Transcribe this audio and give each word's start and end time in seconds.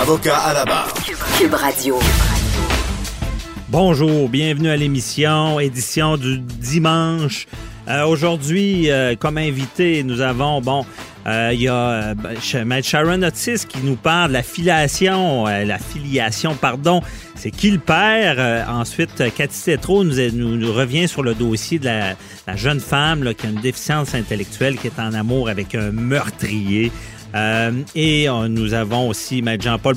Avocat 0.00 0.36
à 0.36 0.54
la 0.54 0.64
barre. 0.64 0.92
Cube 1.38 1.54
Radio. 1.54 1.98
Bonjour, 3.68 4.28
bienvenue 4.28 4.68
à 4.68 4.76
l'émission, 4.76 5.58
édition 5.58 6.16
du 6.16 6.38
dimanche. 6.38 7.46
Euh, 7.88 8.04
Aujourd'hui, 8.06 8.90
euh, 8.90 9.16
comme 9.16 9.38
invité, 9.38 10.02
nous 10.04 10.20
avons, 10.20 10.60
bon, 10.60 10.86
euh, 11.26 11.50
il 11.52 11.62
y 11.62 11.68
a 11.68 11.74
euh, 11.74 12.64
Maître 12.64 12.86
Sharon 12.86 13.22
Otis 13.22 13.64
qui 13.68 13.78
nous 13.82 13.96
parle 13.96 14.28
de 14.28 14.34
la 14.34 14.42
filiation, 14.42 15.46
euh, 15.48 15.64
la 15.64 15.78
filiation, 15.78 16.54
pardon. 16.54 17.02
C'est 17.34 17.50
qui 17.50 17.70
le 17.70 17.78
père? 17.78 18.36
Euh, 18.38 18.64
ensuite, 18.68 19.22
Cathy 19.34 19.62
Tétrault 19.64 20.04
nous, 20.04 20.14
nous, 20.32 20.56
nous 20.56 20.72
revient 20.72 21.08
sur 21.08 21.22
le 21.22 21.34
dossier 21.34 21.78
de 21.78 21.86
la, 21.86 22.14
la 22.46 22.56
jeune 22.56 22.80
femme 22.80 23.24
là, 23.24 23.34
qui 23.34 23.46
a 23.46 23.50
une 23.50 23.60
déficience 23.60 24.14
intellectuelle, 24.14 24.76
qui 24.76 24.86
est 24.86 25.00
en 25.00 25.12
amour 25.12 25.48
avec 25.48 25.74
un 25.74 25.90
meurtrier. 25.90 26.92
Euh, 27.34 27.72
et 27.94 28.28
euh, 28.28 28.48
nous 28.48 28.74
avons 28.74 29.08
aussi 29.08 29.42
Maître 29.42 29.64
Jean-Paul 29.64 29.96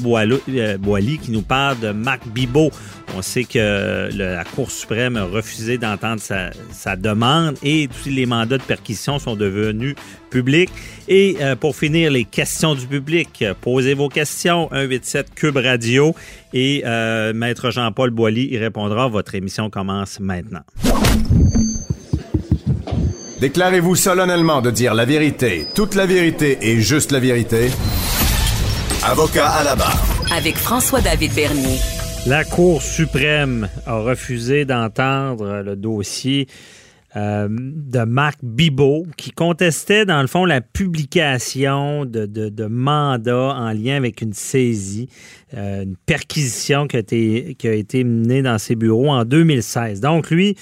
euh, 0.49 0.77
Boilly 0.77 1.17
qui 1.17 1.31
nous 1.31 1.41
parle 1.41 1.79
de 1.79 1.91
Marc 1.91 2.27
Bibot. 2.27 2.71
On 3.15 3.21
sait 3.21 3.43
que 3.43 4.09
la 4.15 4.43
Cour 4.43 4.71
suprême 4.71 5.17
a 5.17 5.25
refusé 5.25 5.77
d'entendre 5.77 6.21
sa, 6.21 6.95
demande 6.95 7.57
et 7.61 7.89
tous 8.03 8.09
les 8.09 8.25
mandats 8.25 8.57
de 8.57 8.63
perquisition 8.63 9.19
sont 9.19 9.35
devenus 9.35 9.95
publics. 10.29 10.69
Et 11.09 11.35
pour 11.59 11.75
finir, 11.75 12.09
les 12.09 12.23
questions 12.23 12.73
du 12.73 12.87
public. 12.87 13.43
Posez 13.59 13.95
vos 13.95 14.07
questions, 14.07 14.69
187 14.71 15.35
Cube 15.35 15.57
Radio 15.57 16.15
et 16.53 16.83
Maître 17.35 17.69
Jean-Paul 17.69 18.11
Boilly 18.11 18.47
y 18.53 18.57
répondra. 18.57 19.09
Votre 19.09 19.35
émission 19.35 19.69
commence 19.69 20.21
maintenant. 20.21 20.61
Déclarez-vous 23.41 23.95
solennellement 23.95 24.61
de 24.61 24.69
dire 24.69 24.93
la 24.93 25.03
vérité, 25.05 25.65
toute 25.73 25.95
la 25.95 26.05
vérité 26.05 26.59
et 26.61 26.79
juste 26.79 27.11
la 27.11 27.19
vérité. 27.19 27.69
Avocat 29.03 29.47
à 29.49 29.63
la 29.63 29.75
barre. 29.75 29.99
Avec 30.31 30.55
François-David 30.57 31.33
Bernier. 31.33 31.79
La 32.27 32.43
Cour 32.43 32.83
suprême 32.83 33.67
a 33.87 33.97
refusé 33.97 34.63
d'entendre 34.65 35.63
le 35.65 35.75
dossier 35.75 36.47
euh, 37.15 37.47
de 37.49 38.03
Marc 38.05 38.37
Bibot 38.43 39.05
qui 39.17 39.31
contestait, 39.31 40.05
dans 40.05 40.21
le 40.21 40.27
fond, 40.27 40.45
la 40.45 40.61
publication 40.61 42.05
de, 42.05 42.27
de- 42.27 42.49
de 42.49 42.65
mandats 42.67 43.55
en 43.57 43.71
lien 43.73 43.97
avec 43.97 44.21
une 44.21 44.33
saisie, 44.33 45.09
euh, 45.57 45.81
une 45.83 45.95
perquisition 46.05 46.85
qui 46.87 46.95
a, 46.95 46.99
été, 46.99 47.55
qui 47.57 47.67
a 47.67 47.73
été 47.73 48.03
menée 48.03 48.43
dans 48.43 48.59
ses 48.59 48.75
bureaux 48.75 49.09
en 49.09 49.25
2016. 49.25 49.99
Donc, 49.99 50.29
lui, 50.29 50.55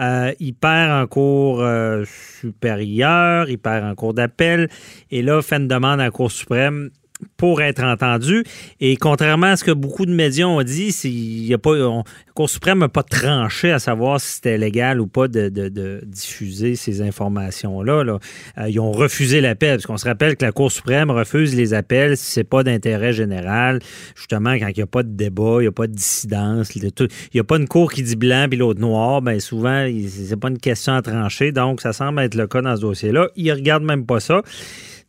euh, 0.00 0.32
il 0.40 0.54
perd 0.54 0.90
en 0.90 1.06
cours 1.06 1.60
euh, 1.60 2.04
supérieur, 2.40 3.48
il 3.48 3.58
perd 3.58 3.84
en 3.84 3.94
cours 3.94 4.14
d'appel, 4.14 4.68
et 5.10 5.22
là, 5.22 5.42
fait 5.42 5.56
une 5.56 5.68
demande 5.68 6.00
à 6.00 6.04
la 6.04 6.10
Cour 6.10 6.30
suprême 6.30 6.90
pour 7.36 7.62
être 7.62 7.82
entendu. 7.82 8.44
Et 8.80 8.96
contrairement 8.96 9.48
à 9.48 9.56
ce 9.56 9.64
que 9.64 9.70
beaucoup 9.70 10.06
de 10.06 10.12
médias 10.12 10.46
ont 10.46 10.62
dit, 10.62 10.94
y 11.04 11.54
a 11.54 11.58
pas, 11.58 11.76
la 11.76 12.02
Cour 12.34 12.48
suprême 12.48 12.78
n'a 12.78 12.88
pas 12.88 13.02
tranché 13.02 13.70
à 13.72 13.78
savoir 13.78 14.20
si 14.20 14.34
c'était 14.34 14.56
légal 14.56 15.00
ou 15.00 15.06
pas 15.06 15.28
de, 15.28 16.00
diffuser 16.06 16.76
ces 16.76 17.02
informations-là. 17.02 18.04
là. 18.04 18.18
Euh, 18.58 18.68
ils 18.68 18.80
ont 18.80 18.92
refusé 18.92 19.40
l'appel, 19.40 19.76
parce 19.76 19.86
qu'on 19.86 19.96
se 19.96 20.06
rappelle 20.06 20.36
que 20.36 20.44
la 20.44 20.52
Cour 20.52 20.72
suprême 20.72 21.10
refuse 21.10 21.54
les 21.54 21.74
appels 21.74 22.16
si 22.16 22.30
c'est 22.30 22.44
pas 22.44 22.62
d'intérêt 22.62 23.12
général, 23.12 23.80
justement 24.14 24.52
quand 24.58 24.68
il 24.68 24.76
n'y 24.76 24.82
a 24.82 24.86
pas 24.86 25.02
de 25.02 25.10
débat, 25.10 25.56
il 25.58 25.62
n'y 25.62 25.66
a 25.66 25.72
pas 25.72 25.86
de 25.86 25.92
dissidence, 25.92 26.74
il 26.74 26.90
n'y 27.34 27.40
a 27.40 27.44
pas 27.44 27.56
une 27.56 27.68
cour 27.68 27.92
qui 27.92 28.02
dit 28.02 28.16
blanc 28.16 28.46
puis 28.48 28.58
l'autre 28.58 28.80
noir, 28.80 29.22
ben 29.22 29.40
souvent, 29.40 29.86
c'est 30.08 30.36
pas 30.36 30.48
une 30.48 30.58
question 30.58 30.94
à 30.94 31.02
trancher, 31.02 31.52
donc 31.52 31.80
ça 31.80 31.92
semble 31.92 32.20
être 32.20 32.34
le 32.34 32.46
cas 32.46 32.62
dans 32.62 32.76
ce 32.76 32.80
dossier-là. 32.80 33.28
Ils 33.36 33.52
regardent 33.52 33.84
même 33.84 34.06
pas 34.06 34.20
ça. 34.20 34.42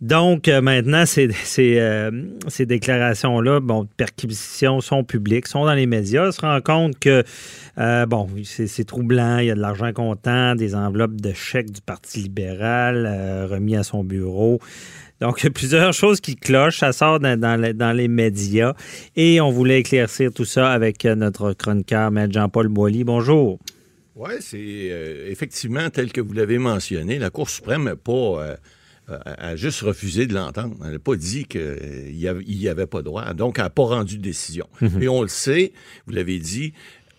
Donc, 0.01 0.47
euh, 0.47 0.61
maintenant, 0.61 1.05
ces, 1.05 1.29
euh, 1.59 2.11
ces 2.47 2.65
déclarations-là, 2.65 3.59
bon, 3.59 3.83
de 3.83 3.89
perquisition 3.95 4.81
sont 4.81 5.03
publiques, 5.03 5.47
sont 5.47 5.65
dans 5.65 5.73
les 5.73 5.85
médias. 5.85 6.27
On 6.27 6.31
se 6.31 6.41
rend 6.41 6.59
compte 6.61 6.99
que, 6.99 7.23
euh, 7.77 8.05
bon, 8.05 8.27
c'est 8.43 8.85
troublant. 8.85 9.37
Il 9.37 9.45
y 9.45 9.51
a 9.51 9.55
de 9.55 9.61
l'argent 9.61 9.91
comptant, 9.93 10.55
des 10.55 10.75
enveloppes 10.75 11.19
de 11.21 11.33
chèques 11.33 11.71
du 11.71 11.81
Parti 11.81 12.19
libéral 12.19 13.47
remis 13.49 13.75
à 13.75 13.83
son 13.83 14.03
bureau. 14.03 14.59
Donc, 15.21 15.41
il 15.41 15.45
y 15.45 15.47
a 15.47 15.51
plusieurs 15.51 15.93
choses 15.93 16.19
qui 16.19 16.35
clochent. 16.35 16.79
Ça 16.79 16.91
sort 16.91 17.19
dans, 17.19 17.39
dans 17.39 17.95
les, 17.95 18.07
médias. 18.07 18.73
Et 19.15 19.39
on 19.39 19.51
voulait 19.51 19.79
éclaircir 19.79 20.33
tout 20.33 20.45
ça 20.45 20.71
avec 20.71 21.05
notre 21.05 21.53
chroniqueur, 21.53 22.11
Maître 22.11 22.33
Jean-Paul 22.33 22.67
Boilly. 22.67 23.03
Bonjour. 23.03 23.59
Oui, 24.15 24.33
c'est 24.41 24.57
effectivement 25.29 25.89
tel 25.89 26.11
que 26.11 26.19
vous 26.19 26.33
l'avez 26.33 26.57
mentionné. 26.57 27.19
La 27.19 27.29
Cour 27.29 27.49
suprême 27.49 27.85
n'a 27.85 27.95
pas 27.95 28.57
a 29.07 29.55
juste 29.55 29.81
refusé 29.81 30.27
de 30.27 30.33
l'entendre. 30.33 30.75
Elle 30.85 30.93
n'a 30.93 30.99
pas 30.99 31.15
dit 31.15 31.45
qu'il 31.45 32.13
n'y 32.13 32.67
avait 32.67 32.87
pas 32.87 33.01
droit. 33.01 33.33
Donc, 33.33 33.57
elle 33.57 33.65
n'a 33.65 33.69
pas 33.69 33.83
rendu 33.83 34.17
de 34.17 34.23
décision. 34.23 34.67
Et 35.01 35.07
on 35.07 35.21
le 35.21 35.27
sait, 35.27 35.73
vous 36.07 36.13
l'avez 36.13 36.39
dit, 36.39 36.73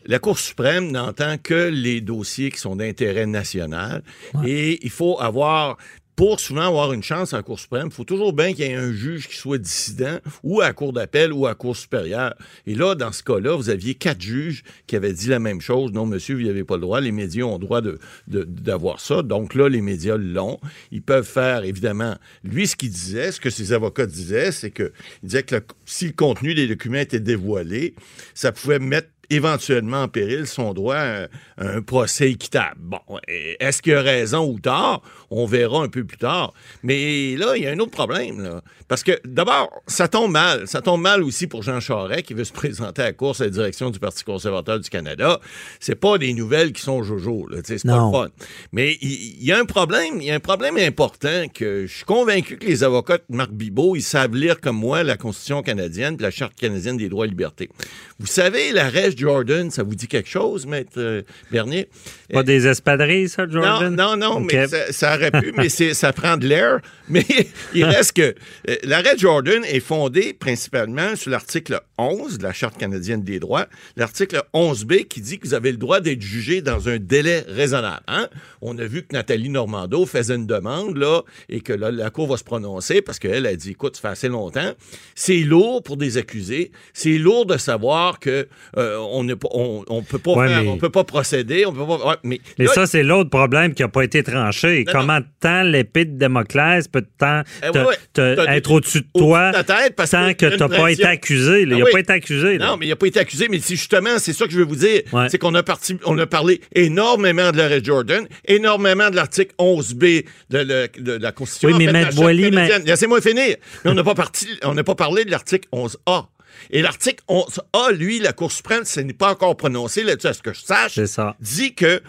la 0.06 0.18
Cour 0.18 0.38
suprême 0.38 0.90
n'entend 0.90 1.38
que 1.38 1.68
les 1.68 2.00
dossiers 2.00 2.50
qui 2.50 2.58
sont 2.58 2.76
d'intérêt 2.76 3.26
national. 3.26 4.02
Et 4.44 4.84
il 4.84 4.90
faut 4.90 5.20
avoir 5.20 5.78
pour 6.16 6.38
souvent 6.38 6.68
avoir 6.68 6.92
une 6.92 7.02
chance 7.02 7.32
à 7.32 7.38
la 7.38 7.42
Cour 7.42 7.58
suprême, 7.58 7.88
il 7.90 7.92
faut 7.92 8.04
toujours 8.04 8.32
bien 8.32 8.52
qu'il 8.52 8.64
y 8.66 8.68
ait 8.68 8.74
un 8.74 8.92
juge 8.92 9.28
qui 9.28 9.36
soit 9.36 9.58
dissident 9.58 10.18
ou 10.42 10.60
à 10.60 10.66
la 10.66 10.72
Cour 10.72 10.92
d'appel 10.92 11.32
ou 11.32 11.46
à 11.46 11.50
la 11.50 11.54
Cour 11.54 11.76
supérieure. 11.76 12.34
Et 12.66 12.74
là, 12.74 12.94
dans 12.94 13.10
ce 13.12 13.22
cas-là, 13.24 13.56
vous 13.56 13.68
aviez 13.68 13.94
quatre 13.94 14.20
juges 14.20 14.62
qui 14.86 14.94
avaient 14.96 15.12
dit 15.12 15.28
la 15.28 15.40
même 15.40 15.60
chose. 15.60 15.92
Non, 15.92 16.06
monsieur, 16.06 16.36
vous 16.36 16.42
n'avez 16.42 16.62
pas 16.64 16.76
le 16.76 16.82
droit. 16.82 17.00
Les 17.00 17.10
médias 17.12 17.44
ont 17.44 17.54
le 17.58 17.64
droit 17.64 17.80
de- 17.80 17.98
de- 18.28 18.44
d'avoir 18.44 19.00
ça. 19.00 19.22
Donc 19.22 19.54
là, 19.54 19.68
les 19.68 19.80
médias 19.80 20.16
l'ont. 20.16 20.60
Ils 20.92 21.02
peuvent 21.02 21.26
faire, 21.26 21.64
évidemment, 21.64 22.16
lui, 22.44 22.66
ce 22.68 22.76
qu'il 22.76 22.90
disait, 22.90 23.32
ce 23.32 23.40
que 23.40 23.50
ses 23.50 23.72
avocats 23.72 24.06
disaient, 24.06 24.52
c'est 24.52 24.70
que 24.70 24.92
il 25.22 25.26
disait 25.26 25.42
que 25.42 25.56
si 25.84 26.06
le 26.06 26.12
contenu 26.12 26.54
des 26.54 26.68
documents 26.68 26.98
était 26.98 27.20
dévoilé, 27.20 27.94
ça 28.34 28.52
pouvait 28.52 28.78
mettre 28.78 29.08
éventuellement 29.30 30.02
en 30.02 30.08
péril 30.08 30.46
son 30.46 30.74
droit 30.74 30.96
à, 30.96 31.26
un 31.58 31.82
procès 31.82 32.30
équitable. 32.30 32.78
Bon, 32.78 33.00
est-ce 33.28 33.82
qu'il 33.82 33.94
a 33.94 34.02
raison 34.02 34.46
ou 34.46 34.58
tort? 34.58 35.02
On 35.30 35.46
verra 35.46 35.82
un 35.82 35.88
peu 35.88 36.04
plus 36.04 36.18
tard. 36.18 36.52
Mais 36.82 37.36
là, 37.36 37.56
il 37.56 37.62
y 37.62 37.66
a 37.66 37.70
un 37.70 37.78
autre 37.78 37.92
problème. 37.92 38.42
Là. 38.42 38.62
Parce 38.88 39.02
que 39.02 39.18
d'abord, 39.24 39.70
ça 39.86 40.08
tombe 40.08 40.32
mal. 40.32 40.66
Ça 40.68 40.82
tombe 40.82 41.00
mal 41.00 41.22
aussi 41.22 41.46
pour 41.46 41.62
Jean 41.62 41.80
Charest 41.80 42.22
qui 42.22 42.34
veut 42.34 42.44
se 42.44 42.52
présenter 42.52 43.02
à 43.02 43.06
la 43.06 43.12
course 43.12 43.40
à 43.40 43.44
la 43.44 43.50
direction 43.50 43.90
du 43.90 43.98
Parti 43.98 44.24
conservateur 44.24 44.78
du 44.78 44.90
Canada. 44.90 45.40
C'est 45.80 45.94
pas 45.94 46.18
des 46.18 46.34
nouvelles 46.34 46.72
qui 46.72 46.82
sont 46.82 47.02
jojo. 47.02 47.48
C'est 47.64 47.84
pas 47.84 48.06
le 48.06 48.12
fun. 48.12 48.28
Mais 48.72 48.96
il 49.00 49.44
y, 49.44 49.52
a 49.52 49.58
un 49.58 49.64
problème. 49.64 50.20
Il 50.20 50.24
y 50.24 50.30
a 50.30 50.34
un 50.34 50.40
problème 50.40 50.76
important 50.76 51.48
que 51.52 51.86
je 51.86 51.94
suis 51.94 52.04
convaincu 52.04 52.58
que 52.58 52.66
les 52.66 52.84
avocats 52.84 53.18
de 53.18 53.24
Marc 53.28 53.52
Bibot, 53.52 53.96
ils 53.96 54.02
savent 54.02 54.34
lire 54.34 54.60
comme 54.60 54.76
moi 54.76 55.02
la 55.02 55.16
Constitution 55.16 55.62
canadienne 55.62 56.16
et 56.18 56.22
la 56.22 56.30
Charte 56.30 56.54
canadienne 56.54 56.96
des 56.96 57.08
droits 57.08 57.26
et 57.26 57.30
libertés. 57.30 57.70
Vous 58.18 58.26
savez, 58.26 58.72
Jordan, 59.16 59.70
ça 59.70 59.82
vous 59.82 59.94
dit 59.94 60.08
quelque 60.08 60.28
chose, 60.28 60.66
Maître 60.66 60.92
euh, 60.96 61.22
Bernier? 61.50 61.88
Pas 62.32 62.42
des 62.42 62.66
espadrilles, 62.66 63.28
ça, 63.28 63.46
Jordan? 63.48 63.94
Non, 63.94 64.16
non, 64.16 64.16
non, 64.16 64.40
mais 64.40 64.66
ça, 64.66 64.92
ça 64.92 65.14
aurait 65.14 65.30
pu, 65.30 65.52
mais 65.56 65.68
ça 65.68 66.12
prend 66.12 66.36
de 66.36 66.46
l'air. 66.46 66.80
Mais 67.08 67.26
il 67.74 67.84
reste 67.84 68.14
que 68.14 68.34
euh, 68.68 68.76
l'arrêt 68.82 69.16
Jordan 69.18 69.62
est 69.64 69.80
fondé 69.80 70.32
principalement 70.32 71.16
sur 71.16 71.30
l'article 71.30 71.82
11 71.98 72.38
de 72.38 72.42
la 72.42 72.54
Charte 72.54 72.78
canadienne 72.78 73.22
des 73.22 73.38
droits, 73.38 73.66
l'article 73.96 74.42
11b 74.54 75.06
qui 75.06 75.20
dit 75.20 75.38
que 75.38 75.46
vous 75.46 75.52
avez 75.52 75.70
le 75.70 75.76
droit 75.76 76.00
d'être 76.00 76.22
jugé 76.22 76.62
dans 76.62 76.88
un 76.88 76.96
délai 76.98 77.44
raisonnable. 77.46 78.02
hein? 78.08 78.28
On 78.62 78.78
a 78.78 78.84
vu 78.84 79.02
que 79.02 79.12
Nathalie 79.12 79.50
Normando 79.50 80.06
faisait 80.06 80.36
une 80.36 80.46
demande, 80.46 80.96
là, 80.96 81.22
et 81.50 81.60
que 81.60 81.72
là, 81.74 81.90
la 81.90 82.10
Cour 82.10 82.28
va 82.28 82.36
se 82.36 82.44
prononcer 82.44 83.02
parce 83.02 83.18
qu'elle 83.18 83.46
a 83.46 83.54
dit, 83.54 83.72
écoute, 83.72 83.96
ça 83.96 84.02
fait 84.02 84.08
assez 84.08 84.28
longtemps. 84.28 84.72
C'est 85.14 85.40
lourd 85.40 85.82
pour 85.82 85.96
des 85.96 86.16
accusés. 86.16 86.72
C'est 86.92 87.18
lourd 87.18 87.46
de 87.46 87.56
savoir 87.58 88.18
que 88.18 88.48
euh, 88.76 88.98
on 89.10 89.24
ne 89.24 89.34
on, 89.52 89.84
on 89.88 90.02
peut 90.02 90.18
pas 90.18 90.32
Ouais, 90.32 90.48
faire- 90.48 90.62
mais- 90.62 90.68
on 90.68 90.76
peut 90.78 90.90
pas 90.90 91.04
procéder, 91.04 91.66
on 91.66 91.72
peut 91.72 91.86
pas. 91.86 92.06
ouais, 92.08 92.16
mais 92.22 92.40
Mais 92.58 92.64
là, 92.66 92.72
ça, 92.72 92.86
c'est 92.86 93.02
l'autre 93.02 93.30
problème 93.30 93.74
qui 93.74 93.82
n'a 93.82 93.88
pas 93.88 94.02
été 94.02 94.22
tranché. 94.22 94.84
Non, 94.86 94.92
Comment 94.92 95.18
temps 95.40 95.62
l'épée 95.62 96.04
de 96.04 96.18
Damoclès 96.18 96.88
peut 96.88 97.04
tant 97.18 97.42
Eh 97.66 97.70
te- 97.70 97.78
ouais, 97.78 97.84
ouais. 97.84 97.94
te- 98.12 98.34
T'as- 98.36 98.56
être 98.56 98.70
au-dessus 98.70 99.00
de 99.00 99.18
toi 99.18 99.50
ta 99.52 99.64
tête 99.64 99.94
parce 99.96 100.10
tant 100.10 100.32
que 100.34 100.46
tu 100.46 100.56
n'as 100.58 100.68
pas 100.68 100.90
été 100.90 101.04
accusé? 101.04 101.64
là. 101.66 101.66
Il 101.66 101.72
Ah 101.74 101.78
n'a 101.78 101.84
oui. 101.84 101.92
pas 101.92 102.00
été 102.00 102.12
accusé. 102.12 102.58
là. 102.58 102.66
Non, 102.66 102.76
mais 102.76 102.86
il 102.86 102.88
n'a 102.90 102.96
pas 102.96 103.06
été 103.06 103.20
accusé, 103.20 103.48
mais 103.50 103.58
c'est 103.60 103.76
justement, 103.76 104.18
c'est 104.18 104.32
ça 104.32 104.46
que 104.46 104.52
je 104.52 104.58
veux 104.58 104.64
vous 104.64 104.76
dire. 104.76 105.02
C'est 105.28 105.38
qu'on 105.38 105.54
a, 105.54 105.62
parti, 105.62 105.96
on 106.04 106.18
a 106.18 106.26
parlé 106.26 106.60
énormément 106.74 107.50
de 107.52 107.58
l'arrêt 107.58 107.82
Jordan, 107.82 108.26
énormément 108.46 109.10
de 109.10 109.16
l'article 109.16 109.54
11B 109.58 110.24
de, 110.50 110.58
le- 110.58 110.88
de 111.02 111.12
la 111.12 111.32
Constitution. 111.32 111.68
Oui, 111.68 111.74
mais 111.78 111.84
en 111.88 111.92
fait, 111.92 112.04
Maître 112.04 112.14
Boilly, 112.16 112.50
mais-. 112.50 112.78
Laissez-moi 112.86 113.20
finir. 113.20 113.56
Mais 113.84 113.90
on 113.90 113.94
n'a 113.94 114.04
pas, 114.04 114.14
parti- 114.14 114.48
on 114.64 114.74
n'a 114.74 114.84
pas 114.84 114.94
parlé 114.94 115.24
de 115.24 115.30
l'article 115.30 115.68
11A. 115.72 116.28
Et 116.70 116.82
l'article 116.82 117.22
11A, 117.28 117.92
lui, 117.92 118.18
la 118.18 118.32
Cour 118.32 118.50
suprême, 118.52 118.84
ce 118.84 119.00
n'est 119.00 119.12
pas 119.12 119.30
encore 119.32 119.56
prononcé 119.56 120.02
là-dessus, 120.02 120.26
à 120.28 120.34
ce 120.34 120.42
que 120.42 120.52
je 120.52 120.60
sache, 120.62 121.02
ça. 121.04 121.36
dit 121.40 121.74
que 121.74 122.02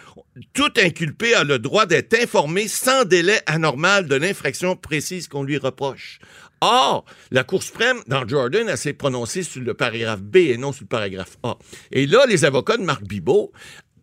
tout 0.54 0.72
inculpé 0.78 1.34
a 1.34 1.44
le 1.44 1.60
droit 1.60 1.86
d'être 1.86 2.14
informé 2.22 2.68
sans 2.68 3.06
délai 3.06 3.40
anormal 3.46 4.08
de 4.08 4.16
l'infraction 4.16 4.76
précise 4.76 5.28
qu'on 5.28 5.44
lui 5.44 5.58
reproche. 5.58 6.20
Or, 6.62 7.06
la 7.32 7.44
Cour 7.44 7.62
suprême, 7.64 7.98
dans 8.08 8.28
Jordan, 8.28 8.68
elle 8.70 8.78
s'est 8.78 8.94
prononcée 8.94 9.44
sur 9.44 9.62
le 9.62 9.74
paragraphe 9.74 10.22
B 10.22 10.38
et 10.38 10.58
non 10.58 10.72
sur 10.72 10.84
le 10.84 10.88
paragraphe 10.88 11.38
A. 11.44 11.58
Et 11.92 12.08
là, 12.08 12.26
les 12.28 12.46
avocats 12.46 12.78
de 12.78 12.84
Marc 12.84 13.04
Bibot, 13.04 13.52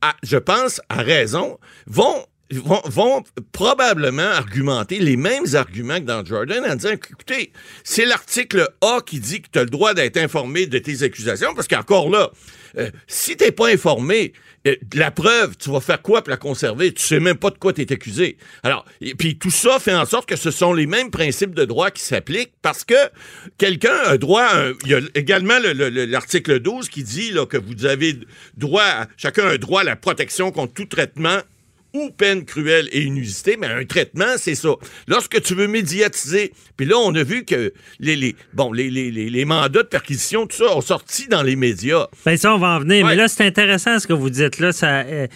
à- 0.01 0.17
je 0.23 0.37
pense, 0.37 0.81
à 0.89 1.03
raison, 1.03 1.59
vont 1.87 2.25
vont, 2.61 3.23
probablement 3.53 4.23
argumenter 4.23 4.99
les 4.99 5.17
mêmes 5.17 5.45
arguments 5.55 5.97
que 5.99 6.05
dans 6.05 6.25
Jordan 6.25 6.65
en 6.69 6.75
disant 6.75 6.91
écoutez, 6.93 7.53
c'est 7.85 8.05
l'article 8.07 8.69
A 8.81 9.01
qui 9.05 9.21
dit 9.21 9.41
que 9.43 9.49
tu 9.53 9.59
as 9.59 9.65
le 9.65 9.71
droit 9.71 9.95
d'être 9.95 10.17
informé 10.17 10.67
de 10.67 10.79
tes 10.79 11.03
accusations, 11.03 11.55
parce 11.55 11.69
qu'encore 11.69 12.11
là, 12.11 12.31
euh, 12.79 12.91
si 13.07 13.37
t'es 13.37 13.53
pas 13.53 13.69
informé, 13.69 14.33
euh, 14.67 14.77
la 14.95 15.11
preuve, 15.11 15.57
tu 15.59 15.71
vas 15.71 15.81
faire 15.81 16.01
quoi 16.01 16.23
pour 16.23 16.31
la 16.31 16.37
conserver? 16.37 16.93
Tu 16.95 17.03
sais 17.03 17.21
même 17.21 17.37
pas 17.37 17.51
de 17.51 17.59
quoi 17.59 17.73
tu 17.73 17.83
es 17.83 17.93
accusé. 17.93 18.37
Alors, 18.63 18.85
et 19.01 19.15
puis 19.15 19.37
tout 19.37 19.51
ça 19.51 19.79
fait 19.79 19.95
en 19.95 20.07
sorte 20.07 20.27
que 20.29 20.37
ce 20.37 20.51
sont 20.51 20.73
les 20.73 20.87
mêmes 20.87 21.11
principes 21.11 21.55
de 21.55 21.65
droit 21.65 21.91
qui 21.91 22.03
s'appliquent 22.03 22.53
parce 22.63 22.85
que 22.85 22.95
quelqu'un 23.59 23.97
a 24.07 24.17
droit 24.19 24.43
à 24.45 24.71
Il 24.85 24.91
y 24.91 24.95
a 24.95 25.01
également 25.15 25.59
le- 25.59 25.73
le- 25.73 25.91
le- 25.91 26.05
l'article 26.07 26.61
12 26.61 26.89
qui 26.89 27.03
dit 27.03 27.33
que 27.51 27.57
vous 27.57 27.85
avez 27.87 28.17
droit, 28.57 28.83
à- 28.85 29.09
chacun 29.17 29.47
a 29.49 29.59
droit 29.59 29.81
à 29.83 29.85
la 29.85 29.97
protection 29.97 30.51
contre 30.53 30.73
tout 30.75 30.87
traitement 30.87 31.39
ou 31.95 32.11
peine 32.11 32.45
cruelle 32.45 32.89
et 32.93 33.03
inusitée, 33.03 33.57
mais 33.59 33.67
un 33.67 33.85
traitement, 33.85 34.37
c'est 34.37 34.55
ça. 34.55 34.71
Lorsque 35.07 35.43
tu 35.43 35.55
veux 35.55 35.69
médiatiser, 35.69 36.53
puis 36.77 36.87
là, 36.87 36.97
on 36.97 37.15
a 37.15 37.23
vu 37.23 37.45
que 37.45 37.73
les, 38.01 38.17
les, 38.17 38.35
bon, 38.55 38.73
les, 38.73 38.91
les, 38.91 39.11
les, 39.11 39.45
mandats 39.45 39.83
de 39.83 39.89
perquisition, 39.89 40.47
tout 40.47 40.57
ça, 40.57 40.75
ont 40.77 40.81
sorti 40.81 41.29
dans 41.29 41.43
les 41.43 41.57
médias. 41.57 42.07
Ben 42.25 42.37
ça, 42.37 42.55
on 42.55 42.59
va 42.59 42.69
en 42.69 42.81
venir. 42.81 43.05
Ouais. 43.05 43.11
Mais 43.11 43.17
là, 43.17 43.29
c'est 43.29 43.45
intéressant 43.45 43.99
ce 43.99 44.07
que 44.07 44.13
vous 44.13 44.31
dites 44.31 44.59
là. 44.59 44.73
Ça, 44.73 45.01
euh, 45.01 45.27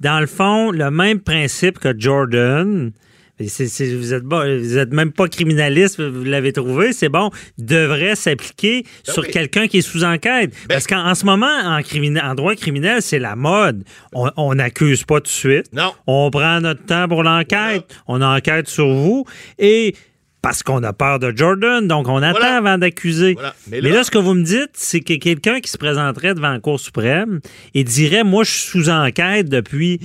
dans 0.00 0.20
le 0.20 0.26
fond, 0.26 0.70
le 0.70 0.90
même 0.90 1.20
principe 1.20 1.78
que 1.78 1.98
Jordan. 1.98 2.92
Vous 3.40 4.14
êtes 4.14 4.22
bon, 4.22 4.58
vous 4.60 4.78
êtes 4.78 4.92
même 4.92 5.10
pas 5.12 5.26
criminaliste, 5.28 6.00
vous 6.00 6.24
l'avez 6.24 6.52
trouvé, 6.52 6.92
c'est 6.92 7.08
bon, 7.08 7.30
devrait 7.58 8.14
s'appliquer 8.14 8.84
sur 9.02 9.22
Ben 9.22 9.26
oui. 9.28 9.32
quelqu'un 9.32 9.66
qui 9.66 9.78
est 9.78 9.82
sous 9.82 10.04
enquête. 10.04 10.52
Parce 10.68 10.86
qu'en 10.86 11.04
en 11.08 11.14
ce 11.14 11.24
moment, 11.24 11.46
en, 11.64 11.80
crimine- 11.82 12.20
en 12.22 12.34
droit 12.34 12.54
criminel, 12.54 13.02
c'est 13.02 13.18
la 13.18 13.34
mode. 13.36 13.84
On 14.12 14.54
n'accuse 14.54 15.02
pas 15.04 15.16
tout 15.16 15.22
de 15.24 15.28
suite. 15.28 15.72
Non. 15.72 15.92
On 16.06 16.30
prend 16.30 16.60
notre 16.60 16.84
temps 16.84 17.08
pour 17.08 17.22
l'enquête. 17.24 17.84
On 18.06 18.22
enquête 18.22 18.68
sur 18.68 18.88
vous. 18.88 19.24
Et 19.58 19.94
parce 20.40 20.62
qu'on 20.62 20.82
a 20.82 20.92
peur 20.92 21.18
de 21.18 21.32
Jordan, 21.34 21.88
donc 21.88 22.06
on 22.06 22.22
attend 22.22 22.38
Voilà. 22.38 22.56
avant 22.58 22.78
d'accuser. 22.78 23.32
Voilà. 23.32 23.54
Mais, 23.70 23.80
Mais 23.80 23.88
là- 23.90 24.04
ce 24.04 24.10
que 24.10 24.18
vous 24.18 24.34
me 24.34 24.44
dites, 24.44 24.70
c'est 24.74 25.00
que 25.00 25.14
quelqu'un 25.14 25.60
qui 25.60 25.70
se 25.70 25.78
présenterait 25.78 26.34
devant 26.34 26.50
la 26.52 26.60
Cour 26.60 26.78
suprême 26.78 27.40
et 27.72 27.82
dirait 27.82 28.24
Moi, 28.24 28.44
je 28.44 28.50
suis 28.50 28.68
sous 28.82 28.90
enquête 28.90 29.48
depuis. 29.48 30.00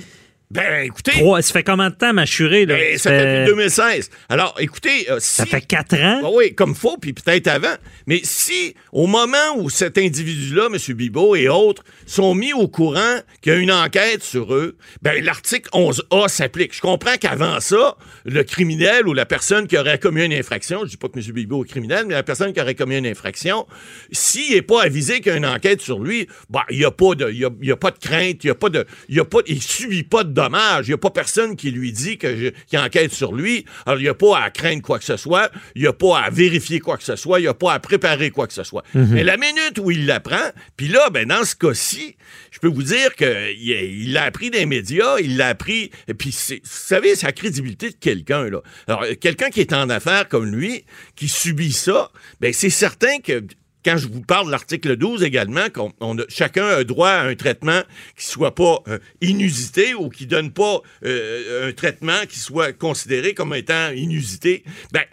Ben, 0.51 0.83
écoutez, 0.83 1.11
Trois, 1.11 1.43
ça 1.43 1.53
fait 1.53 1.63
combien 1.63 1.91
de 1.91 1.95
temps, 1.95 2.11
m'assurer? 2.11 2.65
là? 2.65 2.73
ben, 2.73 2.97
ça 2.97 3.11
fait 3.11 3.41
depuis 3.41 3.53
2016. 3.53 4.09
Alors, 4.29 4.55
écoutez, 4.57 5.07
euh, 5.11 5.19
si... 5.19 5.35
ça 5.35 5.45
fait 5.45 5.61
quatre 5.61 5.93
ans? 5.93 6.21
Ben 6.23 6.29
oui, 6.33 6.55
comme 6.55 6.73
faut, 6.73 6.97
puis 6.97 7.13
peut-être 7.13 7.45
avant. 7.45 7.75
Mais 8.07 8.21
si, 8.23 8.73
au 8.91 9.05
moment 9.05 9.37
où 9.57 9.69
cet 9.69 9.99
individu-là, 9.99 10.69
M. 10.73 10.95
Bibot 10.95 11.35
et 11.35 11.49
autres, 11.49 11.83
sont 12.07 12.33
mis 12.33 12.51
au 12.51 12.67
courant 12.67 13.19
qu'il 13.43 13.53
y 13.53 13.55
a 13.55 13.59
une 13.59 13.71
enquête 13.71 14.23
sur 14.23 14.55
eux, 14.55 14.75
ben 15.03 15.23
l'article 15.23 15.69
11A 15.71 16.27
s'applique. 16.29 16.75
Je 16.75 16.81
comprends 16.81 17.17
qu'avant 17.17 17.59
ça, 17.59 17.95
le 18.25 18.41
criminel 18.41 19.07
ou 19.07 19.13
la 19.13 19.27
personne 19.27 19.67
qui 19.67 19.77
aurait 19.77 19.99
commis 19.99 20.25
une 20.25 20.33
infraction, 20.33 20.79
je 20.81 20.89
dis 20.89 20.97
pas 20.97 21.09
que 21.09 21.19
M. 21.19 21.25
Bibot 21.31 21.63
est 21.63 21.67
criminel, 21.67 22.05
mais 22.07 22.15
la 22.15 22.23
personne 22.23 22.53
qui 22.53 22.59
aurait 22.59 22.73
commis 22.73 22.97
une 22.97 23.05
infraction, 23.05 23.67
s'il 24.11 24.55
n'est 24.55 24.63
pas 24.63 24.81
avisé 24.81 25.17
qu'il 25.21 25.27
y 25.27 25.35
a 25.35 25.37
une 25.37 25.45
enquête 25.45 25.81
sur 25.81 25.99
lui, 25.99 26.27
ben, 26.49 26.63
il 26.71 26.79
n'y 26.79 26.85
a 26.85 26.91
pas 26.91 27.13
de, 27.13 27.29
y 27.31 27.45
a, 27.45 27.51
il 27.61 27.67
y 27.67 27.71
a 27.71 27.77
pas 27.77 27.91
de 27.91 27.99
crainte, 27.99 28.43
il 28.43 28.47
y 28.47 28.49
a 28.49 28.55
pas 28.55 28.69
de, 28.69 28.87
y 29.09 29.19
a 29.19 29.25
pas, 29.25 29.41
il 29.45 29.61
subit 29.61 30.01
pas 30.01 30.23
de 30.23 30.38
dommages, 30.43 30.87
il 30.87 30.91
n'y 30.91 30.95
a 30.95 30.97
pas 30.97 31.09
personne 31.09 31.55
qui 31.55 31.71
lui 31.71 31.91
dit 31.91 32.17
qu'il 32.17 32.53
enquête 32.79 33.13
sur 33.13 33.33
lui. 33.33 33.65
Alors, 33.85 33.99
il 33.99 34.03
n'y 34.03 34.09
a 34.09 34.13
pas 34.13 34.39
à 34.41 34.49
craindre 34.49 34.81
quoi 34.81 34.99
que 34.99 35.05
ce 35.05 35.17
soit, 35.17 35.51
il 35.75 35.81
n'y 35.81 35.87
a 35.87 35.93
pas 35.93 36.19
à 36.19 36.29
vérifier 36.29 36.79
quoi 36.79 36.97
que 36.97 37.03
ce 37.03 37.15
soit, 37.15 37.39
il 37.39 37.43
n'y 37.43 37.47
a 37.47 37.53
pas 37.53 37.73
à 37.73 37.79
préparer 37.79 38.29
quoi 38.31 38.47
que 38.47 38.53
ce 38.53 38.63
soit. 38.63 38.83
Mais 38.93 39.23
la 39.23 39.37
minute 39.37 39.79
où 39.81 39.91
il 39.91 40.05
l'apprend, 40.05 40.49
puis 40.77 40.87
là, 40.87 41.09
ben, 41.09 41.27
dans 41.27 41.43
ce 41.43 41.55
cas-ci, 41.55 42.15
je 42.51 42.59
peux 42.59 42.67
vous 42.67 42.83
dire 42.83 43.15
qu'il 43.15 43.27
il 43.59 44.13
l'a 44.13 44.23
appris 44.23 44.49
des 44.49 44.65
médias, 44.65 45.17
il 45.19 45.37
l'a 45.37 45.47
appris, 45.49 45.91
et 46.07 46.13
puis 46.13 46.31
c'est- 46.31 46.55
vous 46.57 46.61
savez, 46.63 47.15
c'est 47.15 47.25
la 47.25 47.31
crédibilité 47.33 47.89
de 47.89 47.95
quelqu'un, 47.95 48.49
là. 48.49 48.61
Alors, 48.87 49.03
euh, 49.03 49.15
quelqu'un 49.19 49.49
qui 49.49 49.61
est 49.61 49.73
en 49.73 49.89
affaires 49.89 50.27
comme 50.27 50.45
lui, 50.55 50.85
qui 51.15 51.27
subit 51.27 51.71
ça, 51.73 52.11
ben, 52.39 52.53
c'est 52.53 52.69
certain 52.69 53.19
que 53.19 53.43
quand 53.85 53.97
je 53.97 54.07
vous 54.07 54.21
parle 54.21 54.47
de 54.47 54.51
l'article 54.51 54.95
12 54.97 55.23
également, 55.23 55.69
qu'on 55.69 55.93
chacun 56.27 56.65
a 56.65 56.83
droit 56.83 57.09
à 57.09 57.23
un 57.23 57.35
traitement 57.35 57.81
qui 58.17 58.25
soit 58.25 58.55
pas 58.55 58.79
euh, 58.87 58.99
inusité 59.21 59.93
ou 59.93 60.09
qui 60.09 60.25
donne 60.25 60.51
pas 60.51 60.81
euh, 61.05 61.69
un 61.69 61.71
traitement 61.71 62.25
qui 62.27 62.39
soit 62.39 62.73
considéré 62.73 63.33
comme 63.33 63.53
étant 63.53 63.91
inusité, 63.91 64.63
ben, 64.91 65.03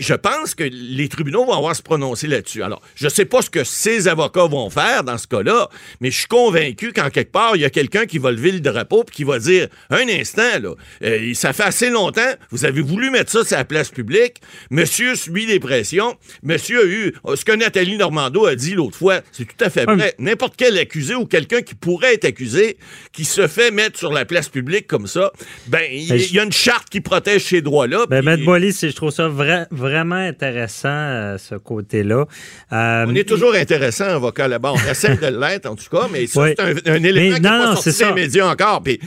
je 0.00 0.14
pense 0.14 0.54
que 0.54 0.64
les 0.64 1.08
tribunaux 1.08 1.44
vont 1.44 1.52
avoir 1.52 1.72
à 1.72 1.74
se 1.74 1.82
prononcer 1.82 2.26
là-dessus. 2.26 2.62
Alors, 2.62 2.80
je 2.94 3.08
sais 3.08 3.24
pas 3.24 3.42
ce 3.42 3.50
que 3.50 3.64
ces 3.64 4.08
avocats 4.08 4.46
vont 4.46 4.70
faire 4.70 5.04
dans 5.04 5.18
ce 5.18 5.26
cas-là, 5.26 5.68
mais 6.00 6.10
je 6.10 6.18
suis 6.18 6.26
convaincu 6.28 6.92
qu'en 6.92 7.10
quelque 7.10 7.32
part, 7.32 7.56
il 7.56 7.62
y 7.62 7.64
a 7.64 7.70
quelqu'un 7.70 8.06
qui 8.06 8.18
va 8.18 8.30
lever 8.30 8.52
le 8.52 8.60
drapeau 8.60 9.04
puis 9.04 9.16
qui 9.16 9.24
va 9.24 9.38
dire, 9.38 9.68
un 9.90 10.08
instant, 10.08 10.58
là, 10.62 10.74
euh, 11.04 11.34
ça 11.34 11.52
fait 11.52 11.64
assez 11.64 11.90
longtemps, 11.90 12.20
vous 12.50 12.64
avez 12.64 12.80
voulu 12.80 13.10
mettre 13.10 13.30
ça 13.32 13.44
sur 13.44 13.56
la 13.56 13.64
place 13.64 13.90
publique, 13.90 14.36
monsieur 14.70 15.14
subit 15.16 15.46
des 15.46 15.60
pressions, 15.60 16.16
monsieur 16.42 16.82
a 16.82 16.86
eu, 16.86 17.14
ce 17.34 17.44
que 17.44 17.52
Nathalie 17.52 17.96
Normando 17.96 18.46
a 18.46 18.54
dit 18.54 18.74
l'autre 18.74 18.96
fois, 18.96 19.20
c'est 19.32 19.44
tout 19.44 19.64
à 19.64 19.70
fait 19.70 19.84
Ah, 19.86 19.94
vrai. 19.94 20.14
N'importe 20.18 20.54
quel 20.56 20.78
accusé 20.78 21.14
ou 21.14 21.26
quelqu'un 21.26 21.62
qui 21.62 21.74
pourrait 21.74 22.14
être 22.14 22.24
accusé, 22.24 22.76
qui 23.12 23.24
se 23.24 23.46
fait 23.48 23.70
mettre 23.70 23.98
sur 23.98 24.12
la 24.12 24.24
place 24.24 24.48
publique 24.48 24.86
comme 24.86 25.06
ça, 25.06 25.32
ben, 25.66 25.82
il 25.90 26.08
Ben, 26.08 26.20
y, 26.30 26.38
a 26.38 26.44
une 26.44 26.52
charte 26.52 26.88
qui 26.90 27.00
protège 27.00 27.42
ces 27.44 27.62
droits-là. 27.62 28.06
Ben, 28.08 28.22
Boily, 28.44 28.72
c'est- 28.72 28.90
je 28.90 28.96
trouve 28.96 29.10
ça 29.10 29.28
vra- 29.28 29.66
vraiment 29.82 30.14
intéressant, 30.16 30.88
euh, 30.88 31.36
ce 31.38 31.54
côté-là. 31.56 32.24
Euh, 32.72 33.04
On 33.06 33.14
est 33.14 33.28
toujours 33.28 33.54
intéressant, 33.54 34.06
avocat 34.06 34.48
là-bas. 34.48 34.72
On 34.74 34.90
essaie 34.90 35.16
de 35.16 35.26
l'être, 35.26 35.66
en 35.66 35.76
tout 35.76 35.84
cas, 35.90 36.08
mais 36.10 36.26
ça, 36.26 36.40
Oui. 36.40 36.54
c'est 36.56 36.88
un, 36.88 36.94
un 36.94 37.02
élément 37.04 37.30
Mais 37.32 37.36
qui 37.36 37.40
n'est 37.42 37.48
non, 37.50 37.64
pas 37.64 37.74
sorti 37.74 37.92
c'est 37.92 38.06
des 38.06 38.12
médias 38.14 38.48
encore. 38.50 38.82
Puis, 38.82 38.98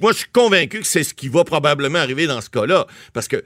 moi, 0.00 0.12
je 0.12 0.18
suis 0.18 0.28
convaincu 0.32 0.80
que 0.80 0.86
c'est 0.86 1.02
ce 1.02 1.14
qui 1.14 1.28
va 1.28 1.42
probablement 1.44 1.98
arriver 1.98 2.26
dans 2.26 2.40
ce 2.40 2.50
cas-là. 2.50 2.86
Parce 3.12 3.26
que 3.26 3.36
euh, 3.36 3.42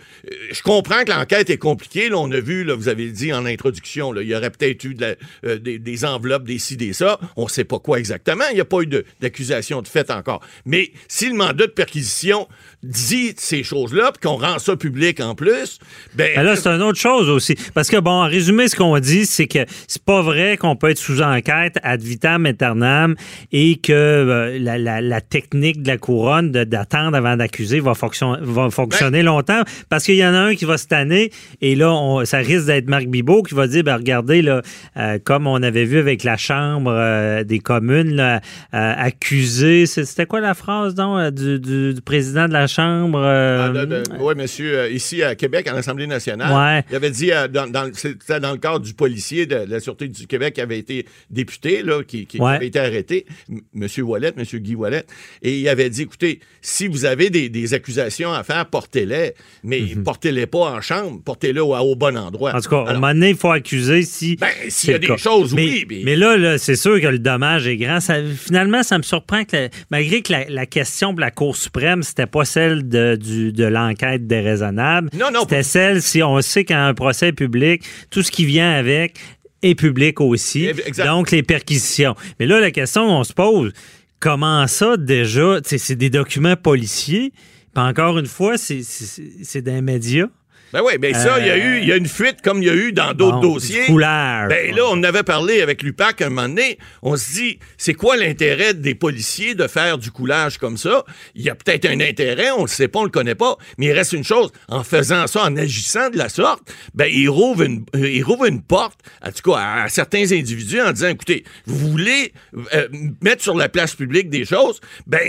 je 0.51 0.63
comprends 0.63 1.03
que 1.05 1.11
l'enquête 1.11 1.49
est 1.49 1.57
compliquée. 1.59 2.09
Là, 2.11 2.19
on 2.19 2.31
a 2.33 2.41
vu, 2.41 2.65
là, 2.65 2.75
vous 2.75 2.89
avez 2.89 3.11
dit 3.11 3.33
en 3.33 3.47
introduction, 3.47 4.13
là, 4.13 4.23
il 4.23 4.29
y 4.29 4.35
aurait 4.35 4.51
peut-être 4.51 4.85
eu 4.85 4.95
de 4.95 5.17
la- 5.43 5.57
des, 5.57 5.79
des 5.79 6.05
enveloppes, 6.05 6.45
des 6.45 6.59
ci, 6.59 6.77
des 6.77 6.93
ça. 6.93 7.19
On 7.37 7.45
ne 7.45 7.49
sait 7.49 7.65
pas 7.65 7.79
quoi 7.79 7.99
exactement. 7.99 8.45
Il 8.51 8.55
n'y 8.55 8.61
a 8.61 8.65
pas 8.65 8.81
eu 8.83 8.87
de- 8.87 9.05
d'accusation 9.21 9.81
de, 9.83 9.89
fait 9.89 10.11
encore. 10.11 10.41
Mais 10.67 10.91
si 11.09 11.29
le 11.29 11.35
mandat 11.35 11.67
de 11.67 11.73
perquisition 11.73 12.49
dit 12.83 13.35
ces 13.37 13.63
choses-là, 13.63 14.13
puis 14.13 14.21
qu'on 14.29 14.37
rend 14.37 14.59
ça 14.59 14.77
public 14.77 15.21
en 15.21 15.35
plus, 15.35 15.79
ben, 16.15 16.33
Ben 16.35 16.43
là, 16.45 16.57
c'est 16.57 16.69
une 16.77 16.83
autre 16.83 16.99
chose 16.99 17.29
aussi. 17.29 17.55
Parce 17.75 17.89
que, 17.89 17.99
bon, 17.99 18.11
en 18.11 18.27
résumé, 18.27 18.69
ce 18.69 18.77
qu'on 18.77 18.99
dit, 18.99 19.27
c'est 19.27 19.47
que 19.47 19.61
c'est 19.89 20.03
pas 20.05 20.23
vrai 20.23 20.57
qu'on 20.57 20.77
peut 20.77 20.91
être 20.91 20.99
sous 20.99 21.23
enquête 21.23 21.79
ad 21.83 22.01
vitam 22.03 22.47
aeternam 22.47 23.15
et 23.53 23.77
que 23.77 23.93
euh, 23.93 24.59
la, 24.61 24.79
la- 24.79 25.01
la 25.01 25.21
technique 25.21 25.83
de 25.83 25.89
la 25.89 25.99
couronne 25.99 26.51
d'attendre 26.53 27.17
avant 27.17 27.37
d'accuser 27.37 27.81
va, 27.81 27.95
fonction- 27.95 28.37
va 28.41 28.71
fonctionner 28.71 29.23
longtemps. 29.23 29.63
Parce 29.89 30.05
qu'il 30.05 30.17
y 30.17 30.25
en 30.27 30.35
a 30.35 30.39
un 30.39 30.55
qui 30.55 30.65
va 30.65 30.79
se 30.79 30.87
tanner 30.87 31.31
et 31.61 31.75
là, 31.75 31.93
on- 31.93 32.25
ça 32.25 32.39
risque 32.39 32.67
d'être 32.67 32.89
Marc 32.89 33.07
Bibot 33.07 33.43
qui 33.43 33.55
va 33.55 33.67
dire, 33.67 33.85
ben 33.85 33.97
regardez, 33.97 34.43
là, 34.43 34.63
euh, 34.97 35.19
comme 35.23 35.47
on 35.47 35.63
avait 35.63 35.85
vu 35.85 35.99
avec 35.99 36.25
la 36.25 36.37
Chambre 36.37 36.93
euh, 36.95 37.45
des 37.45 37.59
communes, 37.59 38.15
là, 38.17 38.41
accusé, 38.73 39.87
c'est- 39.87 40.05
c'était 40.05 40.27
quoi 40.27 40.41
la 40.41 40.55
phrase, 40.55 40.95
donc, 40.95 41.33
du, 41.35 41.59
du- 41.59 41.95
du 41.95 42.01
président 42.01 42.47
de 42.49 42.53
la 42.53 42.67
Chambre? 42.67 43.21
euh, 43.25 44.03
oui, 44.21 44.35
monsieur, 44.37 44.91
ici 44.91 45.23
à 45.23 45.35
Québec, 45.35 45.67
à 45.67 45.73
l'Assemblée 45.75 46.07
nationale, 46.07 46.52
Ouais. 46.57 46.85
il 46.91 46.97
avait 46.97 47.11
dit, 47.11 47.33
euh, 47.33 47.49
dans, 47.49 47.67
dans- 47.71 47.91
c'était 47.95 48.41
dans 48.41 48.53
le 48.53 48.59
cadre 48.59 48.81
du 48.81 48.95
policier 48.95 49.47
de, 49.47 49.65
la 49.69 49.81
Sûreté 49.81 50.09
du 50.09 50.27
Québec 50.27 50.55
qui 50.55 50.61
avait 50.61 50.79
été 50.79 51.07
député, 51.31 51.83
là, 51.83 52.03
qui, 52.03 52.27
qui 52.27 52.39
Ouais. 52.41 52.57
avait 52.57 52.67
été 52.67 52.79
arrêté, 52.79 53.27
M- 53.51 53.61
monsieur 53.75 54.03
Wallet, 54.03 54.33
monsieur 54.37 54.59
Guy 54.59 54.75
Wallet, 54.75 55.05
et 55.43 55.59
il 55.59 55.69
avait 55.69 55.91
dit, 55.91 56.03
écoutez, 56.03 56.41
si 56.61 56.87
vous 56.89 57.05
avez 57.05 57.31
des, 57.31 57.49
des 57.49 57.75
accusations 57.75 58.33
à 58.33 58.43
faire, 58.45 58.67
portez-les, 58.67 59.35
mais 59.65 59.81
portez-les 60.05 60.47
pas 60.47 60.73
en 60.73 60.81
chambre, 60.81 61.21
portez-les 61.25 61.61
au, 61.61 61.75
au 61.75 61.97
bon 61.97 62.17
endroit. 62.17 62.51
Mhm. 62.53 62.57
En 62.57 62.61
tout 62.61 62.71
cas, 62.71 62.85
à 62.87 62.91
un 62.91 62.95
moment 62.95 63.13
donné, 63.15 63.31
il 63.31 63.37
faut 63.37 63.51
accuser 63.51 64.03
si. 64.03 64.37
Ben, 64.37 64.49
s'il 64.69 64.91
y 64.91 64.95
a 64.95 64.99
des 64.99 65.07
cas. 65.07 65.17
choses, 65.17 65.55
mais, 65.55 65.65
oui, 65.65 65.87
mais- 65.89 66.03
Mais 66.05 66.17
là, 66.17 66.37
là, 66.37 66.59
c'est 66.59 66.77
sûr 66.77 67.01
que 67.01 67.07
le 67.07 67.19
dommage 67.19 67.67
est 67.67 67.77
grand. 67.77 68.01
Ça- 68.01 68.23
finalement, 68.37 68.83
ça 68.83 68.99
me 68.99 69.03
surprend 69.03 69.45
que, 69.45 69.57
la- 69.57 69.69
malgré 69.91 70.23
que 70.23 70.33
la, 70.33 70.45
la 70.49 70.67
question 70.67 71.11
pour 71.13 71.21
la 71.21 71.31
Cour 71.31 71.57
suprême, 71.57 72.03
c'était 72.03 72.27
pas 72.27 72.45
celle 72.45 72.89
de, 72.89 73.17
du- 73.17 73.53
de 73.53 73.65
l'enquête 73.65 74.27
déraisonnable. 74.27 75.09
Non, 75.19 75.31
non. 75.33 75.41
C'était 75.43 75.63
celle, 75.63 76.03
si 76.03 76.23
on 76.23 76.41
sait 76.43 76.65
qu'un 76.65 76.93
procès 76.95 77.33
public, 77.33 77.83
tout 78.11 78.23
ce 78.23 78.31
qui 78.31 78.45
vient 78.45 78.73
avec 78.73 79.19
est 79.63 79.75
public 79.75 80.21
aussi. 80.21 80.67
Exact. 80.67 81.07
Donc, 81.07 81.31
les 81.31 81.43
perquisitions. 81.43 82.15
Mais 82.41 82.47
là, 82.47 82.61
la 82.61 82.71
question 82.71 83.07
qu'on 83.07 83.25
se 83.25 83.33
pose, 83.33 83.73
comment 84.21 84.67
ça, 84.67 84.97
déjà, 84.97 85.61
c'est 85.65 85.95
des 85.97 86.11
documents 86.11 86.57
policiers, 86.57 87.33
puis 87.75 87.85
encore 87.85 88.19
une 88.19 88.27
fois, 88.27 88.59
c'est- 88.59 88.83
c'est 88.83 89.23
c'est 89.43 89.63
des 89.63 89.81
médias? 89.81 90.27
Ben 90.73 90.81
oui, 90.85 90.93
mais 91.01 91.13
ça, 91.15 91.39
il 91.39 91.47
y 91.47 91.51
a 91.51 91.57
eu 91.59 91.79
il 91.81 91.89
y 91.89 91.93
a 91.93 91.97
une 91.97 92.07
fuite 92.09 92.41
comme 92.43 92.63
il 92.63 92.67
y 92.67 92.71
a 92.71 92.75
eu 92.75 92.93
dans 92.93 93.13
d'autres 93.13 93.41
Bon, 93.41 93.55
dossiers. 93.55 93.85
coulage. 93.87 94.49
Ben 94.49 94.75
là, 94.75 94.83
on 94.91 95.03
avait 95.03 95.23
parlé 95.23 95.61
avec 95.61 95.83
l'UPAC 95.83 96.23
un 96.23 96.29
moment 96.31 96.49
donné. 96.49 96.79
On 97.03 97.17
se 97.17 97.33
dit, 97.35 97.59
c'est 97.77 97.95
quoi 97.95 98.17
l'intérêt 98.17 98.73
des 98.75 98.95
policiers 98.95 99.55
de 99.55 99.67
faire 99.67 99.99
du 99.99 100.11
coulage 100.11 100.59
comme 100.59 100.77
ça? 100.79 101.05
Il 101.35 101.43
y 101.43 101.51
a 101.51 101.55
peut-être 101.55 101.85
un 101.87 102.01
intérêt, 102.01 102.51
on 102.53 102.63
le 102.63 102.69
sait 102.69 102.89
pas, 102.89 103.01
on 103.01 103.05
le 103.05 103.11
connaît 103.11 103.35
pas, 103.35 103.57
mais 103.79 103.87
il 103.87 103.93
reste 103.93 104.13
une 104.13 104.25
chose. 104.25 104.51
En 104.69 104.83
faisant 104.85 105.27
ça, 105.27 105.45
en 105.45 105.57
agissant 105.57 106.09
de 106.11 106.17
la 106.19 106.29
sorte, 106.29 106.63
ben, 106.95 107.07
il 107.13 107.29
rouvre 107.29 107.63
une, 107.63 107.85
euh, 107.97 108.09
il 108.09 108.23
rouvre 108.23 108.47
une 108.47 108.63
porte, 108.63 109.01
en 109.25 109.31
tout 109.31 109.51
cas, 109.51 109.59
à, 109.59 109.83
à 109.85 109.89
certains 109.89 110.33
individus 110.33 110.81
en 110.81 110.93
disant, 110.93 111.09
écoutez, 111.09 111.45
vous 111.67 111.91
voulez 111.91 112.33
euh, 112.75 112.89
mettre 113.23 113.43
sur 113.43 113.57
la 113.57 113.69
place 113.69 113.95
publique 113.95 114.31
des 114.31 114.45
choses, 114.45 114.81
ben, 115.07 115.21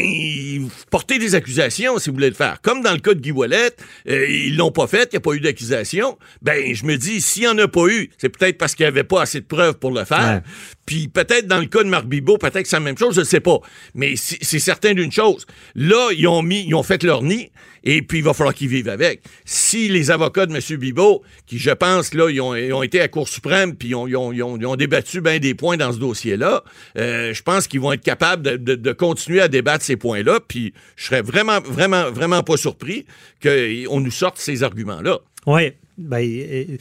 portez 0.89 1.19
des 1.19 1.35
accusations 1.35 1.97
si 1.99 2.09
vous 2.09 2.15
voulez 2.15 2.29
le 2.29 2.35
faire. 2.35 2.61
Comme 2.61 2.81
dans 2.81 2.93
le 2.93 2.99
cas 2.99 3.13
de 3.13 3.19
Guy 3.19 3.31
Wallet, 3.31 3.71
euh, 4.09 4.25
ils 4.29 4.55
l'ont 4.55 4.71
pas 4.71 4.87
fait, 4.87 5.09
il 5.11 5.15
n'y 5.15 5.17
a 5.17 5.21
pas 5.21 5.32
eu 5.33 5.39
d'accusation. 5.39 6.17
Ben, 6.41 6.73
je 6.73 6.85
me 6.85 6.97
dis, 6.97 7.21
s'il 7.21 7.43
n'y 7.43 7.47
en 7.47 7.57
a 7.57 7.67
pas 7.67 7.87
eu, 7.87 8.09
c'est 8.17 8.29
peut-être 8.29 8.57
parce 8.57 8.75
qu'il 8.75 8.83
n'y 8.85 8.87
avait 8.87 9.03
pas 9.03 9.21
assez 9.21 9.41
de 9.41 9.45
preuves 9.45 9.77
pour 9.77 9.91
le 9.91 10.05
faire. 10.05 10.35
Ouais. 10.35 10.41
Puis 10.85 11.07
peut-être 11.07 11.47
dans 11.47 11.59
le 11.59 11.65
cas 11.65 11.83
de 11.83 11.89
Marc 11.89 12.05
Bibot, 12.05 12.37
peut-être 12.37 12.63
que 12.63 12.67
c'est 12.67 12.75
la 12.75 12.81
même 12.81 12.97
chose, 12.97 13.15
je 13.15 13.21
ne 13.21 13.25
sais 13.25 13.39
pas. 13.39 13.59
Mais 13.95 14.15
c'est 14.15 14.43
c'est 14.43 14.59
certain 14.59 14.93
d'une 14.93 15.11
chose. 15.11 15.45
Là, 15.75 16.09
ils 16.15 16.27
ont 16.27 16.43
mis, 16.43 16.65
ils 16.65 16.75
ont 16.75 16.83
fait 16.83 17.03
leur 17.03 17.23
nid, 17.23 17.51
et 17.83 18.01
puis 18.01 18.19
il 18.19 18.23
va 18.23 18.33
falloir 18.33 18.53
qu'ils 18.53 18.69
vivent 18.69 18.89
avec. 18.89 19.21
Si 19.45 19.89
les 19.89 20.11
avocats 20.11 20.45
de 20.45 20.55
M. 20.55 20.79
Bibot, 20.79 21.21
qui 21.45 21.59
je 21.59 21.71
pense, 21.71 22.13
là, 22.13 22.29
ils 22.29 22.41
ont, 22.41 22.83
été 22.83 22.99
à 22.99 23.03
la 23.03 23.07
Cour 23.09 23.27
suprême, 23.27 23.75
puis 23.75 23.89
ils 23.89 23.95
ont, 23.95 24.75
débattu 24.75 25.21
bien 25.21 25.39
des 25.39 25.53
points 25.53 25.77
dans 25.77 25.91
ce 25.91 25.99
dossier-là, 25.99 26.63
euh, 26.97 27.33
je 27.33 27.43
pense 27.43 27.67
qu'ils 27.67 27.81
vont 27.81 27.91
être 27.91 28.03
capables 28.03 28.63
de, 28.63 28.91
continuer 28.93 29.41
à 29.41 29.47
débattre 29.47 29.83
ces 29.83 29.97
points-là, 29.97 30.39
puis 30.47 30.73
je 30.95 31.05
serais 31.05 31.21
vraiment, 31.21 31.59
vraiment, 31.61 32.11
vraiment 32.11 32.43
pas 32.43 32.57
surpris 32.57 33.05
qu'on 33.41 33.99
nous 33.99 34.11
sorte 34.11 34.37
ces 34.37 34.63
arguments-là. 34.63 35.19
Oui, 35.45 35.73
ben, 35.97 36.23
euh, 36.23 36.77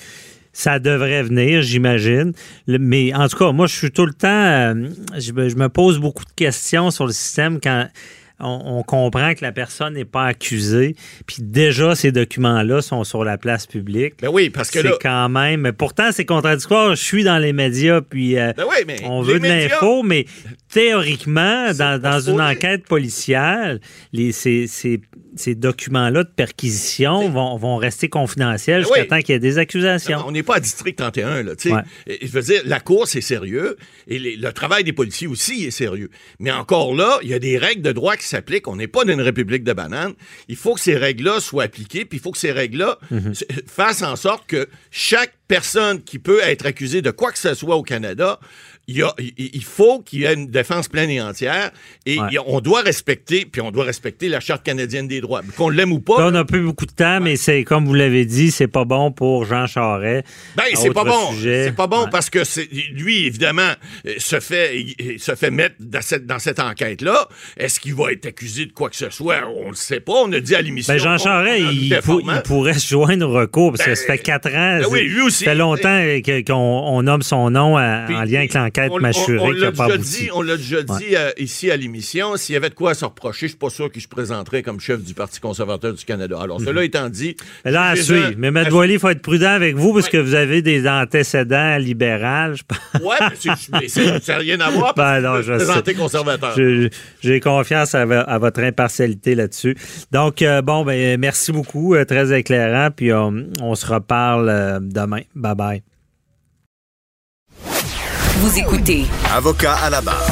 ça 0.53 0.79
devrait 0.79 1.23
venir, 1.23 1.63
j'imagine. 1.63 2.33
Mais 2.67 3.15
en 3.15 3.27
tout 3.29 3.39
cas, 3.39 3.53
moi, 3.53 3.67
je 3.67 3.75
suis 3.75 3.91
tout 3.91 4.07
le 4.07 4.13
temps. 4.13 4.29
euh, 4.29 4.89
je 5.19 5.33
me 5.33 5.69
pose 5.69 5.99
beaucoup 5.99 6.25
de 6.25 6.33
questions 6.37 6.91
sur 6.91 7.07
le 7.07 7.13
système 7.13 7.59
quand 7.61 7.89
on, 8.43 8.79
on 8.79 8.83
comprend 8.83 9.33
que 9.35 9.43
la 9.43 9.53
personne 9.53 9.95
n'est 9.95 10.05
pas 10.05 10.25
accusée. 10.27 10.97
Puis 11.27 11.37
déjà, 11.41 11.95
ces 11.95 12.13
documents-là 12.13 12.83
sont 12.83 13.05
sur 13.05 13.25
la 13.25 13.39
place 13.39 13.67
publique. 13.67 14.15
Ben 14.21 14.29
oui, 14.33 14.51
parce 14.51 14.71
que 14.71 14.81
C'est 14.83 14.89
là... 14.89 14.97
quand 15.01 15.29
même. 15.29 15.61
mais 15.63 15.73
Pourtant, 15.73 16.11
c'est 16.13 16.25
contradictoire. 16.25 16.95
Je 16.95 17.03
suis 17.03 17.25
dans 17.25 17.39
les 17.39 17.53
médias, 17.53 18.01
puis 18.01 18.39
euh, 18.39 18.53
Ben 18.57 18.65
oui, 18.69 18.85
mais 18.87 18.97
on 19.05 19.23
veut 19.23 19.35
de 19.35 19.39
médias- 19.47 19.69
l'info, 19.69 20.03
mais 20.03 20.27
théoriquement, 20.73 21.73
dans, 21.75 22.21
une 22.21 22.41
enquête 22.41 22.85
policière, 22.87 23.79
les, 24.13 24.33
ces, 24.33 24.67
ces- 24.67 25.01
ces 25.35 25.55
documents-là 25.55 26.25
de 26.25 26.29
perquisition 26.29 27.29
vont, 27.31 27.57
vont 27.57 27.77
rester 27.77 28.09
confidentiels 28.11 28.83
Ben 28.83 28.87
jusqu'à 28.87 29.01
oui. 29.03 29.09
temps 29.09 29.19
qu'il 29.21 29.31
y 29.31 29.37
ait 29.37 29.39
des 29.39 29.53
Non, 29.53 29.59
accusations. 29.59 30.23
on 30.27 30.31
n'est 30.33 30.43
pas 30.43 30.57
à 30.57 30.61
District 30.61 30.95
31, 30.97 31.43
là. 31.43 31.53
Ouais. 31.65 32.19
Je 32.21 32.27
veux 32.31 32.43
dire, 32.43 32.61
la 32.67 32.81
Cour, 32.81 33.07
c'est 33.09 33.23
sérieux, 33.23 33.77
et 34.09 34.19
les- 34.19 34.37
le 34.37 34.53
travail 34.53 34.85
des 34.85 34.93
policiers 34.93 35.27
aussi 35.27 35.65
est 35.65 35.71
sérieux. 35.71 36.11
Mais 36.39 36.51
encore 36.51 36.95
là, 36.95 37.19
il 37.23 37.29
y 37.31 37.35
a 37.35 37.39
des 37.39 37.57
règles 37.57 37.81
de 37.83 37.93
droit 37.93 38.17
qui 38.17 38.27
s'appliquent. 38.27 38.69
On 38.69 38.77
n'est 38.77 38.89
pas 38.89 39.05
dans 39.05 39.13
une 39.15 39.23
république 39.23 39.65
de 39.65 39.73
bananes. 39.73 40.13
Il 40.49 40.57
faut 40.57 40.75
que 40.75 40.81
ces 40.81 40.97
règles-là 40.97 41.41
soient 41.41 41.65
appliquées, 41.65 42.05
puis 42.05 42.19
il 42.19 42.21
faut 42.23 42.33
que 42.33 42.39
ces 42.39 42.53
règles-là 42.53 42.99
Mhm. 43.11 43.31
s- 43.31 43.45
fassent 43.67 44.03
en 44.03 44.17
sorte 44.17 44.47
que 44.47 44.69
chaque 44.91 45.33
personne 45.49 46.03
qui 46.03 46.19
peut 46.19 46.41
être 46.43 46.67
accusée 46.67 47.01
de 47.03 47.11
quoi 47.11 47.31
que 47.33 47.39
ce 47.39 47.55
soit 47.55 47.77
au 47.77 47.83
Canada, 47.83 48.39
il, 48.89 49.03
a- 49.03 49.15
faut 49.63 50.01
qu'il 50.01 50.21
y 50.21 50.25
ait 50.25 50.35
une 50.35 50.49
défense 50.49 50.89
pleine 50.89 51.09
et 51.11 51.21
entière, 51.21 51.71
et 52.05 52.19
Ouais. 52.21 52.37
on 52.47 52.61
doit 52.61 52.83
respecter, 52.83 53.45
puis 53.51 53.61
on 53.61 53.71
doit 53.71 53.85
respecter 53.85 54.29
la 54.29 54.41
Charte 54.41 54.63
canadienne 54.65 55.09
des 55.09 55.21
droits. 55.21 55.41
Qu'on 55.57 55.69
l'aime 55.71 55.93
ou 55.93 56.01
pas, 56.01 56.19
Là, 56.19 56.27
on 56.27 56.31
n'a 56.33 56.45
plus 56.45 56.61
beaucoup 56.63 56.87
de 56.87 56.93
temps, 56.93 57.21
mais 57.21 57.37
c'est 57.37 57.65
comme 57.65 57.87
vous 57.87 57.95
l'avez 57.95 58.25
dit, 58.25 58.51
c'est 58.51 58.67
pas 58.69 58.85
bon 58.85 59.13
pour 59.13 59.45
Jean 59.45 59.67
Charest. 59.67 60.25
Ben, 60.57 60.65
c'est 60.75 60.93
pas 60.93 61.05
bon. 61.05 61.31
C'est 61.41 61.75
pas 61.77 61.87
bon 61.87 62.05
Ouais. 62.05 62.11
parce 62.11 62.29
que 62.29 62.41
lui, 62.93 63.27
évidemment, 63.27 63.71
euh, 64.07 64.15
se 64.19 64.41
fait, 64.41 64.81
il- 64.99 65.19
se 65.21 65.35
fait 65.35 65.51
mettre 65.51 65.77
dans 65.81 66.03
cette, 66.03 66.27
dans 66.27 66.39
cette 66.39 66.59
enquête-là. 66.61 67.29
Est-ce 67.57 67.79
qu'il 67.81 67.95
va 67.95 68.11
être 68.13 68.27
accusé 68.27 68.67
de 68.67 68.73
quoi 68.73 68.91
que 68.91 68.97
ce 68.97 69.11
soit? 69.11 69.37
On 69.65 69.71
le 69.71 69.75
sait 69.77 70.01
pas. 70.01 70.13
On 70.25 70.33
a 70.33 70.41
dit 70.41 70.55
à 70.55 70.61
l'émission. 70.63 70.93
Ben 70.93 70.99
Jean 71.01 71.19
Charest, 71.19 71.65
a 71.67 71.73
il, 71.73 72.01
pour- 72.03 72.23
pourrait 72.45 72.75
se 72.75 72.89
joindre 72.89 73.29
au 73.29 73.33
recours 73.33 73.73
parce 73.73 73.85
que 73.85 73.91
Ben, 73.91 73.97
ça 73.97 74.07
fait 74.07 74.19
quatre 74.19 74.49
ans. 74.49 74.81
ben 74.81 74.87
oui, 74.91 75.03
lui 75.09 75.21
aussi. 75.23 75.45
Ça 75.45 75.53
fait 75.53 75.57
longtemps 75.57 76.03
qu'on 76.47 76.55
on 76.57 77.03
nomme 77.03 77.23
son 77.23 77.51
nom 77.51 77.77
à- 77.77 78.05
Puis, 78.07 78.17
en 78.17 78.23
lien 78.25 78.39
avec 78.41 78.53
l'enquête 78.55 78.72
on- 78.91 79.01
mâchurée 79.01 79.55
qui 79.55 79.61
l'a 79.61 79.67
n'a 79.67 79.73
pas 79.73 79.85
déjà 79.87 79.95
abouti. 79.95 80.19
dit, 80.25 80.31
On 80.33 80.43
l'a 80.43 80.57
déjà 80.57 80.83
dit 80.83 81.17
euh, 81.17 81.31
ici 81.39 81.71
à 81.71 81.77
l'émission. 81.77 82.37
S'il 82.37 82.53
y 82.55 82.57
avait 82.57 82.71
de 82.71 82.75
quoi 82.75 82.91
à 82.93 82.95
se 82.95 83.05
reprocher, 83.05 83.47
je 83.47 83.53
suis 83.53 83.59
pas 83.59 83.71
sûr 83.71 83.91
qu'il 83.91 84.03
se 84.03 84.09
présenterait 84.09 84.63
comme 84.63 84.81
chef 84.81 85.03
du 85.03 85.15
Parti 85.15 85.41
conservateur 85.41 85.93
du 85.95 86.05
Canada. 86.05 86.39
Alors, 86.41 86.61
cela 86.61 86.85
étant 86.85 87.09
dit. 87.09 87.37
Mais 87.65 87.71
là, 87.71 87.91
à. 87.91 87.95
Mais 88.37 88.49
M. 88.49 88.65
il 88.91 88.99
faut 88.99 89.09
être 89.09 89.23
prudent 89.23 89.51
avec 89.51 89.77
vous 89.77 89.93
parce 89.95 90.09
que 90.09 90.17
vous 90.19 90.35
avez 90.35 90.63
des 90.63 90.89
antécédents 90.89 91.77
libéraux, 91.79 92.55
je 92.55 92.63
pense. 92.67 93.03
Ouais, 93.03 93.17
mais 93.73 93.89
ça 94.21 94.33
n'a 94.33 94.39
rien 94.39 94.61
à 94.61 94.71
voir. 94.71 94.95
Ben 94.95 95.21
non, 95.21 95.41
je 95.43 95.53
conservateur. 95.95 96.55
J'ai 97.23 97.41
confiance 97.41 97.95
à, 97.95 98.05
vo- 98.05 98.25
à 98.27 98.39
votre 98.39 98.61
impartialité 98.63 99.35
là-dessus. 99.35 99.77
Donc, 100.11 100.43
euh, 100.43 100.63
bon, 100.63 100.85
ben, 100.85 101.19
merci 101.19 101.53
beaucoup. 101.53 101.95
euh, 101.95 102.05
très 102.05 102.37
éclairant. 102.39 102.91
Puis, 102.95 103.13
on, 103.13 103.47
on 103.61 103.75
se 103.75 103.87
reparle 103.87 104.81
demain. 104.83 105.23
Bye-bye. 105.37 105.83
Vous 108.43 108.59
écoutez 108.59 109.05
Avocat 109.33 109.75
à 109.75 109.89
la 109.89 110.01
barre. 110.01 110.29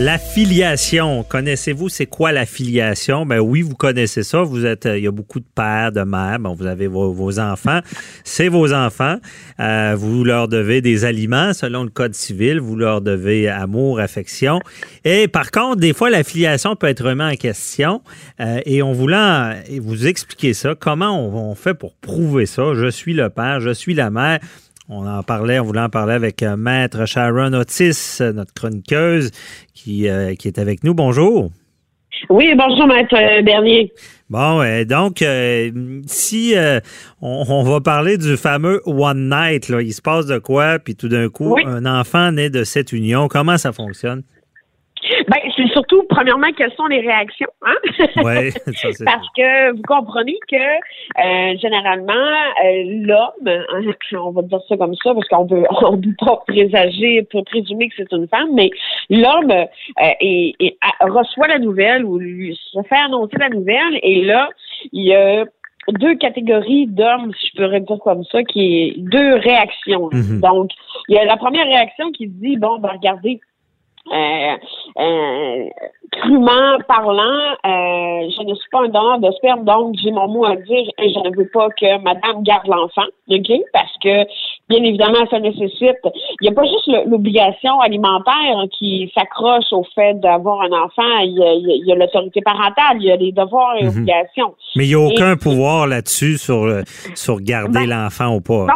La 0.00 0.18
filiation, 0.18 1.22
connaissez-vous 1.22 1.88
c'est 1.88 2.06
quoi 2.06 2.32
la 2.32 2.46
filiation? 2.46 3.26
Ben 3.26 3.38
oui, 3.38 3.62
vous 3.62 3.76
connaissez 3.76 4.24
ça. 4.24 4.42
Vous 4.42 4.66
êtes, 4.66 4.86
euh, 4.86 4.98
il 4.98 5.04
y 5.04 5.06
a 5.06 5.12
beaucoup 5.12 5.38
de 5.38 5.46
pères, 5.54 5.92
de 5.92 6.00
mères. 6.00 6.40
Bon, 6.40 6.56
vous 6.56 6.66
avez 6.66 6.88
vos, 6.88 7.12
vos 7.12 7.38
enfants. 7.38 7.78
C'est 8.24 8.48
vos 8.48 8.72
enfants. 8.72 9.18
Euh, 9.60 9.94
vous 9.96 10.24
leur 10.24 10.48
devez 10.48 10.80
des 10.80 11.04
aliments 11.04 11.52
selon 11.52 11.84
le 11.84 11.90
code 11.90 12.16
civil. 12.16 12.58
Vous 12.58 12.74
leur 12.74 13.00
devez 13.00 13.48
amour, 13.48 14.00
affection. 14.00 14.58
Et 15.04 15.28
par 15.28 15.52
contre, 15.52 15.76
des 15.76 15.92
fois, 15.92 16.10
la 16.10 16.24
filiation 16.24 16.74
peut 16.74 16.88
être 16.88 17.04
remise 17.04 17.34
en 17.34 17.36
question. 17.36 18.02
Euh, 18.40 18.58
et 18.66 18.82
on 18.82 18.94
et 18.94 19.78
vous 19.78 20.06
expliquer 20.08 20.54
ça. 20.54 20.74
Comment 20.74 21.16
on, 21.16 21.50
on 21.50 21.54
fait 21.54 21.74
pour 21.74 21.94
prouver 21.94 22.46
ça? 22.46 22.74
Je 22.74 22.90
suis 22.90 23.14
le 23.14 23.30
père, 23.30 23.60
je 23.60 23.70
suis 23.70 23.94
la 23.94 24.10
mère. 24.10 24.40
On 24.88 25.06
en 25.06 25.22
parlait, 25.22 25.58
on 25.60 25.64
voulait 25.64 25.80
en 25.80 25.88
parler 25.88 26.14
avec 26.14 26.42
euh, 26.42 26.56
Maître 26.56 27.06
Sharon 27.06 27.52
Otis, 27.52 28.18
notre 28.20 28.52
chroniqueuse, 28.52 29.30
qui, 29.74 30.08
euh, 30.08 30.34
qui 30.34 30.48
est 30.48 30.58
avec 30.58 30.82
nous. 30.84 30.92
Bonjour. 30.94 31.50
Oui, 32.28 32.52
bonjour, 32.56 32.86
Maître 32.86 33.14
euh, 33.16 33.42
Bernier. 33.42 33.92
Bon, 34.28 34.60
euh, 34.60 34.84
donc, 34.84 35.22
euh, 35.22 35.70
si 36.06 36.56
euh, 36.56 36.80
on, 37.20 37.44
on 37.48 37.62
va 37.62 37.80
parler 37.80 38.18
du 38.18 38.36
fameux 38.36 38.80
One 38.86 39.28
Night, 39.28 39.68
là, 39.68 39.80
il 39.82 39.92
se 39.92 40.02
passe 40.02 40.26
de 40.26 40.38
quoi, 40.38 40.78
puis 40.78 40.94
tout 40.94 41.08
d'un 41.08 41.28
coup, 41.28 41.54
Oui. 41.54 41.62
un 41.66 41.86
enfant 41.86 42.32
naît 42.32 42.50
de 42.50 42.64
cette 42.64 42.92
union, 42.92 43.28
comment 43.28 43.58
ça 43.58 43.72
fonctionne? 43.72 44.22
Ben, 45.28 45.38
c'est 45.56 45.68
surtout, 45.68 46.02
premièrement, 46.08 46.48
quelles 46.56 46.72
sont 46.72 46.86
les 46.86 47.00
réactions, 47.00 47.48
hein? 47.62 47.74
Oui, 48.16 48.50
ça 48.50 48.60
c'est 48.92 49.04
Parce 49.04 49.26
que 49.36 49.72
vous 49.72 49.82
comprenez 49.82 50.38
que 50.48 50.56
euh, 50.56 51.56
généralement 51.58 52.12
euh, 52.12 52.82
l'homme, 52.86 53.48
hein, 53.48 54.18
on 54.18 54.30
va 54.30 54.42
dire 54.42 54.60
ça 54.68 54.76
comme 54.76 54.94
ça 54.96 55.14
parce 55.14 55.28
qu'on 55.28 55.46
peut 55.46 55.64
on 55.82 55.98
peut 55.98 56.14
pas 56.18 56.42
présager, 56.46 57.26
peut 57.30 57.42
présumer 57.44 57.88
que 57.88 57.94
c'est 57.96 58.12
une 58.12 58.28
femme, 58.28 58.50
mais 58.54 58.70
l'homme 59.10 59.50
euh, 59.50 60.70
reçoit 61.00 61.48
la 61.48 61.58
nouvelle 61.58 62.04
ou 62.04 62.18
lui 62.18 62.58
se 62.72 62.82
fait 62.88 62.96
annoncer 62.96 63.36
la 63.38 63.48
nouvelle 63.48 63.98
et 64.02 64.22
là 64.22 64.48
il 64.92 65.04
y 65.04 65.14
a 65.14 65.44
deux 65.88 66.14
catégories 66.14 66.86
d'hommes, 66.86 67.32
si 67.40 67.48
je 67.48 67.62
pourrais 67.62 67.80
dire 67.80 67.98
comme 68.04 68.24
ça, 68.24 68.42
qui 68.44 68.60
est 68.60 68.94
deux 68.98 69.34
réactions. 69.34 70.10
Mhm. 70.12 70.40
Donc, 70.40 70.70
il 71.08 71.16
y 71.16 71.18
a 71.18 71.24
la 71.24 71.36
première 71.36 71.66
réaction 71.66 72.12
qui 72.12 72.28
dit 72.28 72.56
bon, 72.56 72.78
ben 72.78 72.90
regardez, 72.90 73.40
euh, 74.10 74.56
euh, 74.98 75.68
crûment 76.10 76.78
parlant, 76.88 77.52
euh, 77.64 78.28
je 78.36 78.42
ne 78.46 78.54
suis 78.54 78.68
pas 78.70 78.80
un 78.80 78.88
donneur 78.88 79.18
de 79.20 79.30
sperme, 79.32 79.64
donc 79.64 79.94
j'ai 80.02 80.10
mon 80.10 80.28
mot 80.28 80.44
à 80.44 80.56
dire 80.56 80.86
et 80.98 81.08
je 81.12 81.18
ne 81.20 81.36
veux 81.36 81.48
pas 81.52 81.68
que 81.70 81.98
madame 82.02 82.42
garde 82.42 82.66
l'enfant, 82.66 83.06
OK? 83.30 83.50
Parce 83.72 83.92
que, 84.02 84.24
bien 84.68 84.82
évidemment, 84.84 85.24
ça 85.30 85.38
nécessite... 85.38 85.96
Il 86.40 86.42
n'y 86.42 86.48
a 86.48 86.52
pas 86.52 86.64
juste 86.64 86.90
l'obligation 87.06 87.80
alimentaire 87.80 88.64
qui 88.76 89.10
s'accroche 89.14 89.72
au 89.72 89.84
fait 89.94 90.14
d'avoir 90.20 90.60
un 90.62 90.72
enfant, 90.72 91.18
il 91.22 91.82
y 91.86 91.92
a- 91.92 91.94
l'autorité 91.94 92.40
parentale, 92.42 92.96
il 92.96 93.04
y 93.04 93.12
a 93.12 93.16
les 93.16 93.32
devoirs 93.32 93.76
et 93.78 93.84
Mhm. 93.84 93.90
obligations. 93.90 94.54
Mais 94.76 94.84
il 94.86 94.88
n'y 94.88 94.94
a 94.94 95.06
aucun 95.06 95.32
Et- 95.34 95.36
pouvoir 95.36 95.86
là-dessus 95.86 96.36
sur, 96.38 96.66
sur 97.14 97.40
garder 97.40 97.86
Ben, 97.86 97.88
l'enfant 97.88 98.34
ou 98.34 98.40
pas. 98.40 98.66
Non. 98.66 98.74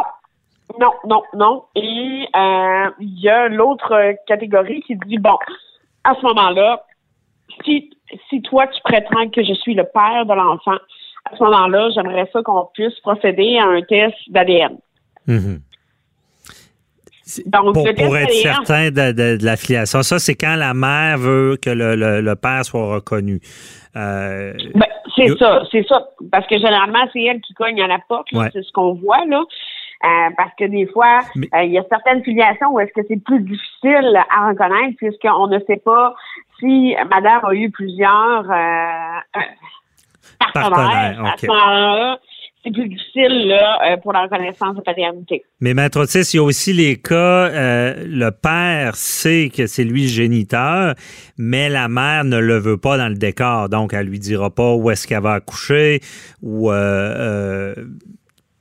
Non, 0.79 0.91
non, 1.07 1.23
non. 1.33 1.63
Et 1.75 2.27
euh, 2.35 2.89
il 2.99 3.19
y 3.19 3.29
a 3.29 3.47
l'autre 3.49 4.13
catégorie 4.27 4.81
qui 4.81 4.95
dit 5.07 5.17
bon, 5.17 5.37
à 6.03 6.13
ce 6.15 6.21
moment-là, 6.25 6.83
si, 7.65 7.89
si 8.29 8.41
toi 8.43 8.67
tu 8.67 8.79
prétends 8.83 9.29
que 9.29 9.43
je 9.43 9.53
suis 9.53 9.73
le 9.73 9.83
père 9.85 10.25
de 10.25 10.33
l'enfant, 10.33 10.77
à 11.31 11.35
ce 11.37 11.43
moment-là, 11.43 11.89
j'aimerais 11.95 12.29
ça 12.31 12.41
qu'on 12.43 12.67
puisse 12.73 12.97
procéder 13.01 13.57
à 13.57 13.65
un 13.65 13.81
test 13.81 14.15
d'ADN. 14.29 14.77
Mhm. 15.27 15.59
Donc, 17.47 17.73
pour, 17.73 17.85
être 17.87 17.99
ADN 18.01 18.29
certain 18.29 18.85
de, 18.89 19.11
de- 19.11 19.37
de 19.37 19.45
la 19.45 19.57
filiation. 19.57 20.01
Ça, 20.01 20.17
c'est 20.17 20.35
quand 20.35 20.55
la 20.55 20.73
mère 20.73 21.17
veut 21.17 21.57
que 21.61 21.69
le, 21.69 21.95
le- 21.95 22.21
le 22.21 22.35
père 22.37 22.63
soit 22.63 22.87
reconnu. 22.95 23.41
Euh, 23.97 24.53
Ben, 24.73 24.85
c'est 25.13 25.37
ça, 25.37 25.61
c'est 25.69 25.85
ça. 25.87 26.07
Parce 26.31 26.47
que 26.47 26.57
généralement, 26.57 27.05
c'est 27.11 27.21
elle 27.23 27.41
qui 27.41 27.53
cogne 27.53 27.81
à 27.81 27.87
la 27.87 27.99
porte, 28.07 28.31
là, 28.31 28.39
Ouais. 28.41 28.49
c'est 28.53 28.63
ce 28.63 28.71
qu'on 28.71 28.93
voit, 28.93 29.25
là. 29.25 29.43
Euh, 30.03 30.07
parce 30.37 30.51
que 30.59 30.65
des 30.65 30.85
fois, 30.87 31.19
Mais- 31.35 31.47
euh, 31.55 31.63
il 31.63 31.71
y 31.71 31.77
a 31.79 31.83
certaines 31.89 32.23
filiations 32.23 32.69
où 32.71 32.79
est-ce 32.79 32.91
que 32.93 33.05
c'est 33.07 33.21
plus 33.23 33.39
difficile 33.41 34.19
à 34.29 34.47
reconnaître 34.49 34.95
puisqu'on 34.97 35.47
ne 35.47 35.59
sait 35.65 35.81
pas 35.83 36.13
si 36.59 36.95
madame 37.09 37.41
a 37.43 37.53
eu 37.55 37.71
plusieurs 37.71 38.45
euh, 38.51 39.41
partenaires. 40.53 40.69
Partenaires, 40.71 41.25
À 41.25 41.29
ok. 41.33 41.39
ce 41.39 41.47
moment-là, 41.47 42.19
c'est 42.63 42.71
plus 42.71 42.89
difficile 42.89 43.47
là, 43.47 43.97
pour 44.03 44.13
la 44.13 44.23
reconnaissance 44.23 44.75
de 44.75 44.81
paternité. 44.81 45.43
Mais 45.61 45.73
Maître 45.73 45.99
Otis, 46.01 46.29
il 46.33 46.37
y 46.37 46.39
a 46.39 46.43
aussi 46.43 46.73
les 46.73 46.97
cas, 46.97 47.15
euh, 47.15 47.93
le 48.05 48.29
père 48.31 48.95
sait 48.95 49.49
que 49.55 49.65
c'est 49.67 49.83
lui 49.83 50.03
le 50.03 50.07
géniteur, 50.09 50.93
mais 51.37 51.69
la 51.69 51.87
mère 51.87 52.23
ne 52.23 52.37
le 52.37 52.57
veut 52.57 52.77
pas 52.77 52.97
dans 52.97 53.07
le 53.09 53.15
décor. 53.15 53.69
Donc, 53.69 53.93
elle 53.93 54.07
lui 54.07 54.19
dira 54.19 54.49
pas 54.49 54.73
où 54.75 54.91
est-ce 54.91 55.07
qu'elle 55.07 55.21
va 55.23 55.33
accoucher 55.33 56.01
ou... 56.43 56.71
euh, 56.71 56.75
euh, 57.75 57.75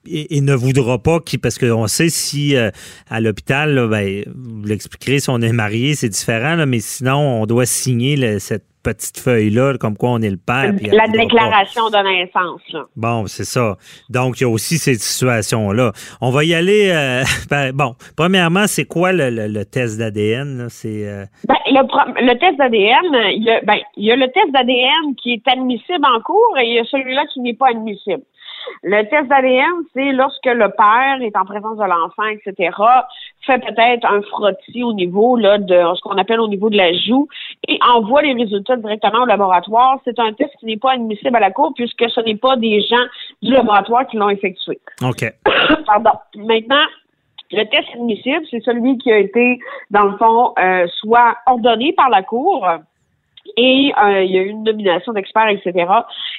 et, 0.08 0.36
et 0.36 0.40
ne 0.40 0.54
voudra 0.54 0.98
pas 0.98 1.20
qu'il 1.20 1.40
parce 1.40 1.58
qu'on 1.58 1.86
sait 1.86 2.08
si 2.08 2.56
euh, 2.56 2.70
à 3.10 3.20
l'hôpital 3.20 3.74
là, 3.74 3.86
ben, 3.86 4.22
vous 4.34 4.64
l'expliquerez 4.64 5.18
si 5.20 5.30
on 5.30 5.40
est 5.40 5.52
marié 5.52 5.94
c'est 5.94 6.08
différent 6.08 6.54
là, 6.56 6.66
mais 6.66 6.80
sinon 6.80 7.42
on 7.42 7.46
doit 7.46 7.66
signer 7.66 8.16
le- 8.16 8.38
cette 8.38 8.64
petite 8.82 9.18
feuille 9.18 9.50
là 9.50 9.76
comme 9.80 9.96
quoi 9.96 10.10
on 10.10 10.22
est 10.22 10.30
le 10.30 10.36
père 10.36 10.72
la 10.92 11.06
pas. 11.06 11.08
déclaration 11.08 11.90
de 11.90 11.96
naissance. 12.20 12.60
Là. 12.72 12.84
Bon, 12.94 13.26
c'est 13.26 13.44
ça. 13.44 13.76
Donc, 14.10 14.38
il 14.38 14.44
y 14.44 14.46
a 14.46 14.48
aussi 14.48 14.78
cette 14.78 15.00
situation-là. 15.00 15.90
On 16.20 16.30
va 16.30 16.44
y 16.44 16.54
aller. 16.54 16.90
euh, 16.92 17.24
ben, 17.50 17.72
bon, 17.72 17.94
premièrement, 18.16 18.68
c'est 18.68 18.84
quoi 18.84 19.10
le, 19.12 19.28
le- 19.30 19.48
le 19.48 19.64
test 19.64 19.98
d'ADN? 19.98 20.58
là? 20.58 20.66
C'est 20.68 21.04
euh, 21.04 21.24
Ben, 21.48 21.56
le 21.66 22.38
test 22.38 22.56
d'ADN, 22.58 23.32
il 23.36 23.42
y, 23.42 23.50
a, 23.50 23.60
ben, 23.62 23.78
il 23.96 24.04
y 24.04 24.12
a 24.12 24.16
le 24.16 24.26
test 24.28 24.52
d'ADN 24.52 25.16
qui 25.20 25.32
est 25.32 25.48
admissible 25.50 26.04
en 26.06 26.20
cours 26.20 26.56
et 26.62 26.66
il 26.68 26.74
y 26.74 26.78
a 26.78 26.84
celui-là 26.84 27.24
qui 27.34 27.40
n'est 27.40 27.54
pas 27.54 27.70
admissible. 27.70 28.22
Le 28.82 29.02
test 29.08 29.28
d'ADN, 29.28 29.84
c'est 29.94 30.12
lorsque 30.12 30.46
le 30.46 30.68
père 30.70 31.20
est 31.20 31.36
en 31.36 31.44
présence 31.44 31.78
de 31.78 31.84
l'enfant, 31.84 32.24
etc., 32.24 32.70
fait 33.46 33.58
peut-être 33.60 34.04
un 34.06 34.22
frottis 34.22 34.82
au 34.82 34.92
niveau 34.92 35.36
là, 35.36 35.58
de 35.58 35.74
ce 35.94 36.00
qu'on 36.02 36.18
appelle 36.18 36.40
au 36.40 36.48
niveau 36.48 36.68
de 36.68 36.76
la 36.76 36.92
joue 36.92 37.28
et 37.68 37.78
envoie 37.88 38.22
les 38.22 38.32
résultats 38.32 38.76
directement 38.76 39.22
au 39.22 39.26
laboratoire. 39.26 40.00
C'est 40.04 40.18
un 40.18 40.32
test 40.32 40.50
qui 40.58 40.66
n'est 40.66 40.76
pas 40.76 40.92
admissible 40.92 41.36
à 41.36 41.40
la 41.40 41.50
cour 41.50 41.72
puisque 41.74 42.10
ce 42.10 42.20
n'est 42.20 42.36
pas 42.36 42.56
des 42.56 42.80
gens 42.80 43.04
du 43.42 43.52
laboratoire 43.52 44.06
qui 44.08 44.16
l'ont 44.16 44.30
effectué. 44.30 44.78
OK. 45.02 45.24
Pardon. 45.86 46.10
Maintenant, 46.36 46.84
le 47.52 47.64
test 47.64 47.88
admissible, 47.94 48.44
c'est 48.50 48.62
celui 48.64 48.98
qui 48.98 49.12
a 49.12 49.18
été, 49.18 49.58
dans 49.90 50.04
le 50.04 50.16
fond, 50.16 50.52
euh, 50.58 50.86
soit 50.98 51.36
ordonné 51.46 51.92
par 51.92 52.10
la 52.10 52.22
Cour 52.22 52.66
et 53.56 53.92
euh, 54.02 54.22
il 54.24 54.30
y 54.32 54.38
a 54.38 54.42
eu 54.42 54.48
une 54.48 54.64
nomination 54.64 55.12
d'experts, 55.12 55.48
etc. 55.48 55.72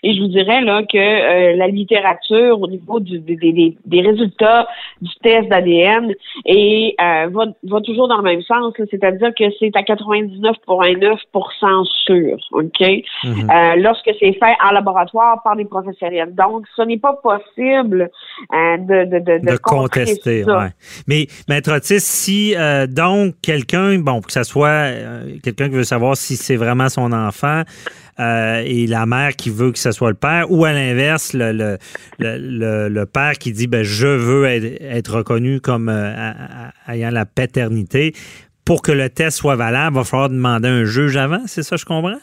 Et 0.03 0.13
je 0.15 0.21
vous 0.21 0.27
dirais 0.27 0.61
là 0.61 0.83
que 0.83 0.97
euh, 0.97 1.55
la 1.55 1.67
littérature 1.67 2.59
au 2.61 2.67
niveau 2.67 2.99
du- 2.99 3.19
des, 3.19 3.35
des- 3.35 3.77
des 3.85 4.01
résultats 4.01 4.67
du 5.01 5.09
test 5.23 5.47
d'ADN 5.49 6.13
et 6.45 6.95
euh, 7.01 7.27
va, 7.31 7.45
va 7.63 7.81
toujours 7.81 8.07
dans 8.07 8.17
le 8.17 8.23
même 8.23 8.41
sens, 8.43 8.73
c'est-à-dire 8.89 9.31
que 9.37 9.45
c'est 9.59 9.75
à 9.75 9.81
99,9% 9.81 11.85
sûr, 12.05 12.37
ok, 12.51 12.81
Mhm. 13.23 13.47
Lorsque 13.81 14.09
c'est 14.19 14.33
fait 14.33 14.55
en 14.63 14.71
laboratoire 14.71 15.41
par 15.43 15.55
des 15.55 15.65
professionnels. 15.65 16.33
Donc, 16.35 16.65
ce 16.75 16.81
n'est 16.83 16.97
pas 16.99 17.13
possible 17.13 18.09
de, 18.47 19.05
de, 19.05 19.19
de, 19.19 19.51
De 19.51 19.57
contester, 19.57 20.43
ça. 20.43 20.59
ouais. 20.59 20.67
Mais, 21.07 21.27
Maître 21.49 21.71
Otis, 21.75 21.99
si 21.99 22.55
donc 22.89 23.33
quelqu'un, 23.41 23.97
bon, 23.99 24.21
que 24.21 24.31
ce 24.31 24.43
soit 24.43 24.91
quelqu'un 25.43 25.69
qui 25.69 25.75
veut 25.75 25.83
savoir 25.83 26.15
si 26.15 26.35
c'est 26.35 26.55
vraiment 26.55 26.89
son 26.97 27.13
enfant 27.13 27.61
euh, 28.19 28.63
et 28.65 28.87
la 28.87 29.05
mère 29.05 29.35
qui 29.35 29.49
veut 29.49 29.71
que 29.71 29.77
ce 29.77 29.91
soit 29.91 30.09
le 30.09 30.15
père, 30.15 30.51
ou 30.51 30.65
à 30.65 30.73
l'inverse, 30.73 31.33
le, 31.33 31.77
le, 32.19 32.89
le, 32.89 33.05
père 33.05 33.33
qui 33.33 33.51
dit, 33.51 33.67
ben, 33.67 33.83
je 33.83 34.07
veux 34.07 34.45
être, 34.45 35.17
reconnu 35.17 35.61
comme 35.61 35.89
euh, 35.89 36.33
ayant 36.87 37.11
la 37.11 37.25
paternité, 37.25 38.13
pour 38.65 38.81
que 38.81 38.91
le 38.91 39.09
test 39.09 39.37
soit 39.37 39.55
valable, 39.55 39.95
il 39.95 39.99
va 39.99 40.03
falloir 40.03 40.29
demander 40.29 40.67
un 40.67 40.83
juge 40.83 41.15
avant, 41.15 41.45
c'est 41.45 41.63
ça, 41.63 41.75
je 41.75 41.85
comprends? 41.85 42.17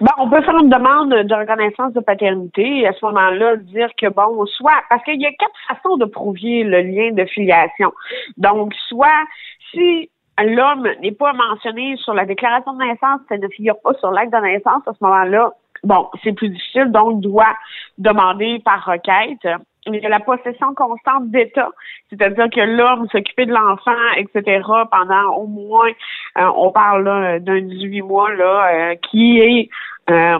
Ben, 0.00 0.10
on 0.18 0.28
peut 0.28 0.42
faire 0.42 0.58
une 0.58 0.68
demande 0.68 1.10
de 1.10 1.34
reconnaissance 1.34 1.92
de 1.92 2.00
paternité 2.00 2.80
et 2.80 2.86
à 2.88 2.92
ce 2.92 3.04
moment-là 3.06 3.56
dire 3.56 3.88
que 4.00 4.08
bon, 4.08 4.44
soit 4.46 4.82
parce 4.88 5.02
qu'il 5.04 5.20
y 5.20 5.26
a 5.26 5.30
quatre 5.38 5.54
façons 5.68 5.96
de 5.96 6.06
prouver 6.06 6.64
le 6.64 6.80
lien 6.80 7.12
de 7.12 7.24
filiation. 7.26 7.92
Donc, 8.36 8.72
soit 8.88 9.24
si 9.70 10.10
l'homme 10.38 10.88
n'est 11.00 11.12
pas 11.12 11.32
mentionné 11.32 11.96
sur 11.98 12.14
la 12.14 12.24
déclaration 12.24 12.74
de 12.74 12.84
naissance, 12.84 13.20
ça 13.28 13.36
ne 13.36 13.48
figure 13.48 13.80
pas 13.82 13.94
sur 13.94 14.10
l'acte 14.10 14.32
de 14.32 14.38
naissance, 14.38 14.82
à 14.86 14.92
ce 14.92 15.04
moment-là, 15.04 15.52
bon, 15.84 16.08
c'est 16.22 16.32
plus 16.32 16.48
difficile, 16.48 16.90
donc 16.90 17.20
doit 17.20 17.54
demander 17.98 18.60
par 18.64 18.84
requête. 18.84 19.46
Il 19.86 19.96
y 19.96 20.06
a 20.06 20.08
la 20.08 20.20
possession 20.20 20.74
constante 20.74 21.30
d'État, 21.30 21.70
c'est-à-dire 22.08 22.48
que 22.50 22.60
l'homme 22.60 23.08
s'occupait 23.10 23.46
de 23.46 23.52
l'enfant, 23.52 23.90
etc., 24.16 24.62
pendant 24.90 25.34
au 25.36 25.46
moins, 25.46 25.90
euh, 26.38 26.48
on 26.56 26.70
parle 26.70 27.04
là, 27.04 27.38
d'un 27.40 27.60
18 27.60 28.02
mois, 28.02 28.32
là, 28.32 28.68
euh, 28.72 28.94
qui 29.10 29.40
est 29.40 29.68
euh, 30.08 30.38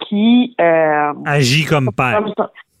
qui 0.00 0.54
euh, 0.60 1.12
Agit 1.24 1.64
comme 1.64 1.90
père. 1.96 2.20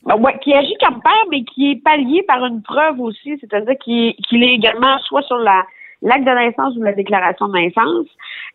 comme 0.06 0.22
ouais, 0.22 0.38
qui 0.40 0.52
agit 0.52 0.76
comme 0.84 1.00
père, 1.00 1.12
mais 1.30 1.44
qui 1.44 1.72
est 1.72 1.82
pallié 1.82 2.22
par 2.26 2.44
une 2.44 2.62
preuve 2.62 3.00
aussi, 3.00 3.38
c'est-à-dire 3.40 3.74
qu'il 3.78 4.08
est, 4.08 4.14
qu'il 4.26 4.42
est 4.42 4.52
également 4.52 4.98
soit 4.98 5.22
sur 5.22 5.38
la 5.38 5.64
l'acte 6.02 6.24
de 6.24 6.30
naissance 6.30 6.76
ou 6.76 6.82
la 6.82 6.92
déclaration 6.92 7.48
de 7.48 7.52
naissance. 7.58 8.06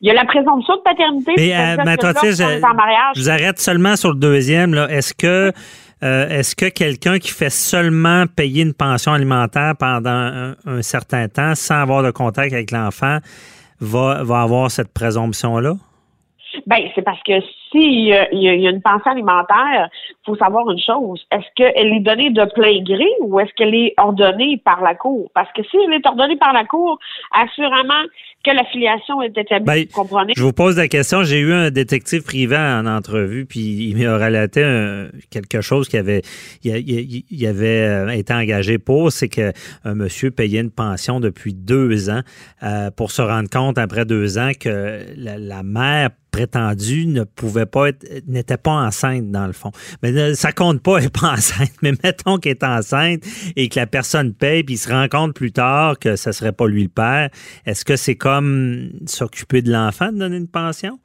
Il 0.01 0.07
y 0.07 0.11
a 0.11 0.13
la 0.13 0.25
présomption 0.25 0.75
de 0.77 0.81
paternité. 0.81 1.33
Mais, 1.37 1.53
euh, 1.55 1.75
lorsqu'on 1.77 2.21
je- 2.69 2.75
mariage, 2.75 3.13
Je 3.15 3.21
vous 3.21 3.29
arrête 3.29 3.59
seulement 3.59 3.95
sur 3.95 4.09
le 4.09 4.19
deuxième. 4.19 4.73
Est-ce 4.89 5.13
que 5.13 5.51
euh, 6.01 6.29
est-ce 6.29 6.55
que 6.55 6.69
quelqu'un 6.69 7.19
qui 7.19 7.29
fait 7.31 7.49
seulement 7.49 8.23
payer 8.27 8.63
une 8.63 8.73
pension 8.73 9.11
alimentaire 9.11 9.73
pendant 9.77 10.09
un, 10.09 10.55
un 10.65 10.81
certain 10.81 11.27
temps 11.27 11.55
sans 11.55 11.81
avoir 11.81 12.03
de 12.03 12.11
contact 12.11 12.53
avec 12.53 12.71
l'enfant 12.71 13.17
va, 13.81 14.23
va 14.23 14.41
avoir 14.41 14.71
cette 14.71 14.93
présomption-là? 14.93 15.73
Ben, 16.65 16.79
c'est 16.95 17.01
parce 17.03 17.21
que 17.23 17.33
s'il 17.71 18.05
y, 18.07 18.13
a- 18.13 18.31
il 18.33 18.41
y 18.41 18.49
a 18.49 18.53
il 18.53 18.65
une 18.69 18.81
pension 18.81 19.11
alimentaire, 19.11 19.89
faut 20.25 20.35
savoir 20.35 20.69
une 20.71 20.79
chose. 20.79 21.23
Est-ce 21.31 21.45
qu'elle 21.55 21.93
est 21.93 21.99
donnée 21.99 22.29
de 22.31 22.45
plein 22.53 22.81
gré 22.83 23.05
ou 23.21 23.39
est-ce 23.39 23.51
qu'elle 23.55 23.75
est 23.75 23.93
ordonnée 23.97 24.61
par 24.63 24.81
la 24.81 24.95
Cour? 24.95 25.29
Parce 25.35 25.51
que 25.53 25.61
si 25.63 25.77
elle 25.85 25.93
est 25.93 26.05
ordonnée 26.07 26.37
par 26.37 26.53
la 26.53 26.65
Cour, 26.65 26.97
assurément 27.31 28.03
que 28.45 28.51
la 28.51 28.63
filiation 28.65 29.21
est 29.21 29.37
établie. 29.37 29.65
Ben, 29.65 29.85
vous 29.89 30.01
comprenez? 30.01 30.33
Je 30.35 30.41
vous 30.43 30.53
pose 30.53 30.77
la 30.77 30.87
question. 30.87 31.23
J'ai 31.23 31.39
eu 31.39 31.51
un 31.53 31.71
détective 31.71 32.23
privé 32.23 32.55
en 32.57 32.85
entrevue, 32.85 33.45
puis 33.45 33.89
il 33.89 33.97
m'a 33.97 34.15
relaté 34.17 34.63
un- 34.63 35.07
quelque 35.29 35.61
chose 35.61 35.89
qui 35.89 35.97
avait, 35.97 36.21
il, 36.63 36.75
il- 36.77 37.25
il 37.29 37.45
avait 37.47 37.81
euh, 37.87 38.09
été 38.09 38.33
engagé 38.33 38.77
pour, 38.79 39.11
c'est 39.11 39.27
que 39.29 39.51
un 39.83 39.93
monsieur 39.93 40.31
payait 40.31 40.61
une 40.61 40.71
pension 40.71 41.19
depuis 41.19 41.53
deux 41.53 42.09
ans 42.09 42.21
euh, 42.63 42.89
pour 42.91 43.11
se 43.11 43.21
rendre 43.21 43.49
compte 43.49 43.77
après 43.77 44.05
deux 44.05 44.37
ans 44.37 44.51
que 44.59 44.99
la, 45.17 45.37
la 45.37 45.63
mère 45.63 46.09
prétendue 46.31 47.05
ne 47.05 47.23
pouvait 47.23 47.65
pas 47.65 47.89
être, 47.89 48.05
n'était 48.27 48.57
pas 48.57 48.71
enceinte 48.71 49.31
dans 49.31 49.47
le 49.47 49.53
fond. 49.53 49.71
Mais 50.03 50.11
euh, 50.11 50.33
ça 50.35 50.51
compte 50.51 50.81
pas, 50.81 50.97
elle 50.97 51.05
n'est 51.05 51.09
pas 51.21 51.33
enceinte. 51.33 51.73
Mais 51.81 51.93
mettons 52.03 52.37
qu'elle 52.37 52.53
est 52.53 52.63
enceinte 52.63 53.23
et 53.55 53.69
que 53.69 53.79
la 53.79 53.87
personne 53.87 54.33
paye, 54.33 54.63
puis 54.63 54.77
se 54.77 54.89
rend 54.89 55.07
compte 55.07 55.33
plus 55.33 55.51
tard 55.51 55.97
que 55.99 56.15
ce 56.15 56.31
serait 56.31 56.51
pas 56.51 56.67
lui 56.67 56.83
le 56.83 56.89
père. 56.89 57.29
Est-ce 57.65 57.85
que 57.85 57.95
c'est 57.95 58.15
comme 58.15 58.91
s'occuper 59.05 59.61
de 59.61 59.71
l'enfant 59.71 60.11
de 60.11 60.17
donner 60.17 60.37
une 60.37 60.47
pension? 60.47 60.99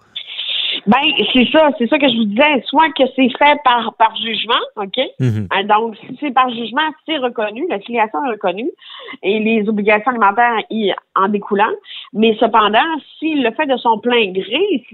Ben, 0.87 1.01
c'est 1.33 1.49
ça, 1.51 1.70
c'est 1.79 1.87
ça 1.88 1.99
que 1.99 2.09
je 2.09 2.16
vous 2.16 2.25
disais. 2.27 2.62
Soit 2.66 2.90
que 2.97 3.05
c'est 3.16 3.31
fait 3.38 3.59
par, 3.64 3.94
par 3.94 4.14
jugement, 4.16 4.61
OK? 4.77 4.99
Mhm. 5.18 5.49
Euh, 5.57 5.62
Donc, 5.64 5.97
si 5.97 6.16
c'est 6.20 6.31
par 6.33 6.51
jugement, 6.51 6.83
c'est 7.07 7.16
reconnu, 7.18 7.64
la 7.70 7.81
filiation 7.81 8.23
est 8.27 8.31
reconnue 8.33 8.70
et 9.23 9.38
les 9.40 9.66
obligations 9.68 10.11
alimentaires 10.11 10.61
y 10.70 10.92
en 11.16 11.29
découlant. 11.29 11.73
Mais 12.12 12.37
cependant, 12.38 12.85
s'il 13.18 13.42
le 13.42 13.51
fait 13.53 13.66
de 13.66 13.77
son 13.79 13.99
plein 13.99 14.27
gré, 14.33 14.85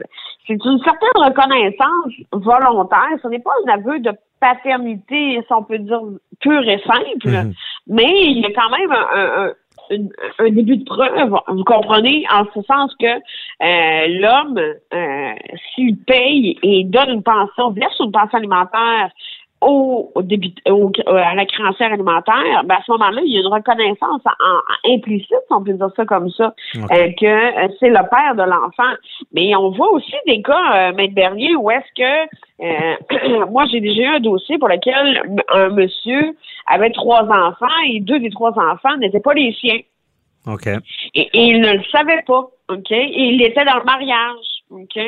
c'est 0.47 0.65
une 0.65 0.79
certaine 0.85 1.11
reconnaissance 1.17 2.13
volontaire. 2.33 3.19
Ce 3.23 3.29
n'est 3.29 3.41
pas 3.41 3.51
un 3.67 3.73
aveu 3.75 3.99
de 3.99 4.13
paternité, 4.41 5.41
si 5.47 5.53
on 5.53 5.63
peut 5.65 5.79
dire, 5.79 6.01
pure 6.41 6.69
et 6.69 6.81
simple, 6.87 7.29
Mhm. 7.29 7.53
mais 7.89 8.13
il 8.27 8.39
y 8.39 8.47
a 8.47 8.51
quand 8.53 8.71
même 8.71 8.91
un- 8.93 9.45
un- 9.47 9.53
un 9.91 10.51
début 10.51 10.77
de 10.77 10.85
preuve, 10.85 11.35
vous 11.49 11.65
comprenez, 11.65 12.25
en 12.33 12.45
ce 12.55 12.63
sens 12.63 12.95
que 12.99 13.07
euh, 13.07 14.21
l'homme, 14.21 14.59
euh, 14.59 15.33
s'il 15.75 15.99
paye 15.99 16.59
et 16.63 16.85
donne 16.85 17.11
une 17.11 17.23
pension, 17.23 17.71
verse 17.71 17.99
une 18.01 18.13
pension 18.13 18.39
alimentaire 18.39 19.11
au, 19.61 20.11
début, 20.23 20.49
au- 20.69 20.91
à 21.07 21.35
la 21.35 21.45
créancière 21.45 21.93
alimentaire, 21.93 22.63
ben 22.65 22.77
à 22.77 22.83
ce 22.87 22.91
moment-là, 22.93 23.21
il 23.25 23.33
y 23.33 23.37
a 23.37 23.41
une 23.41 23.47
reconnaissance 23.53 24.23
en- 24.25 24.91
en- 24.91 24.95
implicite, 24.95 25.29
si 25.29 25.53
on 25.53 25.63
peut 25.63 25.75
dire 25.75 25.91
ça 25.97 26.05
comme 26.07 26.31
ça, 26.31 26.55
euh, 26.93 27.09
que 27.21 27.27
euh, 27.27 27.69
c'est 27.79 27.91
le 27.91 28.09
père 28.09 28.35
de 28.37 28.43
l'enfant. 28.43 28.93
Mais 29.33 29.55
on 29.57 29.71
voit 29.71 29.93
aussi 29.93 30.15
des 30.27 30.41
cas, 30.43 30.91
euh, 30.91 30.93
Maître 30.95 31.15
Bernier, 31.15 31.57
où 31.57 31.71
est-ce 31.71 31.93
que 31.95 32.65
euh, 32.65 33.47
moi 33.51 33.65
j'ai 33.71 33.81
déjà 33.81 34.03
eu 34.03 34.07
un 34.17 34.21
dossier 34.21 34.59
pour 34.59 34.69
lequel 34.69 35.23
un 35.53 35.69
monsieur 35.71 36.35
avait 36.67 36.91
trois 36.91 37.25
enfants 37.25 37.67
et 37.89 38.01
deux 38.01 38.19
des 38.21 38.31
trois 38.31 38.53
enfants 38.59 38.97
n'étaient 38.99 39.21
pas 39.21 39.35
les 39.35 39.53
siens. 39.61 39.81
OK. 40.47 40.67
Et, 41.15 41.21
et 41.35 41.45
il 41.49 41.61
ne 41.61 41.75
le 41.75 41.83
savait 41.93 42.23
pas, 42.27 42.47
OK? 42.71 42.91
Et 42.93 43.25
il 43.25 43.43
était 43.43 43.65
dans 43.65 43.77
le 43.77 43.85
mariage, 43.85 44.60
OK? 44.71 44.99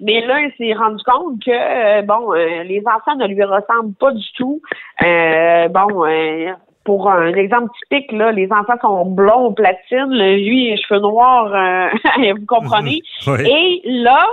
Mais 0.00 0.20
là, 0.26 0.40
il 0.42 0.52
s'est 0.58 0.74
rendu 0.74 1.02
compte 1.04 1.42
que, 1.42 1.50
euh, 1.50 2.02
bon, 2.02 2.32
euh, 2.32 2.62
les 2.64 2.82
enfants 2.86 3.16
ne 3.16 3.26
lui 3.26 3.42
ressemblent 3.42 3.94
pas 3.94 4.12
du 4.12 4.32
tout. 4.36 4.60
Euh, 5.02 5.68
bon, 5.68 6.04
euh, 6.04 6.52
pour 6.84 7.10
un 7.10 7.34
exemple 7.34 7.70
typique, 7.82 8.12
là, 8.12 8.30
les 8.32 8.50
enfants 8.52 8.78
sont 8.80 9.06
blonds, 9.06 9.52
platine, 9.52 10.12
lui, 10.12 10.70
les 10.70 10.76
cheveux 10.76 11.00
noirs, 11.00 11.52
euh, 11.54 12.32
vous 12.38 12.46
comprenez? 12.46 13.02
Oui. 13.26 13.48
Et 13.48 13.82
là, 13.84 14.24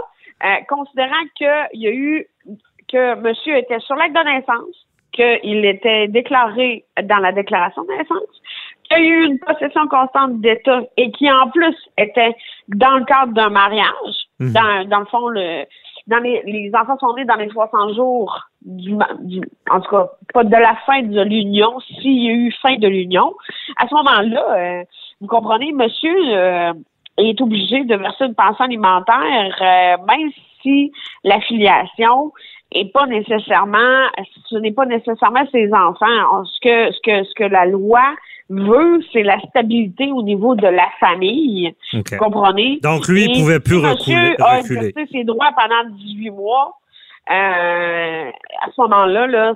euh, 0.44 0.48
considérant 0.70 1.24
qu'il 1.36 1.82
y 1.82 1.88
a 1.88 1.92
eu, 1.92 2.28
que 2.92 3.16
monsieur 3.16 3.58
était 3.58 3.80
sur 3.80 3.96
l'acte 3.96 4.16
de 4.16 4.24
naissance, 4.24 4.88
qu'il 5.12 5.66
était 5.66 6.08
déclaré 6.08 6.86
dans 7.04 7.18
la 7.18 7.32
déclaration 7.32 7.84
de 7.84 7.90
naissance, 7.90 8.42
qu'il 8.90 9.04
y 9.04 9.08
a 9.08 9.10
eu 9.10 9.26
une 9.26 9.40
possession 9.40 9.88
constante 9.88 10.42
d'État 10.42 10.82
et 10.98 11.12
qui 11.12 11.32
en 11.32 11.50
plus 11.50 11.76
était 11.98 12.36
dans 12.68 12.98
le 12.98 13.06
cadre 13.06 13.34
d'un 13.34 13.50
mariage, 13.50 14.16
Mhm. 14.40 14.52
dans, 14.54 14.90
dans 14.90 15.00
le 15.00 15.06
fond, 15.06 15.28
le, 15.28 15.66
dans 16.08 16.18
les, 16.18 16.42
les 16.46 16.72
enfants 16.76 16.98
sont 17.00 17.14
nés 17.16 17.26
dans 17.26 17.36
les 17.36 17.50
60 17.50 17.96
jours 17.96 18.40
du, 18.66 18.96
du 19.22 19.42
en 19.70 19.80
tout 19.80 19.90
cas, 19.90 20.10
pas 20.34 20.44
de 20.44 20.52
la 20.52 20.76
fin 20.86 21.02
de 21.02 21.22
l'union, 21.22 21.80
s'il 21.80 22.24
y 22.24 22.30
a 22.30 22.34
eu 22.34 22.52
fin 22.62 22.76
de 22.78 22.88
l'union. 22.88 23.34
À 23.78 23.88
ce 23.88 23.94
moment-là, 23.96 24.56
euh, 24.58 24.84
vous 25.22 25.28
comprenez, 25.28 25.72
monsieur 25.72 26.16
euh, 26.36 26.74
est 27.18 27.40
obligé 27.42 27.84
de 27.84 27.96
verser 27.96 28.26
une 28.26 28.36
pension 28.36 28.66
alimentaire, 28.66 29.56
euh, 29.62 30.04
même 30.08 30.32
si 30.62 30.92
la 31.24 31.40
filiation 31.42 32.32
pas 32.92 33.06
nécessairement, 33.06 34.08
ce 34.50 34.58
n'est 34.58 34.72
pas 34.72 34.86
nécessairement 34.86 35.46
ses 35.52 35.72
enfants. 35.74 36.44
Ce 36.46 36.60
que, 36.60 36.92
ce 36.92 37.00
que, 37.04 37.24
ce 37.24 37.34
que 37.36 37.44
la 37.44 37.66
loi 37.66 38.04
veut, 38.50 39.00
c'est 39.12 39.24
la 39.24 39.40
stabilité 39.50 40.12
au 40.12 40.24
niveau 40.24 40.56
de 40.56 40.68
la 40.68 40.88
famille. 41.00 41.74
OK. 41.94 42.12
Vous 42.12 42.18
comprenez? 42.18 42.80
Donc, 42.84 43.08
lui, 43.08 43.26
il 43.26 43.40
pouvait 43.42 43.60
plus 43.60 43.78
reculer- 43.78 44.36
a 44.40 44.58
reculer. 44.58 44.88
exercé 44.88 45.10
ses 45.12 45.24
droits 45.24 45.52
pendant 45.56 45.90
18 45.90 46.30
mois. 46.32 46.78
Euh, 47.32 48.30
à 48.62 48.66
ce 48.76 48.82
moment-là, 48.82 49.28
là, 49.28 49.54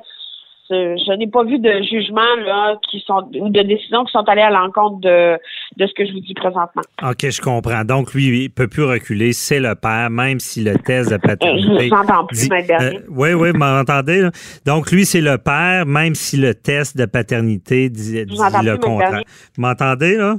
je 0.75 1.17
n'ai 1.17 1.27
pas 1.27 1.43
vu 1.43 1.59
de 1.59 1.71
jugement 1.89 2.35
là 2.45 2.75
qui 2.89 2.99
sont 3.05 3.29
ou 3.39 3.49
de 3.49 3.61
décisions 3.61 4.03
qui 4.05 4.11
sont 4.11 4.23
allées 4.27 4.41
à 4.41 4.49
l'encontre 4.49 4.99
de, 4.99 5.33
de 5.77 5.87
ce 5.87 5.93
que 5.93 6.05
je 6.05 6.11
vous 6.13 6.19
dis 6.19 6.33
présentement. 6.33 6.81
OK, 7.03 7.29
je 7.29 7.41
comprends. 7.41 7.83
Donc, 7.85 8.13
lui, 8.13 8.43
il 8.43 8.49
peut 8.49 8.67
plus 8.67 8.83
reculer. 8.83 9.33
C'est 9.33 9.59
le 9.59 9.75
père, 9.75 10.09
même 10.09 10.39
si 10.39 10.63
le 10.63 10.75
test 10.77 11.09
de 11.09 11.15
Euh, 11.15 11.17
paternité. 11.19 11.89
je 11.89 11.95
vous 11.95 12.25
plus, 12.27 12.39
dit- 12.41 12.49
Bernier. 12.67 12.99
oui, 13.09 13.33
oui, 13.33 13.51
vous 13.51 13.57
m'entendez? 13.57 14.21
là? 14.21 14.31
Donc, 14.65 14.91
lui, 14.91 15.05
c'est 15.05 15.21
le 15.21 15.37
père, 15.37 15.85
même 15.85 16.15
si 16.15 16.37
le 16.37 16.53
test 16.53 16.97
de 16.97 17.05
paternité 17.05 17.89
dit, 17.89 18.25
le 18.25 18.77
contraire. 18.77 19.21
Vous 19.55 19.61
m'entendez, 19.61 20.15
là? 20.17 20.35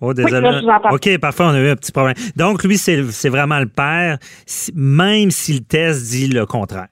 Oh, 0.00 0.14
désolé. 0.14 0.40
là, 0.40 0.52
je 0.60 0.64
vous 0.64 0.70
entends. 0.70 0.94
OK, 0.94 1.18
parfait, 1.18 1.42
on 1.44 1.48
a 1.50 1.60
eu 1.60 1.68
un 1.68 1.76
petit 1.76 1.92
problème. 1.92 2.14
Donc, 2.36 2.64
lui, 2.64 2.78
c'est 2.78 3.28
vraiment 3.28 3.58
le 3.58 3.66
père, 3.66 4.18
même 4.74 5.30
si 5.30 5.52
le 5.54 5.60
test 5.60 6.10
dit 6.10 6.28
le 6.28 6.46
contraire. 6.46 6.88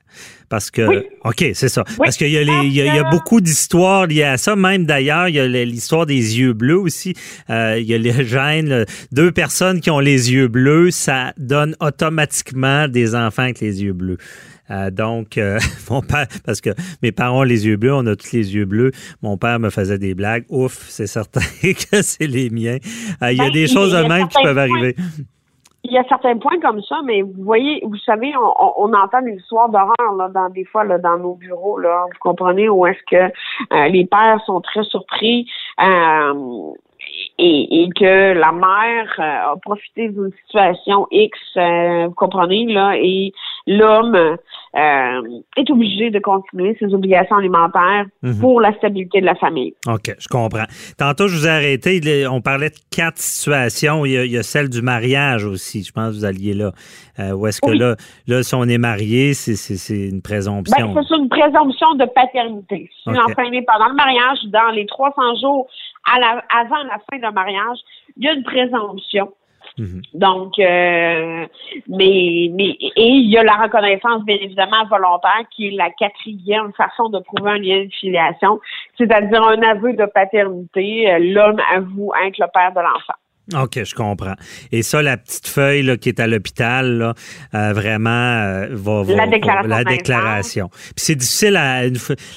Parce 0.51 0.71
que, 0.71 0.81
Oui. 0.87 0.97
OK, 1.25 1.45
c'est 1.53 1.69
ça. 1.69 1.85
Oui. 1.91 1.97
Parce 2.05 2.17
qu'il 2.17 2.31
y, 2.31 2.39
a 2.39 2.43
les- 2.43 2.67
il 2.67 2.73
y, 2.73 2.81
a- 2.81 2.87
il 2.87 2.95
y 2.95 2.99
a 2.99 3.05
beaucoup 3.11 3.43
d'histoires 3.43 4.07
liées 4.07 4.23
à 4.23 4.39
ça. 4.39 4.57
Même 4.57 4.87
d'ailleurs, 4.87 5.29
il 5.29 5.35
y 5.35 5.41
a 5.41 5.47
l'histoire 5.47 6.07
des 6.07 6.39
yeux 6.41 6.55
bleus 6.55 6.79
aussi. 6.79 7.13
Euh, 7.51 7.77
il 7.79 7.87
y 7.87 7.93
a 7.95 7.99
les 7.99 8.25
gènes. 8.27 8.69
là. 8.71 8.85
Deux 9.13 9.31
personnes 9.31 9.81
qui 9.81 9.91
ont 9.91 10.01
les 10.01 10.33
yeux 10.33 10.49
bleus, 10.49 10.91
ça 10.91 11.35
donne 11.37 11.77
automatiquement 11.81 12.89
des 12.89 13.15
enfants 13.15 13.43
avec 13.43 13.61
les 13.61 13.83
yeux 13.83 13.93
bleus. 13.93 14.17
Euh, 14.71 14.91
donc, 14.91 15.39
euh, 15.39 15.59
mon 15.91 16.01
père, 16.03 16.27
parce 16.45 16.61
que 16.61 16.71
mes 17.03 17.13
parents 17.13 17.41
ont 17.41 17.43
les 17.43 17.67
yeux 17.67 17.77
bleus, 17.77 17.95
on 17.95 18.07
a 18.07 18.17
tous 18.17 18.33
les 18.33 18.55
yeux 18.55 18.65
bleus. 18.65 18.91
Mon 19.23 19.37
père 19.37 19.59
me 19.59 19.71
faisait 19.71 19.99
des 19.99 20.15
blagues. 20.15 20.45
Ouf, 20.51 20.73
c'est 20.89 21.07
certain 21.07 21.41
que 21.63 22.03
c'est 22.03 22.27
les 22.27 22.51
miens. 22.51 22.79
Euh, 23.23 23.33
il 23.33 23.39
y 23.39 23.41
a 23.41 23.45
Ben, 23.45 23.53
des 23.53 23.67
choses 23.67 23.93
de 23.93 24.03
même 24.07 24.29
qui 24.29 24.43
peuvent 24.43 24.55
points. 24.55 24.63
arriver. 24.63 24.95
Il 25.85 25.93
y 25.93 25.97
a 25.97 26.05
certains 26.09 26.37
points 26.37 26.61
comme 26.61 26.83
ça, 26.83 26.97
mais 27.07 27.23
vous 27.23 27.33
voyez, 27.45 27.81
vous 27.87 27.97
savez, 28.05 28.31
on, 28.37 28.83
on- 28.85 28.93
entend 28.93 29.23
des 29.23 29.35
histoires 29.37 29.71
d'horreur 29.71 30.13
là, 30.19 30.29
dans 30.29 30.51
des 30.51 30.65
fois 30.65 30.85
là, 30.85 30.99
dans 30.99 31.17
nos 31.19 31.35
bureaux, 31.35 31.79
là, 31.79 32.05
vous 32.13 32.19
comprenez, 32.21 32.69
où 32.69 32.85
est-ce 32.85 32.99
que 33.11 33.89
les 33.91 34.05
pères 34.05 34.41
sont 34.45 34.61
très 34.61 34.83
surpris 34.83 35.47
euh, 35.81 36.35
et, 37.39 37.83
et 37.85 37.89
que 37.91 38.33
la 38.35 38.53
mère 38.53 39.15
euh, 39.19 39.53
a 39.53 39.55
profité 39.63 40.09
d'une 40.09 40.31
situation 40.45 41.07
X, 41.11 41.39
euh, 41.57 42.07
vous 42.09 42.15
comprenez, 42.15 42.67
là, 42.67 42.95
et 42.97 43.33
l'homme 43.67 44.15
euh, 44.17 45.23
est 45.57 45.71
obligé 45.71 46.11
de 46.11 46.19
continuer 46.19 46.77
ses 46.79 46.93
obligations 46.95 47.37
alimentaires 47.37 48.07
Mhm. 48.23 48.41
pour 48.41 48.61
la 48.61 48.73
stabilité 48.75 49.21
de 49.21 49.27
la 49.27 49.35
famille. 49.37 49.75
OK, 49.87 50.15
je 50.19 50.29
comprends. 50.29 50.65
Tantôt, 50.99 51.29
je 51.29 51.37
vous 51.37 51.47
ai 51.47 51.51
arrêté. 51.51 52.01
On 52.27 52.41
parlait 52.41 52.71
de 52.71 52.77
quatre 52.95 53.19
situations. 53.19 54.05
Il 54.05 54.13
y 54.13 54.17
a, 54.19 54.25
il 54.25 54.33
y 54.33 54.39
a 54.39 54.43
celle 54.43 54.69
du 54.69 54.83
mariage 54.83 55.45
aussi. 55.45 55.83
Je 55.85 55.93
pense 55.93 56.09
que 56.11 56.15
vous 56.19 56.25
alliez 56.25 56.55
là. 56.55 56.73
Euh, 57.21 57.33
où 57.33 57.47
est-ce 57.47 57.61
que 57.61 57.71
Oui. 57.71 57.79
là, 57.79 57.95
là, 58.27 58.43
si 58.43 58.55
on 58.55 58.65
est 58.65 58.79
marié, 58.79 59.35
c'est- 59.35 59.57
c'est 59.57 59.77
c'est 59.77 60.09
une 60.09 60.23
présomption. 60.23 60.93
Ben, 60.95 61.03
c'est 61.09 61.17
une 61.17 61.29
présomption 61.29 61.95
de 61.95 62.05
paternité. 62.07 62.91
Si 63.03 63.09
Ok. 63.09 63.15
l'enfant 63.17 63.51
est 63.53 63.63
pendant 63.63 63.89
le 63.89 63.95
mariage, 63.95 64.39
dans 64.47 64.71
les 64.75 64.87
300 64.87 65.37
jours 65.41 65.67
à 66.15 66.19
la- 66.19 66.45
avant 66.55 66.83
la 66.85 66.99
fin 67.11 67.19
d'un 67.19 67.31
mariage, 67.33 67.79
il 68.17 68.25
y 68.25 68.29
a 68.29 68.33
une 68.33 68.43
présomption. 68.45 69.33
Mhm. 69.77 70.03
Donc, 70.15 70.59
euh, 70.59 71.47
mais, 71.89 72.51
mais, 72.53 72.77
et 72.97 73.07
il 73.07 73.31
y 73.31 73.39
a 73.39 73.45
la 73.45 73.55
reconnaissance, 73.55 74.25
bien 74.25 74.37
évidemment, 74.41 74.85
volontaire, 74.91 75.43
qui 75.55 75.69
est 75.69 75.71
la 75.77 75.91
quatrième 75.91 76.73
façon 76.73 77.09
de 77.11 77.21
prouver 77.21 77.51
un 77.53 77.59
lien 77.59 77.85
de 77.85 77.91
filiation, 77.93 78.59
c'est-à-dire 78.97 79.43
un 79.43 79.63
aveu 79.63 79.93
de 79.93 80.05
paternité. 80.07 81.13
Euh, 81.13 81.19
L'homme 81.21 81.61
avoue 81.73 82.13
être 82.25 82.39
le 82.39 82.47
père 82.53 82.73
de 82.73 82.81
l'enfant. 82.81 83.15
OK, 83.55 83.83
je 83.85 83.95
comprends. 83.95 84.35
Et 84.73 84.83
ça, 84.83 85.01
la 85.03 85.17
petite 85.17 85.47
feuille 85.49 85.83
là, 85.83 85.97
qui 85.97 86.09
est 86.11 86.21
à 86.21 86.27
l'hôpital, 86.27 86.99
là, 86.99 87.15
euh, 87.55 87.73
vraiment, 87.73 88.11
euh, 88.11 88.67
va, 88.73 89.03
va- 89.03 89.15
La 89.15 89.27
déclaration 89.27 89.69
la 89.69 89.85
déclaration. 89.85 90.69
Puis 90.69 90.93
c'est 90.97 91.15
difficile 91.15 91.57
à. 91.57 91.83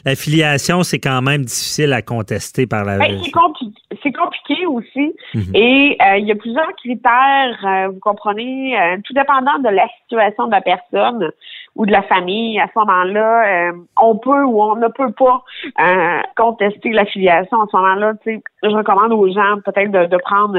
la 0.05 0.15
filiation, 0.15 0.83
c'est 0.83 0.99
quand 0.99 1.21
même 1.21 1.43
difficile 1.43 1.91
à 1.93 2.01
contester 2.01 2.65
par 2.67 2.85
la. 2.85 2.97
Ben, 2.97 3.19
c'est 3.23 3.31
compli- 3.31 3.73
c'est 4.03 4.13
compliqué 4.13 4.65
aussi. 4.67 5.13
Mhm. 5.33 5.55
Et 5.55 5.97
euh, 6.01 6.17
il 6.17 6.27
y 6.27 6.31
a 6.31 6.35
plusieurs 6.35 6.73
critères, 6.77 7.59
euh, 7.65 7.87
vous 7.89 7.99
comprenez, 7.99 8.79
euh, 8.79 8.97
tout 9.03 9.13
dépendant 9.13 9.59
de 9.59 9.69
la 9.69 9.87
situation 10.03 10.47
de 10.47 10.51
la 10.51 10.61
personne 10.61 11.29
ou 11.75 11.85
de 11.85 11.91
la 11.91 12.01
famille. 12.03 12.59
À 12.59 12.67
ce 12.73 12.79
moment-là, 12.79 13.69
euh, 13.69 13.73
on 14.01 14.17
peut 14.17 14.43
ou 14.43 14.61
on 14.61 14.75
ne 14.75 14.87
peut 14.87 15.11
pas 15.11 15.43
euh, 15.79 16.21
contester 16.35 16.91
l'affiliation. 16.91 17.61
À 17.61 17.65
ce 17.71 17.77
moment-là, 17.77 18.13
tu 18.23 18.35
sais, 18.35 18.43
je 18.63 18.69
recommande 18.69 19.13
aux 19.13 19.31
gens 19.31 19.57
peut-être 19.65 19.91
de, 19.91 20.05
de 20.05 20.17
prendre, 20.17 20.53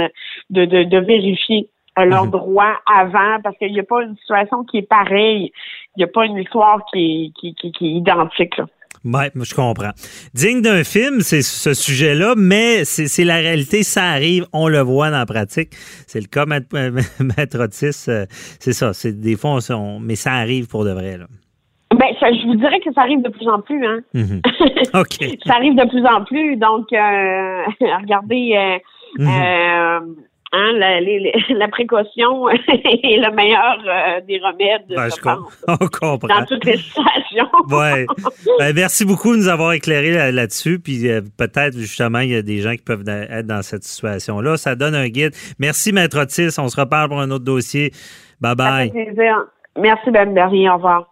de, 0.50 0.64
de, 0.64 0.84
de 0.84 0.98
vérifier 0.98 1.68
euh, 1.98 2.04
leurs 2.06 2.24
Mhm. 2.24 2.30
droits 2.30 2.76
avant, 2.86 3.40
parce 3.42 3.56
qu'il 3.58 3.72
n'y 3.72 3.80
a 3.80 3.84
pas 3.84 4.02
une 4.02 4.16
situation 4.16 4.64
qui 4.64 4.78
est 4.78 4.88
pareille. 4.88 5.52
Il 5.96 5.98
n'y 5.98 6.04
a 6.04 6.08
pas 6.08 6.24
une 6.24 6.38
histoire 6.38 6.84
qui 6.86 6.98
est, 7.26 7.38
qui, 7.38 7.54
qui, 7.54 7.70
qui 7.72 7.86
est 7.86 7.92
identique. 7.98 8.56
Là. 8.56 8.64
Moi, 9.04 9.24
je 9.34 9.54
comprends. 9.54 9.90
Digne 10.34 10.62
d'un 10.62 10.84
film, 10.84 11.20
c'est 11.20 11.42
ce 11.42 11.74
sujet-là, 11.74 12.34
mais 12.36 12.84
c'est 12.84 13.24
la 13.24 13.36
réalité, 13.36 13.82
ça 13.82 14.04
arrive, 14.04 14.46
on 14.52 14.68
le 14.68 14.80
voit 14.80 15.10
dans 15.10 15.18
la 15.18 15.26
pratique. 15.26 15.70
C'est 16.06 16.20
le 16.20 16.26
cas, 16.26 16.46
Maître, 16.46 16.68
euh, 16.74 16.90
Otis, 17.64 18.06
euh, 18.08 18.26
c'est 18.60 18.72
ça. 18.72 18.92
C'est 18.92 19.20
des 19.20 19.36
fois, 19.36 19.58
on, 19.70 19.98
mais 20.00 20.14
ça 20.16 20.32
arrive 20.32 20.68
pour 20.68 20.84
de 20.84 20.90
vrai. 20.92 21.18
Là. 21.18 21.26
Ben, 21.90 22.06
ça, 22.20 22.28
je 22.32 22.46
vous 22.46 22.54
dirais 22.56 22.80
que 22.80 22.92
ça 22.94 23.02
arrive 23.02 23.22
de 23.22 23.28
plus 23.28 23.48
en 23.48 23.60
plus, 23.60 23.84
hein. 23.84 24.00
Mhm. 24.14 24.40
OK. 24.94 25.38
ça 25.46 25.54
arrive 25.56 25.74
de 25.74 25.88
plus 25.88 26.04
en 26.06 26.24
plus. 26.24 26.56
Donc, 26.56 26.86
euh, 26.92 27.62
regardez, 28.00 28.52
euh, 28.56 28.78
Mhm. 29.18 29.28
euh, 29.28 30.00
hein, 30.52 30.72
la, 30.78 31.00
les- 31.00 31.18
les- 31.18 31.32
la 31.54 31.68
précaution 31.68 32.48
est 32.50 32.60
le 32.68 33.34
meilleur 33.34 33.76
euh, 33.86 34.20
des 34.26 34.38
remèdes, 34.38 34.86
Ben, 34.88 35.08
je 35.10 35.16
je 35.16 35.20
com- 35.20 35.44
pense, 35.44 35.58
on 35.68 35.72
dans 35.76 35.88
comprend. 36.18 36.44
toutes 36.46 36.64
les 36.64 36.76
situations. 36.76 37.48
Ouais. 37.70 38.06
Ben, 38.58 38.74
merci 38.74 39.04
beaucoup 39.04 39.32
de 39.32 39.38
nous 39.38 39.48
avoir 39.48 39.72
éclairé 39.72 40.10
là- 40.12 40.30
là-dessus. 40.32 40.78
Puis 40.78 41.08
euh, 41.08 41.20
peut-être 41.38 41.76
justement, 41.76 42.20
il 42.20 42.30
y 42.30 42.36
a 42.36 42.42
des 42.42 42.58
gens 42.60 42.72
qui 42.72 42.82
peuvent 42.82 43.04
être 43.08 43.46
dans 43.46 43.62
cette 43.62 43.84
situation-là. 43.84 44.56
Ça 44.56 44.74
donne 44.74 44.94
un 44.94 45.08
guide. 45.08 45.32
Merci, 45.58 45.92
Maître 45.92 46.18
Otis. 46.20 46.54
On 46.58 46.68
se 46.68 46.78
reparle 46.80 47.08
pour 47.08 47.20
un 47.20 47.30
autre 47.30 47.44
dossier. 47.44 47.92
Bye 48.40 48.50
Ça 48.50 48.54
bye. 48.54 48.90
fait 48.90 49.04
plaisir. 49.06 49.36
Merci, 49.78 50.10
Ben 50.10 50.34
Bernier. 50.34 50.68
Au 50.68 50.74
revoir. 50.74 51.06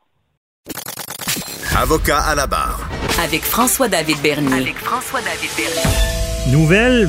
Avocat 1.80 2.18
à 2.18 2.34
la 2.34 2.46
barre. 2.46 2.80
Avec 3.22 3.42
François-David 3.42 4.16
Bernier. 4.22 4.52
Avec 4.52 4.74
François-David 4.76 5.50
Bernier. 5.56 6.52
Nouvelle 6.52 7.08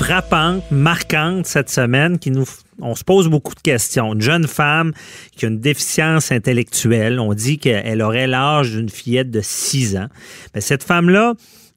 frappante, 0.00 0.62
marquante 0.70 1.46
cette 1.46 1.68
semaine 1.68 2.18
qui 2.18 2.30
nous 2.30 2.46
on 2.80 2.94
se 2.94 3.04
pose 3.04 3.28
beaucoup 3.28 3.54
de 3.54 3.60
questions. 3.60 4.14
Une 4.14 4.22
jeune 4.22 4.46
femme 4.46 4.92
qui 5.36 5.44
a 5.44 5.48
une 5.48 5.60
déficience 5.60 6.32
intellectuelle, 6.32 7.20
on 7.20 7.34
dit 7.34 7.58
qu'elle 7.58 8.00
aurait 8.00 8.26
l'âge 8.26 8.70
d'une 8.70 8.88
fillette 8.88 9.30
de 9.30 9.42
6 9.42 9.98
ans. 9.98 10.08
Mais 10.54 10.62
cette 10.62 10.82
femme-là, 10.82 11.34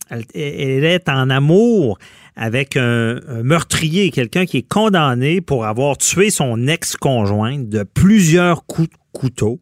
elle, 0.09 0.86
est 0.86 1.09
en 1.09 1.29
amour 1.29 1.99
avec 2.38 2.77
un, 2.77 3.19
meurtrier, 3.43 4.09
quelqu'un 4.12 4.45
qui 4.45 4.59
est 4.59 4.67
condamné 4.67 5.41
pour 5.41 5.65
avoir 5.65 5.97
tué 5.97 6.29
son 6.29 6.65
ex-conjointe 6.67 7.67
de 7.67 7.83
plusieurs 7.83 8.65
coups 8.65 8.89
de 8.89 8.95
couteau. 9.12 9.59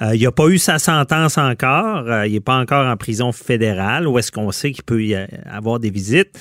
Il 0.00 0.22
n'a 0.22 0.32
pas 0.32 0.48
eu 0.48 0.58
sa 0.58 0.78
sentence 0.78 1.38
encore. 1.38 2.04
il 2.26 2.32
n'est 2.32 2.40
pas 2.40 2.58
encore 2.58 2.86
en 2.86 2.96
prison 2.96 3.32
fédérale, 3.32 4.06
où 4.06 4.18
est-ce 4.18 4.32
qu'on 4.32 4.50
sait 4.50 4.72
qu'il 4.72 4.84
peut 4.84 5.02
y 5.02 5.14
avoir 5.14 5.78
des 5.78 5.90
visites? 5.90 6.38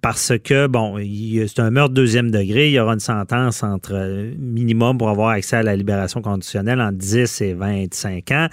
parce 0.00 0.32
que, 0.42 0.66
bon, 0.66 0.96
c'est 0.98 1.60
un 1.60 1.70
meurtre 1.70 1.92
deuxième 1.92 2.30
degré. 2.30 2.68
Il 2.68 2.72
y 2.72 2.80
aura 2.80 2.94
une 2.94 3.00
sentence 3.00 3.62
entre 3.62 4.30
minimum 4.38 4.96
pour 4.96 5.10
avoir 5.10 5.30
accès 5.30 5.56
à 5.56 5.62
la 5.62 5.76
libération 5.76 6.22
conditionnelle 6.22 6.80
en 6.80 6.92
10 6.92 7.40
et 7.42 7.52
25 7.52 8.30
ans. 8.30 8.48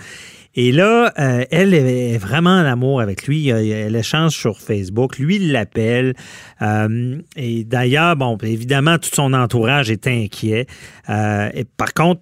Et 0.55 0.71
là, 0.71 1.11
euh, 1.17 1.45
elle 1.49 1.73
est 1.73 2.17
vraiment 2.17 2.51
en 2.51 2.65
amour 2.65 3.01
avec 3.01 3.25
lui. 3.25 3.49
Elle 3.49 3.95
échange 3.95 4.33
sur 4.33 4.59
Facebook. 4.59 5.17
Lui, 5.17 5.37
il 5.37 5.51
l'appelle. 5.51 6.13
Euh, 6.61 7.17
et 7.35 7.63
d'ailleurs, 7.63 8.15
bon, 8.15 8.37
évidemment, 8.43 8.97
tout 8.97 9.09
son 9.11 9.33
entourage 9.33 9.89
est 9.89 10.05
inquiet. 10.05 10.67
Euh, 11.09 11.49
et 11.53 11.63
par 11.63 11.93
contre, 11.93 12.21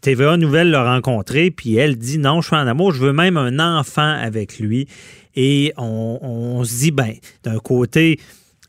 TVA 0.00 0.36
Nouvelle 0.36 0.70
l'a 0.70 0.84
rencontré, 0.84 1.50
puis 1.50 1.76
elle 1.76 1.96
dit 1.96 2.18
non, 2.18 2.40
je 2.40 2.48
suis 2.48 2.56
en 2.56 2.66
amour, 2.66 2.92
je 2.92 3.00
veux 3.00 3.12
même 3.12 3.36
un 3.36 3.58
enfant 3.58 4.02
avec 4.02 4.58
lui. 4.58 4.86
Et 5.34 5.72
on, 5.76 6.62
se 6.64 6.76
dit, 6.76 6.90
ben, 6.90 7.14
d'un 7.42 7.58
côté, 7.58 8.20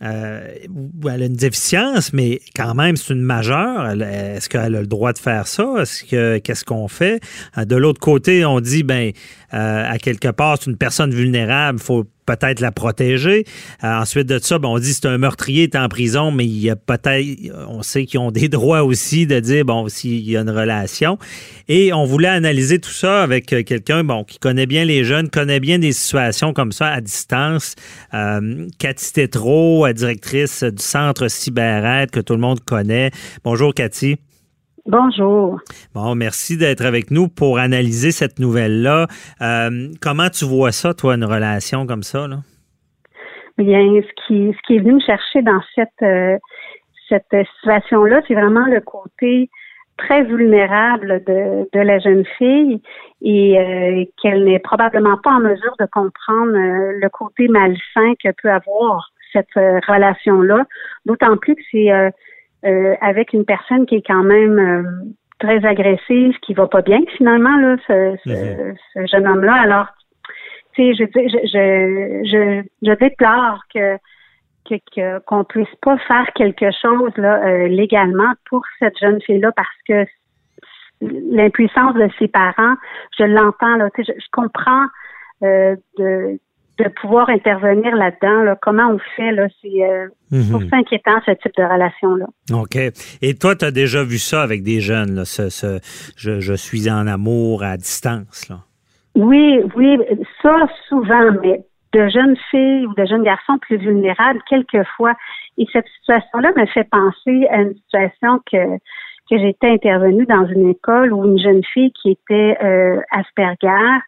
euh, 0.01 0.47
elle 1.03 1.23
a 1.23 1.25
une 1.25 1.35
déficience, 1.35 2.13
mais 2.13 2.39
quand 2.55 2.73
même, 2.73 2.95
c'est 2.95 3.13
une 3.13 3.21
majeure. 3.21 3.89
Est-ce 4.01 4.49
qu'elle 4.49 4.75
a 4.75 4.81
le 4.81 4.87
droit 4.87 5.13
de 5.13 5.19
faire 5.19 5.47
ça? 5.47 5.75
Est-ce 5.79 6.03
que 6.03 6.37
qu'est-ce 6.39 6.65
qu'on 6.65 6.87
fait? 6.87 7.21
Euh, 7.57 7.65
de 7.65 7.75
l'autre 7.75 7.99
côté, 7.99 8.45
on 8.45 8.59
dit, 8.59 8.83
ben, 8.83 9.11
euh, 9.53 9.91
à 9.91 9.97
quelque 9.97 10.29
part, 10.29 10.57
c'est 10.59 10.69
une 10.69 10.77
personne 10.77 11.13
vulnérable, 11.13 11.79
faut 11.79 12.05
peut-être 12.25 12.59
la 12.59 12.71
protéger. 12.71 13.45
Euh, 13.83 14.01
ensuite 14.01 14.27
de 14.27 14.39
ça, 14.39 14.59
ben, 14.59 14.69
on 14.69 14.79
dit 14.79 14.93
c'est 14.93 15.05
un 15.05 15.17
meurtrier 15.17 15.63
est 15.63 15.75
en 15.75 15.87
prison, 15.87 16.31
mais 16.31 16.45
il 16.45 16.59
y 16.59 16.69
a 16.69 16.75
peut-être, 16.75 17.25
on 17.67 17.81
sait 17.83 18.05
qu'ils 18.05 18.19
ont 18.19 18.31
des 18.31 18.49
droits 18.57 18.83
aussi 18.83 19.27
de 19.27 19.39
dire 19.39 19.65
bon 19.65 19.87
s'il 19.89 20.29
y 20.29 20.37
a 20.37 20.41
une 20.41 20.49
relation. 20.49 21.17
Et 21.67 21.93
on 21.93 22.05
voulait 22.05 22.27
analyser 22.27 22.79
tout 22.79 22.91
ça 22.91 23.23
avec 23.23 23.51
euh, 23.53 23.63
quelqu'un 23.63 24.03
bon 24.03 24.23
qui 24.23 24.39
connaît 24.39 24.65
bien 24.65 24.85
les 24.85 25.03
jeunes, 25.03 25.29
connaît 25.29 25.59
bien 25.59 25.79
des 25.79 25.93
situations 25.93 26.53
comme 26.53 26.71
ça 26.71 26.87
à 26.87 27.01
distance. 27.01 27.75
Euh, 28.13 28.67
Cathy 28.79 29.13
Tétrault, 29.13 29.91
directrice 29.93 30.63
du 30.63 30.83
centre 30.83 31.27
CyberAide 31.27 32.11
que 32.11 32.19
tout 32.19 32.33
le 32.33 32.39
monde 32.39 32.59
connaît. 32.61 33.11
Bonjour 33.43 33.73
Cathy. 33.73 34.17
Bonjour. 34.85 35.61
Bon, 35.95 36.13
merci 36.13 36.57
d'être 36.57 36.85
avec 36.85 37.09
nous 37.09 37.29
pour 37.29 37.57
analyser 37.57 38.11
cette 38.11 38.37
nouvelle-là. 38.37 39.07
Euh, 39.41 39.87
comment 40.01 40.29
tu 40.29 40.43
vois 40.43 40.73
ça, 40.73 40.93
toi, 40.93 41.15
une 41.15 41.23
relation 41.23 41.87
comme 41.87 42.03
ça? 42.03 42.27
Là? 42.27 42.39
Bien, 43.57 43.79
ce 43.79 44.27
qui, 44.27 44.53
ce 44.53 44.67
qui 44.67 44.75
est 44.75 44.79
venu 44.79 44.95
me 44.95 44.99
chercher 44.99 45.41
dans 45.41 45.61
cette, 45.73 45.87
euh, 46.01 46.37
cette 47.07 47.33
situation-là, 47.61 48.23
c'est 48.27 48.33
vraiment 48.33 48.65
le 48.65 48.81
côté 48.81 49.49
très 49.97 50.23
vulnérable 50.23 51.23
de, 51.27 51.69
de 51.71 51.79
la 51.79 51.99
jeune 51.99 52.25
fille 52.37 52.81
et 53.21 53.57
euh, 53.57 54.03
qu'elle 54.21 54.43
n'est 54.43 54.59
probablement 54.59 55.17
pas 55.23 55.31
en 55.31 55.39
mesure 55.39 55.75
de 55.79 55.85
comprendre 55.85 56.51
le 56.51 57.09
côté 57.09 57.47
malsain 57.47 58.15
que 58.21 58.31
peut 58.41 58.51
avoir 58.51 59.11
cette 59.31 59.47
relation-là, 59.55 60.65
d'autant 61.05 61.37
plus 61.37 61.55
que 61.55 61.61
c'est 61.71 61.89
euh, 62.65 62.95
avec 63.01 63.33
une 63.33 63.45
personne 63.45 63.85
qui 63.85 63.95
est 63.95 64.07
quand 64.07 64.23
même 64.23 64.59
euh, 64.59 64.83
très 65.39 65.65
agressive, 65.65 66.35
qui 66.41 66.53
va 66.53 66.67
pas 66.67 66.81
bien 66.81 67.01
finalement 67.17 67.57
là, 67.57 67.75
ce, 67.87 68.15
ce, 68.23 68.29
mhm. 68.99 69.07
jeune 69.07 69.27
homme-là. 69.27 69.53
Alors, 69.53 69.87
tu 70.73 70.93
sais, 70.93 70.93
je, 70.93 71.03
je, 71.13 71.37
je, 71.47 72.29
je, 72.29 72.63
je 72.81 72.93
déplore 72.93 73.59
que 73.73 73.97
que 74.95 75.19
qu'on 75.19 75.43
puisse 75.43 75.75
pas 75.81 75.97
faire 75.99 76.27
quelque 76.35 76.71
chose 76.81 77.11
là 77.17 77.45
euh, 77.45 77.67
légalement 77.67 78.33
pour 78.49 78.63
cette 78.79 78.97
jeune 78.97 79.21
fille-là 79.21 79.51
parce 79.55 79.67
que 79.87 80.05
l'impuissance 81.01 81.95
de 81.95 82.07
ses 82.17 82.27
parents, 82.27 82.75
je 83.17 83.25
l'entends 83.25 83.75
là, 83.75 83.89
tu 83.93 84.03
sais, 84.03 84.13
je, 84.17 84.25
comprends 84.31 84.85
euh, 85.43 85.75
de 85.97 86.39
de 86.79 86.89
pouvoir 87.01 87.29
intervenir 87.29 87.95
là-dedans. 87.95 88.55
Comment 88.61 88.89
on 88.89 88.99
fait, 89.15 89.31
là, 89.31 89.47
c'est 89.61 89.83
euh, 89.83 90.07
mhm. 90.31 90.69
inquiétant, 90.71 91.19
ce 91.25 91.31
type 91.31 91.51
de 91.57 91.63
relation-là. 91.63 92.25
OK. 92.51 92.77
Et 93.21 93.35
toi, 93.35 93.55
tu 93.55 93.65
as 93.65 93.71
déjà 93.71 94.03
vu 94.03 94.17
ça 94.17 94.41
avec 94.41 94.63
des 94.63 94.79
jeunes, 94.79 95.15
là, 95.15 95.25
ce, 95.25 95.49
ce 95.49 95.79
je, 96.17 96.39
je, 96.39 96.53
suis 96.53 96.89
en 96.89 97.07
amour 97.07 97.63
à 97.63 97.77
distance, 97.77 98.49
là? 98.49 98.59
Oui, 99.15 99.59
oui, 99.75 99.99
ça 100.41 100.55
souvent, 100.89 101.31
mais 101.43 101.63
de 101.93 102.09
jeunes 102.09 102.35
filles 102.49 102.87
ou 102.87 102.93
de 102.95 103.05
jeunes 103.05 103.23
garçons 103.23 103.59
plus 103.59 103.77
vulnérables, 103.77 104.39
quelquefois. 104.49 105.13
Et 105.59 105.67
cette 105.71 105.85
situation-là 105.99 106.51
me 106.57 106.65
fait 106.65 106.89
penser 106.89 107.45
à 107.51 107.61
une 107.61 107.75
situation 107.75 108.39
que 108.51 108.79
que 109.29 109.37
j'étais 109.37 109.69
intervenue 109.69 110.25
dans 110.25 110.45
une 110.47 110.69
école 110.69 111.13
où 111.13 111.25
une 111.25 111.39
jeune 111.39 111.63
fille 111.63 111.91
qui 111.93 112.11
était 112.11 112.57
euh, 112.61 112.99
Asperger, 113.11 113.99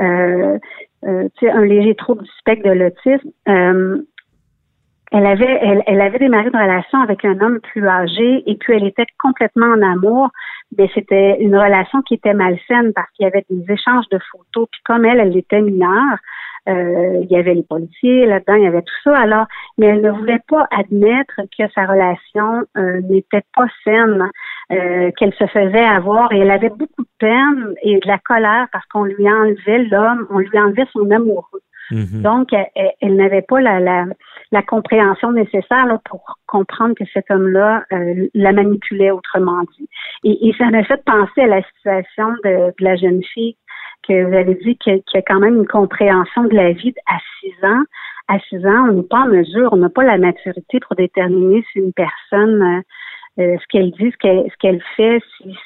euh, 0.00 0.58
euh, 1.04 1.28
un 1.42 1.64
léger 1.64 1.94
trouble 1.94 2.22
du 2.22 2.30
spectre 2.38 2.68
de 2.68 2.74
l'autisme. 2.74 3.30
Euh, 3.48 4.02
elle 5.12 5.26
avait, 5.26 5.58
elle, 5.62 5.82
elle, 5.86 6.00
avait 6.00 6.18
démarré 6.18 6.48
une 6.52 6.60
relation 6.60 7.00
avec 7.00 7.24
un 7.24 7.40
homme 7.40 7.60
plus 7.60 7.86
âgé 7.86 8.42
et 8.46 8.56
puis 8.56 8.74
elle 8.74 8.86
était 8.86 9.06
complètement 9.18 9.66
en 9.66 9.82
amour, 9.82 10.28
mais 10.76 10.90
c'était 10.94 11.38
une 11.40 11.56
relation 11.56 12.02
qui 12.02 12.14
était 12.14 12.34
malsaine 12.34 12.92
parce 12.94 13.10
qu'il 13.12 13.24
y 13.24 13.26
avait 13.26 13.44
des 13.48 13.72
échanges 13.72 14.08
de 14.10 14.18
photos. 14.30 14.68
Puis 14.70 14.80
comme 14.84 15.06
elle, 15.06 15.20
elle 15.20 15.36
était 15.36 15.62
mineure, 15.62 16.18
euh, 16.68 17.20
il 17.22 17.30
y 17.30 17.36
avait 17.36 17.54
les 17.54 17.62
policiers 17.62 18.26
là-dedans, 18.26 18.54
il 18.54 18.64
y 18.64 18.66
avait 18.66 18.82
tout 18.82 18.94
ça. 19.04 19.16
Alors, 19.16 19.46
mais 19.78 19.86
elle 19.86 20.02
ne 20.02 20.10
voulait 20.10 20.42
pas 20.46 20.66
admettre 20.70 21.40
que 21.58 21.64
sa 21.74 21.86
relation 21.86 22.64
euh, 22.76 23.00
n'était 23.08 23.44
pas 23.56 23.66
saine, 23.84 24.28
euh, 24.72 25.10
qu'elle 25.16 25.32
se 25.34 25.46
faisait 25.46 25.84
avoir 25.84 26.30
et 26.32 26.40
elle 26.40 26.50
avait 26.50 26.68
beaucoup 26.68 27.02
de 27.02 27.08
peine 27.18 27.74
et 27.82 27.98
de 27.98 28.06
la 28.06 28.18
colère 28.18 28.66
parce 28.72 28.84
qu'on 28.86 29.04
lui 29.04 29.26
enlevait 29.30 29.84
l'homme, 29.84 30.26
on 30.30 30.38
lui 30.40 30.58
enlevait 30.58 30.86
son 30.92 31.10
amoureux. 31.10 31.62
Mhm. 31.90 32.22
Donc, 32.22 32.48
elle, 32.52 33.16
n'avait 33.16 33.42
pas 33.42 33.60
la, 33.60 33.80
la, 33.80 34.62
compréhension 34.62 35.32
nécessaire 35.32 35.86
pour 36.04 36.38
comprendre 36.46 36.94
que 36.94 37.04
cet 37.12 37.30
homme-là 37.30 37.84
la 38.34 38.52
manipulait, 38.52 39.10
autrement 39.10 39.62
dit. 39.78 39.88
Et, 40.24 40.48
et 40.48 40.54
ça 40.58 40.70
m'a 40.70 40.84
fait 40.84 41.02
penser 41.04 41.42
à 41.42 41.46
la 41.46 41.62
situation 41.62 42.28
de, 42.44 42.72
la 42.80 42.96
jeune 42.96 43.22
fille 43.22 43.56
que 44.06 44.24
vous 44.24 44.34
avez 44.34 44.54
dit 44.54 44.76
qu'il 44.78 45.02
y 45.14 45.18
a 45.18 45.22
quand 45.22 45.40
même 45.40 45.56
une 45.56 45.66
compréhension 45.66 46.44
de 46.44 46.54
la 46.54 46.72
vie 46.72 46.94
à 47.06 47.18
6 47.40 47.64
ans. 47.64 47.82
À 48.28 48.38
6 48.40 48.66
ans, 48.66 48.88
on 48.88 48.92
n'est 48.92 49.02
pas 49.02 49.20
en 49.20 49.28
mesure, 49.28 49.70
on 49.72 49.76
n'a 49.76 49.88
pas 49.88 50.04
la 50.04 50.18
maturité 50.18 50.80
pour 50.80 50.96
déterminer 50.96 51.64
si 51.72 51.78
une 51.78 51.92
personne, 51.92 52.82
euh, 53.38 53.42
euh, 53.42 53.56
ce 53.60 53.64
qu'elle 53.70 53.90
dit, 53.92 54.12
ce 54.12 54.56
qu'elle 54.58 54.82
fait, 54.96 55.20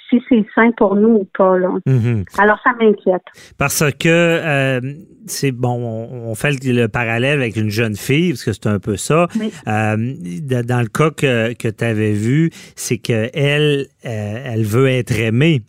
si, 0.08 0.20
c'est 0.28 0.44
sain 0.54 0.70
pour 0.76 0.94
nous 0.96 1.20
ou 1.20 1.28
pas. 1.36 1.56
Mm-hmm. 1.86 2.24
Alors, 2.38 2.58
ça 2.62 2.70
m'inquiète. 2.78 3.22
Parce 3.58 3.84
que 3.98 4.08
euh, 4.08 4.80
c'est 5.26 5.52
bon, 5.52 6.08
on, 6.12 6.34
fait 6.34 6.62
le, 6.64 6.86
parallèle 6.86 7.38
avec 7.38 7.56
une 7.56 7.70
jeune 7.70 7.96
fille, 7.96 8.30
parce 8.30 8.44
que 8.44 8.52
c'est 8.52 8.66
un 8.66 8.78
peu 8.78 8.96
ça. 8.96 9.28
dans 9.66 10.82
le 10.82 10.88
cas 10.88 11.10
que, 11.10 11.54
que 11.54 11.68
tu 11.68 11.84
avais 11.84 12.12
vu, 12.12 12.50
c'est 12.76 12.98
qu'elle, 12.98 13.86
elle 14.02 14.64
veut 14.64 14.88
être 14.88 15.18
aimée 15.18 15.62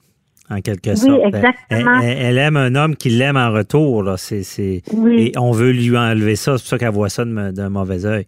en 0.49 0.61
quelque 0.61 0.95
sorte. 0.95 1.21
Oui, 1.23 1.27
exactement. 1.27 2.01
Elle, 2.01 2.37
aime 2.37 2.57
un 2.57 2.75
homme 2.75 2.95
qui 2.95 3.09
l'aime 3.09 3.37
en 3.37 3.51
retour. 3.51 4.03
Là. 4.03 4.15
Et 4.31 5.31
on 5.37 5.51
veut 5.51 5.71
lui 5.71 5.97
enlever 5.97 6.35
ça. 6.35 6.57
C'est 6.57 6.63
pour 6.63 6.69
ça 6.69 6.77
qu'elle 6.77 6.89
voit 6.89 7.09
ça 7.09 7.25
d'un 7.25 7.69
mauvais 7.69 8.05
œil. 8.05 8.25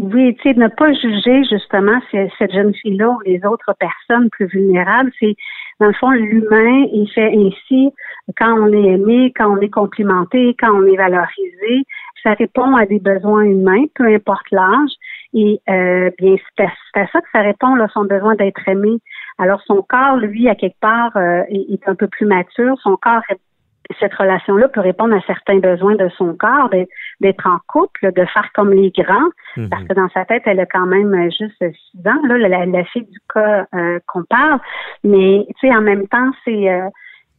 Oui, 0.00 0.36
tu 0.36 0.42
sais, 0.42 0.54
ne 0.54 0.68
pas 0.68 0.92
juger 0.92 1.42
justement 1.50 1.98
cette 2.12 2.52
jeune 2.52 2.72
fille-là 2.72 3.10
ou 3.10 3.20
les 3.26 3.44
autres 3.44 3.74
personnes 3.80 4.30
plus 4.30 4.46
vulnérables. 4.46 5.10
C'est, 5.18 5.34
dans 5.80 5.88
le 5.88 5.92
fond, 5.94 6.10
l'humain, 6.10 6.86
il 6.92 7.10
fait 7.12 7.32
ainsi 7.34 7.92
quand 8.36 8.60
on 8.60 8.72
est 8.72 8.92
aimé, 8.94 9.32
quand 9.36 9.56
on 9.56 9.60
est 9.60 9.68
complimenté, 9.70 10.54
quand 10.60 10.72
on 10.72 10.86
est 10.86 10.96
valorisé. 10.96 11.84
Ça 12.22 12.34
répond 12.34 12.76
à 12.76 12.86
des 12.86 13.00
besoins 13.00 13.42
humains, 13.42 13.86
peu 13.96 14.06
importe 14.06 14.48
l'âge. 14.52 14.92
Et 15.34 15.60
euh, 15.68 16.10
bien, 16.16 16.36
c'est 16.56 16.66
à, 17.00 17.06
ça 17.08 17.20
que 17.20 17.28
ça 17.32 17.40
répond, 17.40 17.74
là, 17.74 17.88
son 17.92 18.04
besoin 18.04 18.36
d'être 18.36 18.68
aimé. 18.68 19.00
Alors, 19.38 19.60
son 19.66 19.82
corps, 19.82 20.16
lui, 20.16 20.48
à 20.48 20.54
quelque 20.54 20.78
part, 20.78 21.16
euh, 21.16 21.42
est, 21.48 21.88
un 21.88 21.96
peu 21.96 22.06
plus 22.06 22.26
mature. 22.26 22.76
Son 22.82 22.96
corps, 22.96 23.22
cette 23.98 24.14
relation-là 24.14 24.68
peut 24.68 24.80
répondre 24.80 25.14
à 25.14 25.20
certains 25.26 25.58
besoins 25.58 25.94
de 25.94 26.08
son 26.10 26.34
corps, 26.34 26.70
d'être 27.20 27.46
en 27.46 27.58
couple, 27.66 28.12
de 28.12 28.24
faire 28.26 28.50
comme 28.54 28.72
les 28.72 28.90
grands, 28.90 29.30
mhm. 29.56 29.68
parce 29.68 29.84
que 29.84 29.94
dans 29.94 30.08
sa 30.10 30.24
tête, 30.24 30.42
elle 30.46 30.60
a 30.60 30.66
quand 30.66 30.86
même 30.86 31.14
euh, 31.14 31.30
juste 31.30 31.58
six 31.58 32.06
ans, 32.06 32.20
là, 32.26 32.48
la, 32.66 32.84
fille 32.84 33.04
du 33.04 33.18
cas 33.32 33.66
euh, 33.74 33.98
qu'on 34.06 34.24
parle. 34.24 34.60
Mais, 35.04 35.46
tu 35.58 35.68
sais, 35.68 35.74
en 35.74 35.80
même 35.80 36.06
temps, 36.08 36.30
c'est... 36.44 36.68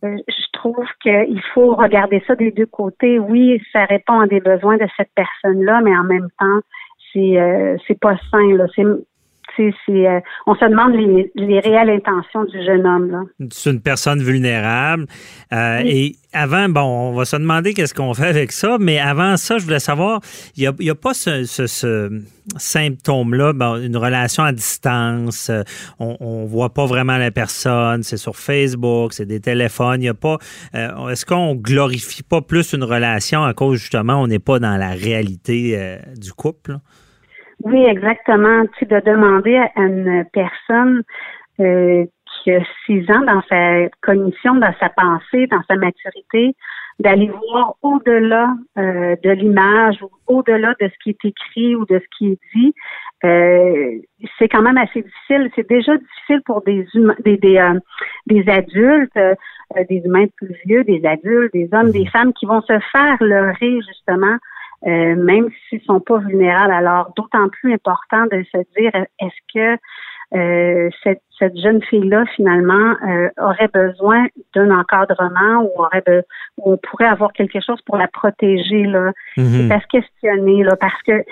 je 0.03 0.51
trouve 0.53 0.87
qu'il 1.01 1.41
faut 1.53 1.75
regarder 1.75 2.23
ça 2.25 2.35
des 2.35 2.51
deux 2.51 2.65
côtés. 2.65 3.19
Oui, 3.19 3.61
ça 3.71 3.85
répond 3.85 4.19
à 4.19 4.27
des 4.27 4.39
besoins 4.39 4.77
de 4.77 4.87
cette 4.97 5.11
personne-là, 5.15 5.81
mais 5.83 5.95
en 5.95 6.03
même 6.03 6.29
temps, 6.39 6.59
c'est 7.11 7.77
c'est 7.87 7.99
pas 7.99 8.15
sain. 8.31 8.55
Là. 8.55 8.65
C'est 9.55 9.73
euh, 9.89 10.19
on 10.47 10.55
se 10.55 10.65
demande 10.65 10.93
les, 10.93 11.31
les, 11.35 11.59
réelles 11.59 11.89
intentions 11.89 12.43
du 12.45 12.63
jeune 12.63 12.85
homme. 12.85 13.25
C'est 13.51 13.71
une 13.71 13.81
personne 13.81 14.21
vulnérable. 14.21 15.05
Euh, 15.53 15.81
Et 15.85 16.15
avant, 16.33 16.69
bon, 16.69 16.81
on 16.81 17.13
va 17.13 17.25
se 17.25 17.35
demander 17.35 17.73
qu'est-ce 17.73 17.93
qu'on 17.93 18.13
fait 18.13 18.27
avec 18.27 18.51
ça, 18.51 18.77
mais 18.79 18.99
avant 18.99 19.37
ça, 19.37 19.57
je 19.57 19.65
voulais 19.65 19.79
savoir, 19.79 20.21
il 20.55 20.71
n'y 20.79 20.89
a, 20.89 20.95
pas 20.95 21.13
ce, 21.13 21.43
ce, 21.45 21.67
ce 21.67 22.21
symptôme-là, 22.57 23.53
bon, 23.53 23.81
une 23.81 23.97
relation 23.97 24.43
à 24.43 24.51
distance, 24.51 25.49
euh, 25.49 25.63
on 25.99 26.43
ne 26.43 26.47
voit 26.47 26.73
pas 26.73 26.85
vraiment 26.85 27.17
la 27.17 27.31
personne, 27.31 28.03
c'est 28.03 28.17
sur 28.17 28.35
Facebook, 28.35 29.13
c'est 29.13 29.25
des 29.25 29.39
téléphones, 29.39 30.03
il 30.03 30.09
a 30.09 30.13
pas... 30.13 30.37
Euh, 30.75 31.09
est-ce 31.09 31.25
qu'on 31.25 31.55
glorifie 31.55 32.23
pas 32.23 32.41
plus 32.41 32.73
une 32.73 32.83
relation 32.83 33.43
à 33.43 33.53
cause, 33.53 33.79
justement, 33.79 34.21
on 34.21 34.27
n'est 34.27 34.39
pas 34.39 34.59
dans 34.59 34.77
la 34.77 34.89
réalité 34.89 35.97
du 36.15 36.33
couple? 36.33 36.77
Oui, 37.63 37.83
exactement. 37.85 38.65
Tu 38.77 38.79
sais, 38.79 38.85
de 38.85 38.99
demander 39.05 39.57
à 39.57 39.81
une 39.81 40.25
personne 40.31 41.03
euh, 41.59 42.05
qui 42.43 42.51
a 42.51 42.61
six 42.85 43.09
ans 43.11 43.21
dans 43.21 43.41
sa 43.49 43.89
cognition, 44.01 44.55
dans 44.55 44.73
sa 44.79 44.89
pensée, 44.89 45.47
dans 45.47 45.61
sa 45.67 45.75
maturité, 45.75 46.55
d'aller 46.99 47.27
voir 47.27 47.75
au-delà 47.81 48.55
euh, 48.77 49.15
de 49.23 49.29
l'image 49.31 50.01
ou 50.01 50.09
au-delà 50.27 50.73
de 50.79 50.87
ce 50.87 50.93
qui 51.03 51.09
est 51.11 51.25
écrit 51.25 51.75
ou 51.75 51.85
de 51.85 51.99
ce 51.99 52.17
qui 52.17 52.31
est 52.31 52.39
dit, 52.55 52.73
euh, 53.25 53.99
c'est 54.37 54.47
quand 54.47 54.61
même 54.61 54.77
assez 54.77 55.01
difficile. 55.01 55.49
C'est 55.55 55.67
déjà 55.69 55.97
difficile 55.97 56.41
pour 56.45 56.61
des 56.61 56.85
humains, 56.93 57.15
des 57.23 57.37
des, 57.37 57.57
euh, 57.57 57.79
des 58.27 58.47
adultes, 58.49 59.17
euh, 59.17 59.35
des 59.89 60.01
humains 60.05 60.27
plus 60.37 60.55
vieux, 60.65 60.83
des 60.83 61.05
adultes, 61.05 61.53
des 61.53 61.69
hommes, 61.73 61.91
des 61.91 62.05
femmes 62.05 62.33
qui 62.33 62.45
vont 62.45 62.61
se 62.61 62.79
faire 62.91 63.17
leurrer 63.21 63.79
justement 63.87 64.37
euh, 64.85 65.15
même 65.15 65.49
s'ils 65.67 65.81
sont 65.81 65.99
pas 65.99 66.17
vulnérables. 66.19 66.73
Alors, 66.73 67.13
d'autant 67.15 67.49
plus 67.49 67.73
important 67.73 68.25
de 68.31 68.43
se 68.51 68.57
dire, 68.77 68.91
est-ce 69.19 69.53
que 69.53 69.77
euh, 70.35 70.89
cette, 71.03 71.21
cette, 71.39 71.57
jeune 71.57 71.81
fille-là, 71.83 72.25
finalement, 72.35 72.95
euh, 73.07 73.29
aurait 73.41 73.69
besoin 73.73 74.27
d'un 74.55 74.71
encadrement 74.71 75.63
ou 75.63 75.81
aurait 75.81 76.03
ou 76.57 76.73
on 76.73 76.77
pourrait 76.77 77.07
avoir 77.07 77.31
quelque 77.33 77.59
chose 77.65 77.79
pour 77.85 77.97
la 77.97 78.07
protéger. 78.07 78.83
Là. 78.83 79.11
C'est 79.35 79.71
à 79.71 79.79
se 79.79 79.87
questionner, 79.87 80.63
là, 80.63 80.75
parce 80.75 81.01
que 81.03 81.23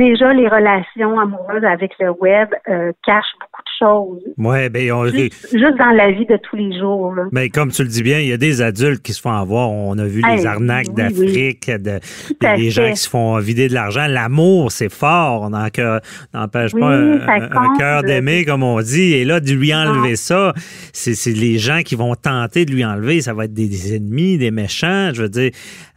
déjà, 0.00 0.32
les 0.32 0.48
relations 0.48 1.18
amoureuses 1.18 1.64
avec 1.64 1.92
le 2.00 2.10
web 2.10 2.48
euh, 2.68 2.92
cachent 3.04 3.34
beaucoup 3.40 3.62
de 3.62 3.86
choses. 3.86 4.34
Ouais, 4.38 4.68
ben, 4.70 4.90
on... 4.92 5.06
juste, 5.06 5.50
juste, 5.52 5.76
dans 5.76 5.90
la 5.90 6.10
vie 6.10 6.24
de 6.26 6.36
tous 6.38 6.56
les 6.56 6.78
jours. 6.78 7.14
Là. 7.14 7.24
Mais 7.32 7.50
comme 7.50 7.70
tu 7.70 7.82
le 7.82 7.88
dis 7.88 8.02
bien, 8.02 8.18
il 8.18 8.28
y 8.28 8.32
a 8.32 8.38
des 8.38 8.62
adultes 8.62 9.02
qui 9.02 9.12
se 9.12 9.20
font 9.20 9.32
avoir. 9.32 9.70
On 9.70 9.98
a 9.98 10.04
vu 10.04 10.22
les 10.22 10.46
arnaques 10.46 10.86
oui, 10.88 10.94
d'Afrique, 10.94 11.64
oui. 11.68 11.78
de, 11.78 12.56
des 12.56 12.70
gens 12.70 12.90
qui 12.90 12.96
se 12.96 13.08
font 13.08 13.38
vider 13.38 13.68
de 13.68 13.74
l'argent. 13.74 14.06
L'amour, 14.08 14.72
c'est 14.72 14.92
fort. 14.92 15.42
On 15.42 15.50
n'empêche 15.50 16.72
oui, 16.74 16.80
pas 16.80 16.94
un, 16.94 17.42
un 17.42 17.78
cœur 17.78 18.02
d'aimer, 18.02 18.44
comme 18.44 18.62
on 18.62 18.80
dit. 18.80 19.14
Et 19.14 19.24
là, 19.24 19.40
de 19.54 19.58
lui 19.58 19.74
enlever 19.74 20.10
non. 20.10 20.16
ça, 20.16 20.54
c'est 20.92 21.30
les 21.30 21.58
gens 21.58 21.82
qui 21.82 21.94
vont 21.94 22.14
tenter 22.14 22.64
de 22.64 22.72
lui 22.72 22.84
enlever. 22.84 23.20
Ça 23.20 23.34
va 23.34 23.44
être 23.44 23.54
des, 23.54 23.68
des 23.68 23.96
ennemis, 23.96 24.38
des 24.38 24.50
méchants. 24.50 25.10
Je 25.14 25.22
veux 25.22 25.28
dire, 25.28 25.50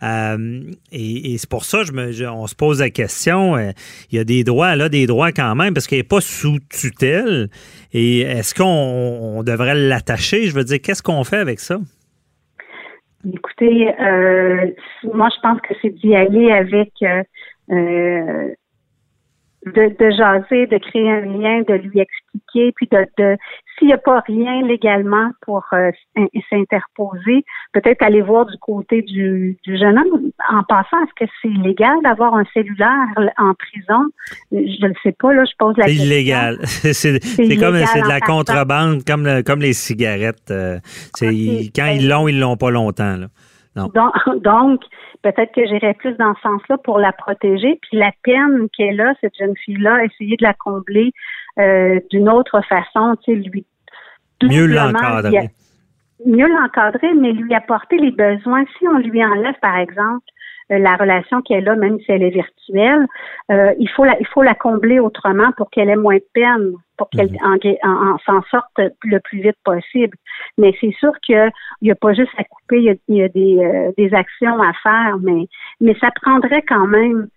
euh, 0.03 0.61
et, 0.91 1.33
et 1.33 1.37
c'est 1.37 1.49
pour 1.49 1.65
ça, 1.65 1.83
je 1.83 1.91
me, 1.91 2.11
je, 2.11 2.25
on 2.25 2.47
se 2.47 2.55
pose 2.55 2.79
la 2.79 2.89
question. 2.89 3.55
Euh, 3.55 3.71
il 4.11 4.17
y 4.17 4.19
a 4.19 4.23
des 4.23 4.43
droits, 4.43 4.75
là, 4.75 4.89
des 4.89 5.07
droits 5.07 5.31
quand 5.31 5.55
même, 5.55 5.73
parce 5.73 5.87
qu'il 5.87 5.97
n'est 5.97 6.03
pas 6.03 6.21
sous 6.21 6.59
tutelle. 6.69 7.49
Et 7.93 8.21
est-ce 8.21 8.55
qu'on 8.55 8.63
on 8.65 9.43
devrait 9.43 9.75
l'attacher? 9.75 10.47
Je 10.47 10.55
veux 10.55 10.63
dire, 10.63 10.79
qu'est-ce 10.81 11.03
qu'on 11.03 11.23
fait 11.23 11.37
avec 11.37 11.59
ça? 11.59 11.79
Écoutez, 13.25 13.89
euh, 14.01 14.67
moi, 15.13 15.29
je 15.33 15.41
pense 15.41 15.61
que 15.61 15.73
c'est 15.81 15.91
d'y 15.91 16.13
aller 16.13 16.51
avec 16.51 16.91
euh, 17.71 18.49
de, 19.65 19.95
de, 19.97 20.11
jaser, 20.11 20.67
de 20.67 20.77
créer 20.77 21.09
un 21.09 21.21
lien, 21.21 21.61
de 21.61 21.73
lui 21.75 21.99
expliquer, 21.99 22.71
puis 22.75 22.87
de, 22.91 23.05
de 23.17 23.37
s'il 23.77 23.87
n'y 23.87 23.93
a 23.93 23.97
pas 23.97 24.21
rien 24.27 24.61
légalement 24.65 25.31
pour 25.41 25.65
euh, 25.73 25.91
s'interposer, 26.49 27.43
peut-être 27.73 28.03
aller 28.03 28.21
voir 28.21 28.45
du 28.45 28.57
côté 28.59 29.01
du, 29.01 29.57
du 29.63 29.77
jeune 29.77 29.97
homme. 29.97 30.31
En 30.49 30.63
passant, 30.63 30.97
est-ce 31.03 31.25
que 31.25 31.31
c'est 31.41 31.47
illégal 31.47 31.95
d'avoir 32.03 32.35
un 32.35 32.43
cellulaire 32.53 33.33
en 33.37 33.53
prison? 33.55 34.09
Je 34.51 34.57
ne 34.57 34.87
le 34.89 34.95
sais 35.01 35.13
pas, 35.13 35.33
là, 35.33 35.43
je 35.45 35.55
pose 35.57 35.75
la 35.77 35.85
question. 35.85 36.03
Illégal. 36.03 36.59
c'est 36.65 37.19
comme 37.57 37.77
c'est 37.85 38.01
de 38.01 38.07
la 38.07 38.19
contrebande, 38.19 39.03
comme, 39.05 39.43
comme 39.43 39.59
les 39.59 39.73
cigarettes. 39.73 40.51
Euh, 40.51 40.79
okay. 41.15 41.71
Quand 41.75 41.87
ils 41.87 42.07
l'ont, 42.07 42.27
ils 42.27 42.39
l'ont 42.39 42.57
pas 42.57 42.69
longtemps. 42.69 43.17
Là. 43.17 43.27
Non. 43.75 43.89
Donc, 43.93 44.13
donc 44.43 44.81
peut-être 45.21 45.53
que 45.53 45.65
j'irais 45.65 45.93
plus 45.93 46.15
dans 46.17 46.35
ce 46.35 46.41
sens-là 46.41 46.77
pour 46.77 46.99
la 46.99 47.11
protéger. 47.11 47.79
Puis 47.81 47.97
la 47.97 48.11
peine 48.23 48.67
qu'elle 48.75 49.01
a, 49.01 49.13
cette 49.21 49.37
jeune 49.37 49.55
fille-là, 49.57 50.03
essayer 50.05 50.37
de 50.37 50.43
la 50.43 50.53
combler 50.53 51.11
euh, 51.59 51.99
d'une 52.11 52.29
autre 52.29 52.61
façon, 52.67 53.15
tu 53.23 53.33
sais, 53.33 53.39
lui 53.39 53.65
mieux 54.43 54.65
l'encadrer. 54.65 55.49
Mieux 56.25 56.47
l'encadrer, 56.47 57.13
mais 57.13 57.33
lui 57.33 57.53
apporter 57.53 57.97
les 57.97 58.11
besoins. 58.11 58.63
Si 58.77 58.87
on 58.87 58.97
lui 58.97 59.23
enlève, 59.23 59.55
par 59.61 59.77
exemple, 59.77 60.25
la 60.77 60.95
relation 60.95 61.41
qu'elle 61.41 61.67
a, 61.67 61.75
même 61.75 61.99
si 61.99 62.11
elle 62.11 62.23
est 62.23 62.29
virtuelle, 62.29 63.05
euh, 63.51 63.73
il 63.79 63.89
faut 63.89 64.03
la, 64.05 64.19
il 64.19 64.27
faut 64.27 64.43
la 64.43 64.55
combler 64.55 64.99
autrement 64.99 65.51
pour 65.57 65.69
qu'elle 65.69 65.89
ait 65.89 65.95
moins 65.95 66.17
de 66.17 66.25
peine, 66.33 66.73
pour 66.97 67.09
qu'elle 67.09 67.35
en, 67.43 67.57
en, 67.87 68.17
s'en 68.19 68.41
sorte 68.43 68.79
le 69.03 69.19
plus 69.19 69.41
vite 69.41 69.57
possible. 69.63 70.17
Mais 70.57 70.75
c'est 70.79 70.93
sûr 70.99 71.11
qu'il 71.21 71.51
n'y 71.81 71.91
a 71.91 71.95
pas 71.95 72.13
juste 72.13 72.33
à 72.37 72.43
couper, 72.43 72.77
il 72.77 72.83
y 72.83 72.89
a, 72.89 72.95
il 73.07 73.15
y 73.15 73.23
a 73.23 73.29
des, 73.29 73.57
euh, 73.59 73.91
des 73.97 74.13
actions 74.13 74.61
à 74.61 74.73
faire, 74.83 75.17
mais, 75.21 75.47
mais 75.81 75.95
ça 75.99 76.09
prendrait 76.21 76.63
quand 76.63 76.87
même 76.87 77.27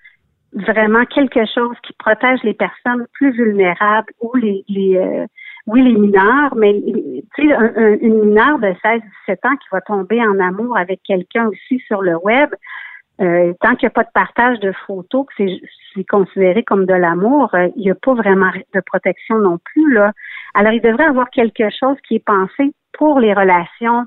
vraiment 0.53 1.05
quelque 1.05 1.45
chose 1.47 1.77
qui 1.83 1.93
protège 1.95 2.43
les 2.43 2.55
personnes 2.55 3.07
plus 3.13 3.33
vulnérables 3.33 4.13
ou 4.21 4.35
les, 4.37 4.65
les 4.69 4.97
euh, 4.97 5.27
oui, 5.67 5.83
les 5.83 5.99
mineurs, 5.99 6.55
mais 6.55 6.81
tu 7.35 7.49
sais, 7.49 7.53
un, 7.53 7.73
un, 7.77 7.99
une 8.01 8.21
mineure 8.27 8.59
de 8.59 8.69
16-17 8.69 9.01
ans 9.49 9.57
qui 9.57 9.69
va 9.73 9.81
tomber 9.81 10.21
en 10.25 10.39
amour 10.39 10.77
avec 10.77 11.01
quelqu'un 11.03 11.49
aussi 11.49 11.81
sur 11.87 12.03
le 12.03 12.17
web, 12.17 12.51
euh, 13.21 13.53
tant 13.61 13.75
qu'il 13.77 13.87
n'y 13.87 13.89
a 13.89 13.91
pas 13.91 14.05
de 14.05 14.11
partage 14.13 14.61
de 14.61 14.73
photos, 14.87 15.27
que 15.37 15.45
c'est 15.95 16.05
considéré 16.05 16.63
comme 16.63 16.85
de 16.87 16.95
l'amour, 16.95 17.51
euh, 17.55 17.69
il 17.77 17.83
n'y 17.83 17.91
a 17.91 17.95
pas 17.95 18.15
vraiment 18.15 18.51
de 18.75 18.81
protection 18.85 19.39
non 19.39 19.59
plus. 19.65 19.95
Là. 19.95 20.13
Alors, 20.55 20.73
il 20.73 20.83
devrait 20.83 21.07
avoir 21.07 21.31
quelque 21.31 21.65
chose 21.71 21.97
qui 22.07 22.17
est 22.17 22.25
pensé 22.25 22.73
pour 22.93 23.19
les 23.21 23.33
relations 23.33 24.05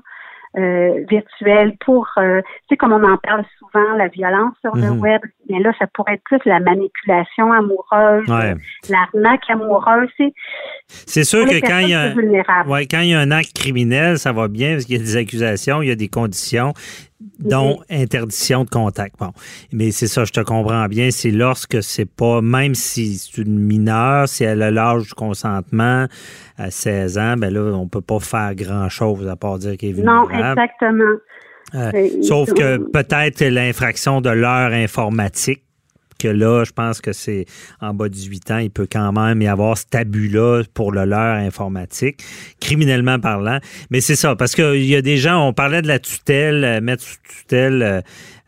euh, 0.58 1.04
virtuelles, 1.08 1.76
pour, 1.84 2.10
tu 2.16 2.22
sais, 2.68 2.76
comme 2.76 2.92
on 2.92 3.04
en 3.08 3.16
parle 3.18 3.44
souvent, 3.60 3.92
la 3.96 4.08
violence 4.08 4.52
sur 4.60 4.74
Mhm. 4.74 4.82
le 4.84 4.90
web, 4.90 5.20
mais 5.48 5.60
là, 5.60 5.72
ça 5.78 5.86
pourrait 5.94 6.14
être 6.14 6.24
plus 6.24 6.40
la 6.44 6.58
manipulation 6.58 7.52
amoureuse, 7.52 8.28
Ouais. 8.28 8.54
l'arnaque 8.88 9.48
amoureuse. 9.48 10.08
C'est 10.16 10.32
C'est 10.88 11.22
sûr 11.24 11.46
que 11.46 11.60
quand 11.64 11.78
il, 11.78 11.90
y 11.90 11.94
a, 11.94 12.12
ouais, 12.66 12.86
quand 12.86 12.98
il 12.98 13.10
y 13.10 13.14
a 13.14 13.20
un 13.20 13.30
acte 13.30 13.52
criminel, 13.54 14.18
ça 14.18 14.32
va 14.32 14.48
bien 14.48 14.72
parce 14.72 14.86
qu'il 14.86 14.96
y 14.96 15.00
a 15.00 15.02
des 15.02 15.16
accusations, 15.16 15.82
il 15.82 15.88
y 15.88 15.92
a 15.92 15.94
des 15.94 16.08
conditions, 16.08 16.72
dont 17.38 17.80
interdiction 17.90 18.64
de 18.64 18.70
contact. 18.70 19.16
Bon, 19.18 19.32
mais 19.72 19.90
c'est 19.90 20.06
ça, 20.06 20.24
je 20.24 20.32
te 20.32 20.40
comprends 20.40 20.86
bien. 20.86 21.10
C'est 21.10 21.30
lorsque 21.30 21.82
c'est 21.82 22.04
pas, 22.10 22.40
même 22.40 22.74
si 22.74 23.18
c'est 23.18 23.42
une 23.42 23.58
mineure, 23.58 24.28
si 24.28 24.44
elle 24.44 24.62
a 24.62 24.70
l'âge 24.70 25.04
du 25.08 25.14
consentement 25.14 26.06
à 26.56 26.70
16 26.70 27.18
ans, 27.18 27.34
ben 27.36 27.52
là, 27.52 27.72
on 27.76 27.88
peut 27.88 28.00
pas 28.00 28.20
faire 28.20 28.54
grand-chose 28.54 29.26
à 29.28 29.36
part 29.36 29.58
dire 29.58 29.76
qu'elle 29.76 29.98
est 29.98 30.02
Non, 30.02 30.24
vulnérable. 30.26 30.60
exactement. 30.60 31.04
Euh, 31.74 31.90
Euh, 31.94 32.22
sauf 32.22 32.52
que 32.52 32.78
peut-être 32.78 33.44
l'infraction 33.44 34.20
de 34.20 34.30
l'heure 34.30 34.72
informatique, 34.72 35.62
que 36.20 36.28
là, 36.28 36.64
je 36.64 36.72
pense 36.72 37.00
que 37.00 37.12
c'est 37.12 37.46
en 37.80 37.94
bas 37.94 38.08
de 38.08 38.14
18 38.14 38.50
ans, 38.50 38.58
il 38.58 38.70
peut 38.70 38.86
quand 38.90 39.12
même 39.12 39.40
y 39.42 39.48
avoir 39.48 39.76
ce 39.78 39.84
abus-là 39.92 40.62
pour 40.74 40.92
le 40.92 41.04
leurre 41.04 41.36
informatique, 41.36 42.22
criminellement 42.60 43.18
parlant. 43.18 43.58
Mais 43.90 44.00
c'est 44.00 44.16
ça, 44.16 44.36
parce 44.36 44.54
qu'il 44.54 44.84
y 44.84 44.96
a 44.96 45.02
des 45.02 45.16
gens, 45.16 45.46
on 45.46 45.52
parlait 45.52 45.82
de 45.82 45.88
la 45.88 45.98
tutelle, 45.98 46.64
euh, 46.64 46.80
mettre 46.80 47.02
sous 47.02 47.16
tutelle, 47.28 47.82
euh, 47.82 48.00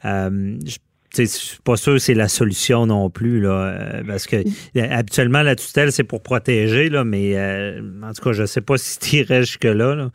euh, 0.05 0.57
je 0.67 0.77
je 1.15 1.25
suis 1.25 1.59
pas 1.63 1.77
sûr 1.77 1.93
que 1.93 1.99
c'est 1.99 2.15
la 2.15 2.27
solution 2.29 2.87
non 2.87 3.11
plus, 3.11 3.43
là, 3.43 4.01
parce 4.07 4.27
que 4.27 4.37
habituellement, 4.81 5.43
la 5.43 5.57
tutelle, 5.57 5.93
c'est 5.93 6.05
pour 6.05 6.23
protéger, 6.23 6.89
là, 6.89 7.05
mais 7.05 7.39
en 7.39 8.15
tout 8.15 8.23
cas, 8.25 8.33
je 8.33 8.47
sais 8.47 8.63
pas 8.63 8.77
si 8.79 8.99
tu 8.99 9.17
irais 9.17 9.43
jusque-là. 9.43 9.95
Là. 9.95 10.09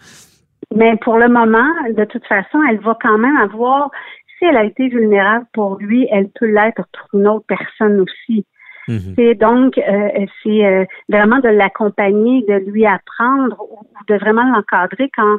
Mais 0.76 0.96
pour 1.02 1.17
le 1.17 1.30
moment, 1.30 1.70
de 1.96 2.04
toute 2.06 2.26
façon, 2.26 2.58
elle 2.70 2.80
va 2.80 2.98
quand 3.00 3.17
même 3.20 3.38
avoir, 3.38 3.91
si 4.38 4.45
elle 4.45 4.58
a 4.58 4.63
été 4.63 4.88
vulnérable 4.88 5.45
pour 5.54 5.78
lui, 5.78 6.08
elle 6.12 6.30
peut 6.30 6.45
l'être 6.47 6.84
pour 6.93 7.19
une 7.19 7.28
autre 7.28 7.45
personne 7.47 8.00
aussi. 8.02 8.45
Mhm. 8.88 9.13
C'est 9.15 9.36
donc, 9.36 9.78
euh, 9.78 10.26
c'est 10.43 10.65
euh, 10.65 10.86
vraiment 11.10 11.39
de 11.39 11.50
l'accompagner, 11.50 12.43
de 12.47 12.71
lui 12.71 12.86
apprendre 12.86 13.58
ou 13.69 13.86
de 14.08 14.15
vraiment 14.15 14.43
l'encadrer 14.43 15.10
quand 15.15 15.38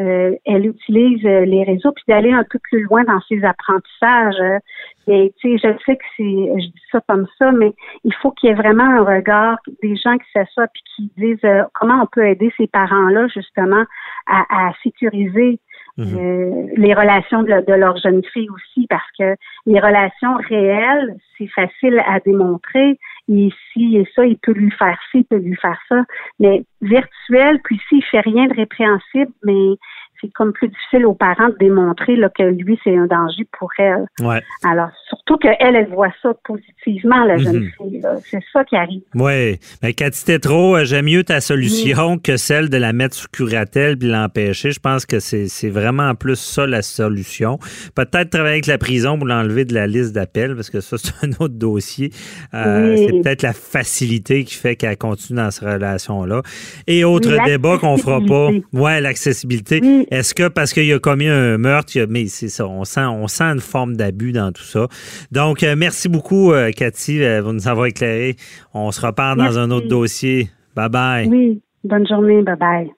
euh, 0.00 0.36
elle 0.44 0.66
utilise 0.66 1.24
euh, 1.26 1.44
les 1.44 1.64
réseaux, 1.64 1.90
puis 1.90 2.04
d'aller 2.06 2.30
un 2.30 2.44
peu 2.48 2.60
plus 2.60 2.84
loin 2.84 3.02
dans 3.02 3.20
ses 3.28 3.42
apprentissages. 3.42 4.60
Et 5.08 5.32
tu 5.40 5.58
sais, 5.58 5.68
je 5.68 5.84
sais 5.84 5.96
que 5.96 6.04
c'est, 6.16 6.62
je 6.62 6.66
dis 6.66 6.82
ça 6.92 7.00
comme 7.08 7.26
ça, 7.36 7.50
mais 7.50 7.72
il 8.04 8.14
faut 8.14 8.30
qu'il 8.30 8.48
y 8.48 8.52
ait 8.52 8.54
vraiment 8.54 8.84
un 8.84 9.02
regard 9.02 9.58
des 9.82 9.96
gens 9.96 10.16
qui 10.18 10.30
s'assoient 10.32 10.68
puis 10.68 10.82
qui 10.94 11.12
disent 11.16 11.44
euh, 11.44 11.64
comment 11.74 12.02
on 12.02 12.06
peut 12.06 12.26
aider 12.26 12.52
ces 12.56 12.68
parents-là 12.68 13.26
justement 13.28 13.84
à, 14.28 14.68
à 14.68 14.72
sécuriser 14.84 15.58
euh, 15.98 16.66
les 16.76 16.94
relations 16.94 17.42
de, 17.42 17.64
de 17.66 17.72
leur 17.72 17.96
jeune 17.96 18.22
fille 18.32 18.48
aussi, 18.50 18.86
parce 18.88 19.08
que 19.18 19.34
les 19.66 19.80
relations 19.80 20.36
réelles, 20.48 21.16
c'est 21.36 21.48
facile 21.48 22.02
à 22.06 22.20
démontrer 22.20 22.98
et 23.28 23.50
si 23.72 23.96
et 23.96 24.08
ça, 24.14 24.24
il 24.24 24.38
peut 24.38 24.52
lui 24.52 24.70
faire 24.70 24.98
ci, 25.10 25.18
il 25.18 25.24
peut 25.24 25.36
lui 25.36 25.56
faire 25.56 25.78
ça. 25.88 26.02
Mais 26.38 26.64
virtuel, 26.80 27.60
puis 27.62 27.80
s'il 27.88 28.02
fait 28.04 28.20
rien 28.20 28.46
de 28.46 28.54
répréhensible, 28.54 29.32
mais 29.44 29.76
c'est 30.20 30.32
comme 30.32 30.52
plus 30.52 30.68
difficile 30.68 31.06
aux 31.06 31.14
parents 31.14 31.48
de 31.48 31.56
démontrer 31.58 32.16
là, 32.16 32.28
que 32.28 32.42
lui, 32.42 32.78
c'est 32.82 32.96
un 32.96 33.06
danger 33.06 33.46
pour 33.58 33.70
elle. 33.78 34.06
Ouais. 34.20 34.42
Alors, 34.64 34.90
surtout 35.28 35.38
qu'elle, 35.38 35.76
elle 35.76 35.88
voit 35.88 36.08
ça 36.22 36.30
positivement, 36.44 37.24
la 37.24 37.36
jeune 37.36 37.58
Mhm. 37.60 37.70
fille. 37.90 38.02
C'est 38.30 38.40
ça 38.52 38.64
qui 38.64 38.76
arrive. 38.76 39.02
Oui. 39.14 39.58
Mais 39.82 39.92
Cathy 39.92 40.24
Tétrault, 40.24 40.76
euh, 40.76 40.84
j'aime 40.84 41.04
mieux 41.04 41.22
ta 41.22 41.40
solution 41.40 42.18
que 42.18 42.36
celle 42.36 42.68
de 42.70 42.76
la 42.78 42.92
mettre 42.92 43.14
sous 43.14 43.28
curatelle 43.30 43.98
puis 43.98 44.08
l'empêcher. 44.08 44.70
Je 44.70 44.80
pense 44.80 45.04
que 45.06 45.20
c'est 45.20 45.68
vraiment 45.68 46.14
plus 46.14 46.36
ça 46.36 46.66
la 46.66 46.82
solution. 46.82 47.58
Peut-être 47.94 48.30
travailler 48.30 48.54
avec 48.54 48.66
la 48.66 48.78
prison 48.78 49.18
pour 49.18 49.26
l'enlever 49.26 49.64
de 49.64 49.74
la 49.74 49.86
liste 49.86 50.14
d'appels, 50.14 50.54
parce 50.54 50.70
que 50.70 50.80
ça, 50.80 50.96
c'est 50.98 51.12
un 51.26 51.30
autre 51.40 51.54
dossier. 51.54 52.10
Euh, 52.54 52.94
Oui. 52.94 53.06
C'est 53.06 53.22
peut-être 53.22 53.42
la 53.42 53.52
facilité 53.52 54.44
qui 54.44 54.54
fait 54.54 54.76
qu'elle 54.76 54.96
continue 54.96 55.38
dans 55.38 55.50
cette 55.50 55.64
relation-là. 55.68 56.42
Et 56.86 57.04
autre 57.04 57.30
Oui, 57.30 57.44
débat 57.44 57.76
qu'on 57.78 57.96
fera 57.98 58.20
pas. 58.20 58.50
Ouais, 58.72 59.00
l'accessibilité. 59.00 59.80
Est-ce 60.10 60.34
que 60.34 60.48
parce 60.48 60.72
qu'il 60.72 60.90
a 60.92 60.98
commis 60.98 61.28
un 61.28 61.58
meurtre, 61.58 61.92
il 61.94 61.98
y 61.98 62.02
a- 62.02 62.06
mais 62.06 62.26
c'est 62.26 62.48
ça, 62.48 62.66
on 62.66 62.84
sent, 62.84 63.04
on 63.04 63.28
sent 63.28 63.44
une 63.44 63.60
forme 63.60 63.96
d'abus 63.96 64.32
dans 64.32 64.52
tout 64.52 64.62
ça. 64.62 64.86
Donc, 65.30 65.62
euh, 65.62 65.74
merci 65.76 66.08
beaucoup, 66.08 66.52
euh, 66.52 66.70
Cathy, 66.72 67.22
euh, 67.22 67.42
vous 67.42 67.52
nous 67.52 67.68
avoir 67.68 67.86
éclairé. 67.86 68.36
On 68.74 68.90
se 68.90 69.00
reparle 69.00 69.38
dans 69.38 69.44
Merci. 69.44 69.58
un 69.58 69.70
autre 69.70 69.88
dossier. 69.88 70.50
Bye 70.74 70.88
bye. 70.88 71.28
Oui. 71.28 71.62
Bonne 71.84 72.06
journée. 72.06 72.42
Bye 72.42 72.56
bye. 72.56 72.90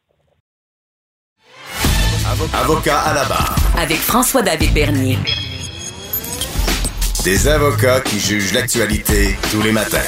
Avocat 2.55 2.99
à 3.01 3.15
la 3.15 3.25
barre. 3.25 3.57
Avec 3.79 3.97
François-David 3.99 4.73
Bernier. 4.73 5.19
Des 7.25 7.49
avocats 7.49 8.01
qui 8.01 8.19
jugent 8.19 8.55
l'actualité 8.55 9.37
tous 9.51 9.63
les 9.63 9.73
matins. 9.73 9.99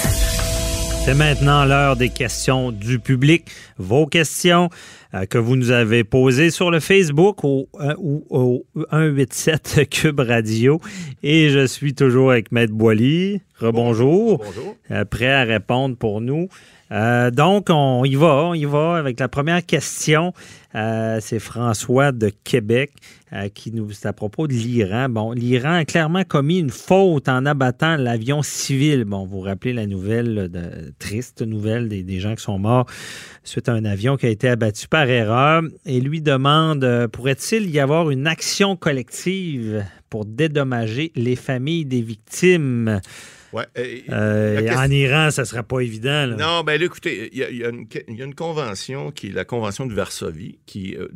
C'est 1.05 1.15
maintenant 1.15 1.65
l'heure 1.65 1.97
des 1.97 2.11
questions 2.11 2.71
du 2.71 3.01
public. 3.01 3.51
Vos 3.77 4.07
questions 4.07 4.71
euh, 5.15 5.27
que 5.27 5.37
vous 5.37 5.57
nous 5.57 5.73
avez 5.73 6.05
posées 6.05 6.51
sur 6.51 6.71
le 6.71 6.79
Facebook 6.79 7.43
au, 7.43 7.69
euh, 7.81 7.95
ou 7.99 8.25
au 8.31 8.65
187 8.93 9.89
Cube 9.91 10.21
Radio. 10.21 10.81
Et 11.25 11.51
je 11.51 11.67
suis 11.67 11.95
toujours 11.95 12.31
avec 12.31 12.53
Maître 12.53 12.73
Boily. 12.73 13.41
Rebonjour. 13.59 14.39
Bonjour. 14.39 14.77
Euh, 14.93 15.05
prêt 15.05 15.33
à 15.33 15.43
répondre 15.43 15.97
pour 15.97 16.21
nous. 16.21 16.49
Donc, 17.33 17.69
on 17.71 18.05
y 18.05 18.15
va, 18.17 18.45
on 18.45 18.55
y 18.55 18.67
va 18.67 18.97
avec 18.97 19.19
la 19.19 19.27
première 19.27 19.65
question. 19.65 20.35
C'est 20.75 21.39
François 21.39 22.13
de 22.13 22.31
Québec 22.45 22.93
euh, 23.33 23.49
qui 23.49 23.72
nous, 23.72 23.91
c'est 23.93 24.07
à 24.07 24.12
propos 24.12 24.47
de 24.47 24.53
l'Iran. 24.53 25.09
Bon, 25.09 25.33
l'Iran 25.33 25.74
a 25.74 25.85
clairement 25.85 26.24
commis 26.24 26.59
une 26.59 26.70
faute 26.70 27.28
en 27.28 27.47
abattant 27.47 27.97
l'avion 27.97 28.43
civil. 28.43 29.05
Bon, 29.05 29.24
vous 29.24 29.39
vous 29.39 29.41
rappelez 29.41 29.72
la 29.72 29.87
nouvelle, 29.87 30.51
de, 30.51 30.93
triste 30.99 31.43
nouvelle 31.43 31.89
des, 31.89 32.03
des 32.03 32.20
gens 32.20 32.35
qui 32.35 32.43
sont 32.43 32.59
morts 32.59 32.87
suite 33.45 33.68
à 33.68 33.72
un 33.72 33.85
avion 33.85 34.16
qui 34.16 34.26
a 34.26 34.28
été 34.28 34.49
abattu 34.49 34.89
par 34.89 35.09
erreur. 35.09 35.62
Et 35.87 36.01
lui 36.01 36.20
demande, 36.20 36.85
euh, 36.85 37.09
pourrait-il 37.09 37.70
y 37.70 37.80
avoir 37.80 38.11
une 38.11 38.26
action 38.26 38.76
collective 38.76 39.85
pour 40.11 40.26
dédommager 40.26 41.12
les 41.14 41.37
familles 41.37 41.87
des 41.87 42.03
victimes? 42.03 43.01
Ouais, 43.53 43.65
euh, 43.79 44.61
question- 44.61 44.79
En 44.79 44.91
Iran, 44.91 45.31
ça 45.31 45.43
ne 45.43 45.47
sera 45.47 45.63
pas 45.63 45.81
évident. 45.81 46.27
là. 46.27 46.37
Non, 46.37 46.65
ben 46.65 46.79
là, 46.79 46.87
écoutez, 46.87 47.29
il 47.33 47.39
y, 47.39 47.45
a- 47.45 47.51
y 47.51 47.63
une- 47.65 47.87
il 48.09 48.17
y 48.17 48.23
a 48.23 48.25
une 48.25 48.35
convention 48.35 49.11
qui 49.11 49.29
est 49.29 49.33
la 49.33 49.45
convention 49.45 49.87
de 49.87 49.95
Varsovie, 49.95 50.59
qui, 50.67 50.97
euh, 50.97 51.09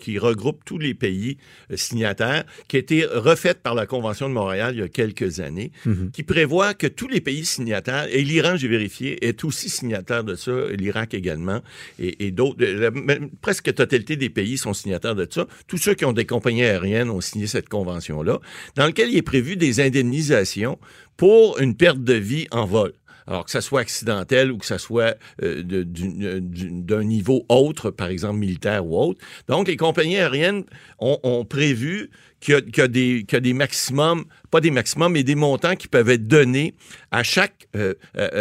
qui 0.00 0.18
regroupe 0.18 0.64
tous 0.64 0.78
les 0.78 0.94
pays 0.94 1.36
euh, 1.70 1.76
signataires, 1.76 2.44
qui 2.68 2.76
a 2.76 2.78
été 2.78 3.04
refaite 3.04 3.60
par 3.60 3.74
la 3.74 3.86
Convention 3.86 4.28
de 4.28 4.34
Montréal 4.34 4.74
il 4.74 4.80
y 4.80 4.82
a 4.82 4.88
quelques 4.88 5.40
années, 5.40 5.72
Mhm. 5.84 6.10
qui 6.12 6.22
prévoit 6.22 6.74
que 6.74 6.86
tous 6.86 7.08
les 7.08 7.20
pays 7.20 7.44
signataires, 7.44 8.06
et 8.10 8.22
l'Iran, 8.22 8.56
j'ai 8.56 8.68
vérifié, 8.68 9.26
est 9.26 9.44
aussi 9.44 9.68
signataire 9.68 10.24
de 10.24 10.34
ça, 10.36 10.52
l'Irak 10.78 11.12
également, 11.14 11.60
et, 11.98 12.26
et 12.26 12.30
d'autres, 12.30 12.64
presque 13.42 13.66
la 13.66 13.72
totalité 13.74 14.16
des 14.16 14.30
pays 14.30 14.56
sont 14.58 14.72
signataires 14.74 15.14
de 15.14 15.26
ça. 15.30 15.46
Tous 15.66 15.78
ceux 15.78 15.94
qui 15.94 16.04
ont 16.04 16.12
des 16.12 16.26
compagnies 16.26 16.64
aériennes 16.64 17.10
ont 17.10 17.20
signé 17.20 17.46
cette 17.46 17.68
convention-là, 17.68 18.40
dans 18.76 18.86
lequel 18.86 19.10
il 19.10 19.16
est 19.16 19.22
prévu 19.22 19.56
des 19.56 19.80
indemnisations 19.80 20.78
pour 21.16 21.58
une 21.58 21.76
perte 21.76 22.02
de 22.02 22.14
vie 22.14 22.46
en 22.50 22.66
vol. 22.66 22.92
Alors 23.26 23.46
que 23.46 23.50
ça 23.50 23.62
soit 23.62 23.80
accidentel 23.80 24.52
ou 24.52 24.58
que 24.58 24.66
ça 24.66 24.78
soit 24.78 25.16
euh, 25.42 25.62
euh, 25.72 26.40
d'un 26.42 27.04
niveau 27.04 27.46
autre, 27.48 27.90
par 27.90 28.08
exemple 28.08 28.38
militaire 28.38 28.84
ou 28.84 28.98
autre. 28.98 29.20
Donc, 29.48 29.66
les 29.66 29.76
compagnies 29.76 30.18
aériennes 30.18 30.64
ont, 30.98 31.44
prévu 31.46 32.10
qu'il 32.40 32.56
y, 32.56 32.70
qu'il 32.70 32.82
y 32.82 33.36
a 33.36 33.40
des, 33.40 33.52
maximums, 33.54 34.24
pas 34.50 34.60
des 34.60 34.70
maximums, 34.70 35.12
mais 35.12 35.22
des 35.22 35.36
montants 35.36 35.74
qui 35.74 35.88
peuvent 35.88 36.10
être 36.10 36.28
donnés 36.28 36.74
à 37.10 37.22
chaque 37.22 37.66
euh, 37.76 37.94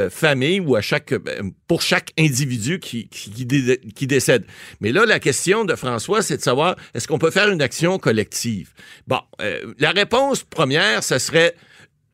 famille 0.10 0.60
ou 0.60 0.76
à 0.76 0.82
chaque, 0.82 1.14
euh, 1.14 1.22
pour 1.68 1.82
chaque 1.82 2.12
individu 2.20 2.80
qui, 2.80 3.08
qui, 3.08 3.32
qui 3.32 3.46
dé- 3.46 3.80
qui 3.96 4.06
décède. 4.06 4.44
Mais 4.82 4.92
là, 4.92 5.06
la 5.06 5.20
question 5.20 5.64
de 5.64 5.76
François, 5.76 6.22
c'est 6.22 6.36
de 6.38 6.42
savoir, 6.42 6.76
est-ce 6.94 7.08
qu'on 7.08 7.20
peut 7.20 7.32
faire 7.32 7.50
une 7.50 7.62
action 7.62 8.00
collective? 8.00 8.72
Bon, 9.08 9.22
la 9.80 9.92
réponse 9.92 10.44
première, 10.44 11.04
ça 11.04 11.20
serait 11.20 11.56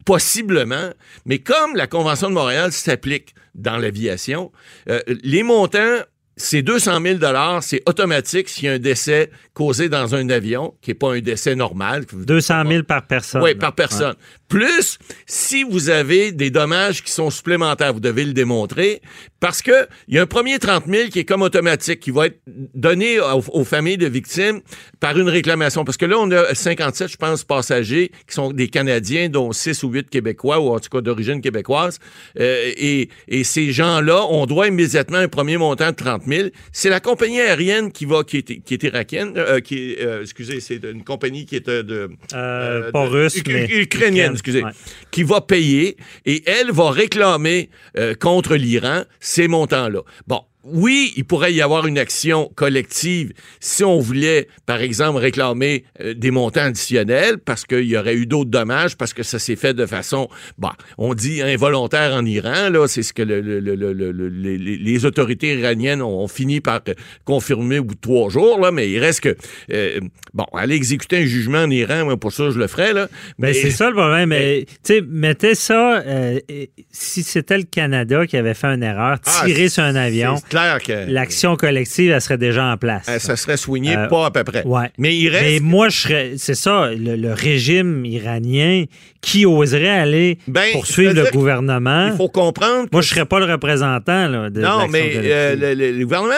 Possiblement, 0.10 0.90
mais 1.28 1.38
comme 1.38 1.76
la 1.76 1.86
Convention 1.86 2.30
de 2.30 2.34
Montréal 2.34 2.72
s'applique 2.72 3.36
dans 3.54 3.78
l'aviation, 3.78 4.52
euh, 4.90 5.02
les 5.08 5.44
montants, 5.44 6.00
c'est 6.36 6.64
200 6.64 7.00
000 7.00 7.20
c'est 7.62 7.88
automatique 7.88 8.50
s'il 8.50 8.66
y 8.66 8.70
a 8.70 8.74
un 8.74 8.80
décès 8.80 9.30
causé 9.54 9.88
dans 9.88 10.16
un 10.16 10.28
avion, 10.30 10.74
qui 10.82 10.90
n'est 10.90 10.96
pas 10.96 11.14
un 11.14 11.20
décès 11.20 11.54
normal. 11.54 12.06
200 12.12 12.64
000 12.68 12.84
par 12.86 13.06
personne. 13.06 13.44
Oui, 13.44 13.54
par 13.54 13.76
personne. 13.76 14.16
Plus, 14.50 14.98
si 15.28 15.64
vous 15.64 15.90
avez 15.90 16.32
des 16.32 16.50
dommages 16.50 17.04
qui 17.04 17.12
sont 17.12 17.30
supplémentaires, 17.30 17.94
vous 17.94 18.00
devez 18.00 18.26
le 18.26 18.34
démontrer, 18.34 19.02
parce 19.40 19.62
que 19.62 19.88
il 20.08 20.16
y 20.16 20.18
a 20.18 20.24
un 20.24 20.26
premier 20.26 20.58
30 20.60 20.86
000 20.88 21.10
qui 21.10 21.20
est 21.20 21.24
comme 21.24 21.44
automatique, 21.44 22.00
qui 22.00 22.10
va 22.12 22.26
être 22.26 22.40
donné 22.74 23.20
aux, 23.20 23.44
aux 23.54 23.64
familles 23.64 23.98
de 23.98 24.08
victimes 24.08 24.62
par 25.00 25.18
une 25.20 25.30
réclamation. 25.30 25.86
Parce 25.86 25.98
que 25.98 26.06
là, 26.06 26.18
on 26.20 26.30
a 26.32 26.54
57, 26.56 27.10
je 27.12 27.16
pense, 27.18 27.44
passagers 27.44 28.12
qui 28.28 28.34
sont 28.34 28.52
des 28.52 28.68
Canadiens, 28.70 29.30
dont 29.30 29.52
6 29.52 29.84
ou 29.84 29.90
8 29.90 30.10
Québécois, 30.10 30.60
ou 30.60 30.70
en 30.70 30.80
tout 30.80 30.90
cas 30.90 31.02
d'origine 31.02 31.42
québécoise. 31.42 32.00
Euh, 32.40 32.72
et, 32.76 33.10
et 33.28 33.44
ces 33.44 33.72
gens-là, 33.72 34.26
on 34.30 34.46
doit 34.48 34.68
immédiatement 34.68 35.20
un 35.20 35.28
premier 35.28 35.58
montant 35.58 35.92
de 35.92 35.96
30 35.96 36.24
000. 36.28 36.50
C'est 36.72 36.90
la 36.90 37.00
compagnie 37.00 37.40
aérienne 37.40 37.92
qui 37.92 38.06
va, 38.06 38.24
qui 38.24 38.38
est, 38.38 38.44
qui 38.64 38.74
est 38.74 38.84
irakienne, 38.84 39.34
euh, 39.38 39.60
qui 39.60 39.92
est, 39.94 40.02
euh, 40.02 40.22
excusez, 40.24 40.60
c'est 40.60 40.84
une 40.84 41.04
compagnie 41.04 41.46
qui 41.46 41.56
est 41.56 41.70
euh, 41.70 41.84
de... 41.84 42.10
Euh, 42.34 42.88
Euh, 42.90 42.92
pas 42.92 43.06
de- 43.06 43.10
russe, 43.12 43.36
Uk- 43.38 43.52
mais. 43.52 43.68
ukrainienne, 43.70 44.39
excusez, 44.40 44.64
Ouais. 44.64 44.72
qui 45.12 45.24
va 45.24 45.42
payer 45.42 45.98
et 46.26 46.44
elle 46.50 46.72
va 46.72 46.92
réclamer 46.92 47.70
euh, 47.98 48.16
contre 48.16 48.56
l'Iran 48.56 49.04
ces 49.20 49.48
montants-là. 49.48 50.02
Bon. 50.28 50.42
Oui, 50.72 51.14
il 51.18 51.26
pourrait 51.26 51.54
y 51.54 51.62
avoir 51.62 51.88
une 51.88 51.98
action 51.98 52.52
collective 52.56 53.34
si 53.60 53.84
on 53.84 54.00
voulait, 54.00 54.48
par 54.66 54.82
exemple, 54.82 55.20
réclamer 55.20 55.84
euh, 56.02 56.14
des 56.14 56.32
montants 56.32 56.62
additionnels 56.66 57.38
parce 57.40 57.66
qu'il 57.66 57.86
y 57.86 57.98
aurait 57.98 58.16
eu 58.16 58.26
d'autres 58.26 58.50
dommages, 58.50 58.96
parce 58.98 59.14
que 59.14 59.24
ça 59.24 59.40
s'est 59.40 59.56
fait 59.56 59.74
de 59.74 59.86
façon, 59.86 60.30
bah, 60.58 60.74
on 60.98 61.14
dit 61.14 61.42
involontaire 61.42 62.14
en 62.14 62.26
Iran, 62.26 62.70
là, 62.70 62.88
c'est 62.88 63.04
ce 63.04 63.14
que 63.14 63.22
le- 63.22 63.42
le- 63.42 63.60
le- 63.60 63.76
le- 63.76 63.94
le- 63.94 64.12
le- 64.12 64.28
les, 64.30 64.78
les 64.78 65.06
autorités 65.06 65.56
iraniennes 65.58 66.02
ont, 66.02 66.20
ont 66.24 66.28
fini 66.28 66.62
par 66.62 66.82
euh, 66.88 66.94
confirmer 67.26 67.80
au 67.80 67.84
bout 67.84 67.96
de 67.96 68.00
trois 68.02 68.30
jours, 68.30 68.60
là, 68.60 68.72
mais 68.72 68.90
il 68.90 69.00
reste 69.00 69.22
que, 69.22 69.36
euh, 69.72 70.00
bon, 70.34 70.46
aller 70.54 70.76
exécuter 70.76 71.18
un 71.18 71.26
jugement 71.26 71.60
en 71.64 71.70
Iran, 71.70 72.06
moi, 72.06 72.18
pour 72.18 72.32
ça, 72.32 72.50
je 72.52 72.60
le 72.60 72.68
ferais, 72.68 72.94
là. 72.94 73.08
Ben, 73.38 73.54
c'est 73.54 73.72
ça 73.72 73.90
le 73.90 73.96
problème. 73.96 74.30
Mais, 74.30 74.66
tu 74.84 74.94
sais, 74.96 75.02
mettez 75.08 75.56
ça, 75.56 76.00
euh, 76.00 76.40
si 76.92 77.24
c'était 77.24 77.58
le 77.58 77.64
Canada 77.64 78.26
qui 78.28 78.38
avait 78.38 78.54
fait 78.54 78.68
une 78.68 78.84
erreur, 78.84 79.18
Ah, 79.26 79.44
tirer 79.46 79.70
sur 79.70 79.84
un 79.84 79.96
avion, 79.96 80.36
C'est 80.38 80.50
clair 80.60 81.06
que 81.08 81.12
l'action 81.12 81.56
collective, 81.56 82.12
elle 82.12 82.22
serait 82.22 82.38
déjà 82.38 82.66
en 82.66 82.78
place. 82.78 83.06
euh, 83.10 83.20
ça 83.20 83.36
serait 83.36 83.58
soigné 83.58 83.96
Euh, 83.96 84.08
pas 84.08 84.26
à 84.28 84.32
peu 84.32 84.44
près. 84.44 84.64
Ouais. 84.66 84.92
Mais 84.98 85.16
il 85.16 85.30
reste. 85.30 85.44
Mais 85.46 85.60
moi, 85.60 85.90
je 85.90 85.98
serais. 85.98 86.32
C'est 86.38 86.56
ça, 86.56 86.90
le, 86.92 87.16
le 87.16 87.34
régime 87.34 88.06
iranien, 88.06 88.86
qui 89.22 89.46
oserait 89.46 89.90
aller 89.90 90.38
Ben, 90.48 90.72
poursuivre 90.72 91.14
le 91.14 91.30
gouvernement? 91.32 92.08
Il 92.12 92.18
faut 92.18 92.30
comprendre. 92.30 92.88
Moi, 92.92 93.02
je 93.02 93.10
serais 93.10 93.26
pas 93.26 93.40
le 93.40 93.46
représentant 93.52 94.28
là, 94.28 94.50
de 94.50 94.62
non, 94.62 94.88
mais 94.90 95.12
euh, 95.16 95.56
le, 95.56 95.74
le- 95.74 95.92
le 95.98 96.04
gouvernement, 96.06 96.36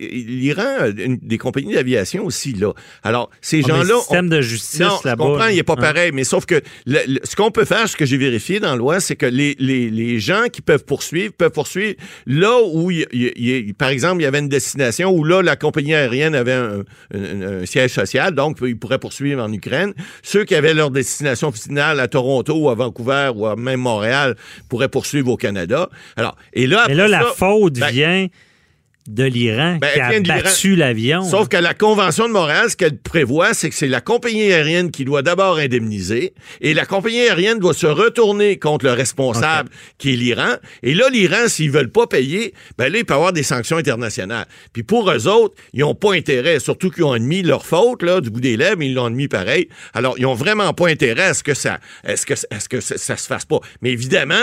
l'Iran 0.00 0.90
des 1.22 1.38
compagnies 1.38 1.74
d'aviation 1.74 2.24
aussi, 2.24 2.52
là. 2.52 2.72
Alors, 3.02 3.30
ces 3.40 3.60
Ah, 3.64 3.68
gens-là. 3.68 3.84
le 3.94 3.98
système 4.00 4.26
ont- 4.26 4.28
de 4.28 4.40
justice 4.40 4.80
non, 4.80 4.98
je 5.02 5.08
là-bas. 5.08 5.24
comprends, 5.24 5.46
il 5.48 5.56
n'est 5.56 5.62
pas 5.62 5.74
hein. 5.74 5.76
pareil, 5.80 6.10
mais 6.12 6.24
sauf 6.24 6.46
que 6.46 6.60
ce 6.86 7.36
qu'on 7.36 7.50
peut 7.50 7.64
faire, 7.64 7.88
ce 7.88 7.96
que 7.96 8.04
j'ai 8.04 8.16
vérifié 8.16 8.60
dans 8.60 8.70
la 8.70 8.76
loi, 8.76 9.00
c'est 9.00 9.16
que 9.16 9.26
les, 9.26 9.54
les, 9.58 9.90
les 9.90 10.18
gens 10.20 10.44
qui 10.52 10.62
peuvent 10.62 10.84
poursuivre 10.84 11.32
peuvent 11.32 11.50
poursuivre 11.50 11.94
là 12.26 12.58
où, 12.72 12.90
il, 12.90 13.06
il- 13.12 13.32
il- 13.50 13.74
par 13.74 13.88
exemple, 13.88 14.20
il 14.20 14.24
y 14.24 14.26
avait 14.26 14.38
une 14.38 14.48
destination 14.48 15.10
où 15.10 15.24
là, 15.24 15.42
la 15.42 15.56
compagnie 15.56 15.94
aérienne 15.94 16.34
avait 16.34 16.52
un, 16.52 16.80
un- 17.14 17.62
un 17.62 17.66
siège 17.66 17.92
social, 17.92 18.34
donc 18.34 18.58
ils 18.62 18.78
pourraient 18.78 18.98
poursuivre 18.98 19.42
en 19.42 19.52
Ukraine. 19.52 19.92
Ceux 20.22 20.44
qui 20.44 20.54
avaient 20.54 20.74
leur 20.74 20.90
destination 20.90 21.52
finale 21.52 22.00
à 22.00 22.08
Toronto 22.08 22.54
ou 22.56 22.70
à 22.70 22.74
Vancouver 22.74 23.30
ou 23.34 23.46
à 23.46 23.56
même 23.56 23.80
Montréal 23.80 24.36
pourraient 24.68 24.88
poursuivre 24.88 25.30
au 25.30 25.36
Canada. 25.36 25.88
Alors, 26.16 26.36
et 26.52 26.66
là, 26.66 26.84
Mais 26.88 26.94
là, 26.94 27.04
après 27.04 27.18
la 27.18 27.24
faute 27.34 27.78
ben, 27.78 27.88
vient 27.90 28.26
de 29.08 29.24
l'Iran 29.24 29.78
Ben, 29.80 29.92
qui 29.92 30.00
a 30.00 30.20
battu 30.20 30.76
l'avion. 30.76 31.22
Sauf 31.22 31.48
que 31.48 31.56
la 31.56 31.74
Convention 31.74 32.26
de 32.26 32.32
Montréal, 32.32 32.70
ce 32.70 32.76
qu'elle 32.76 32.98
prévoit, 32.98 33.54
c'est 33.54 33.70
que 33.70 33.74
c'est 33.74 33.88
la 33.88 34.00
compagnie 34.00 34.52
aérienne 34.52 34.90
qui 34.90 35.04
doit 35.04 35.22
d'abord 35.22 35.58
indemniser 35.58 36.34
et 36.60 36.74
la 36.74 36.86
compagnie 36.86 37.20
aérienne 37.20 37.58
doit 37.58 37.74
se 37.74 37.86
retourner 37.86 38.58
contre 38.58 38.84
le 38.84 38.92
responsable 38.92 39.70
qui 39.98 40.12
est 40.12 40.16
l'Iran. 40.16 40.56
Et 40.82 40.94
là, 40.94 41.08
l'Iran, 41.10 41.48
s'ils 41.48 41.70
veulent 41.70 41.92
pas 41.92 42.06
payer, 42.06 42.54
ben 42.78 42.92
là, 42.92 42.98
il 42.98 43.04
peut 43.04 43.14
avoir 43.14 43.32
des 43.32 43.42
sanctions 43.42 43.76
internationales. 43.76 44.46
Puis 44.72 44.82
pour 44.82 45.10
eux 45.10 45.28
autres, 45.28 45.54
ils 45.72 45.84
ont 45.84 45.94
pas 45.94 46.14
intérêt, 46.14 46.58
surtout 46.58 46.90
qu'ils 46.90 47.04
ont 47.04 47.12
admis 47.12 47.42
leur 47.42 47.64
faute, 47.64 48.02
là, 48.02 48.20
du 48.20 48.30
bout 48.30 48.40
des 48.40 48.56
lèvres, 48.56 48.76
mais 48.78 48.88
ils 48.88 48.94
l'ont 48.94 49.06
admis 49.06 49.28
pareil. 49.28 49.68
Alors, 49.94 50.14
ils 50.18 50.26
ont 50.26 50.34
vraiment 50.34 50.72
pas 50.72 50.88
intérêt 50.88 51.24
à 51.24 51.34
ce 51.34 51.42
que 51.42 51.54
ça, 51.54 51.78
est-ce 52.04 52.26
que, 52.26 52.34
est-ce 52.34 52.68
que 52.68 52.80
ça, 52.80 52.98
ça 52.98 53.16
se 53.16 53.26
fasse 53.26 53.44
pas. 53.44 53.60
Mais 53.82 53.90
évidemment, 53.90 54.34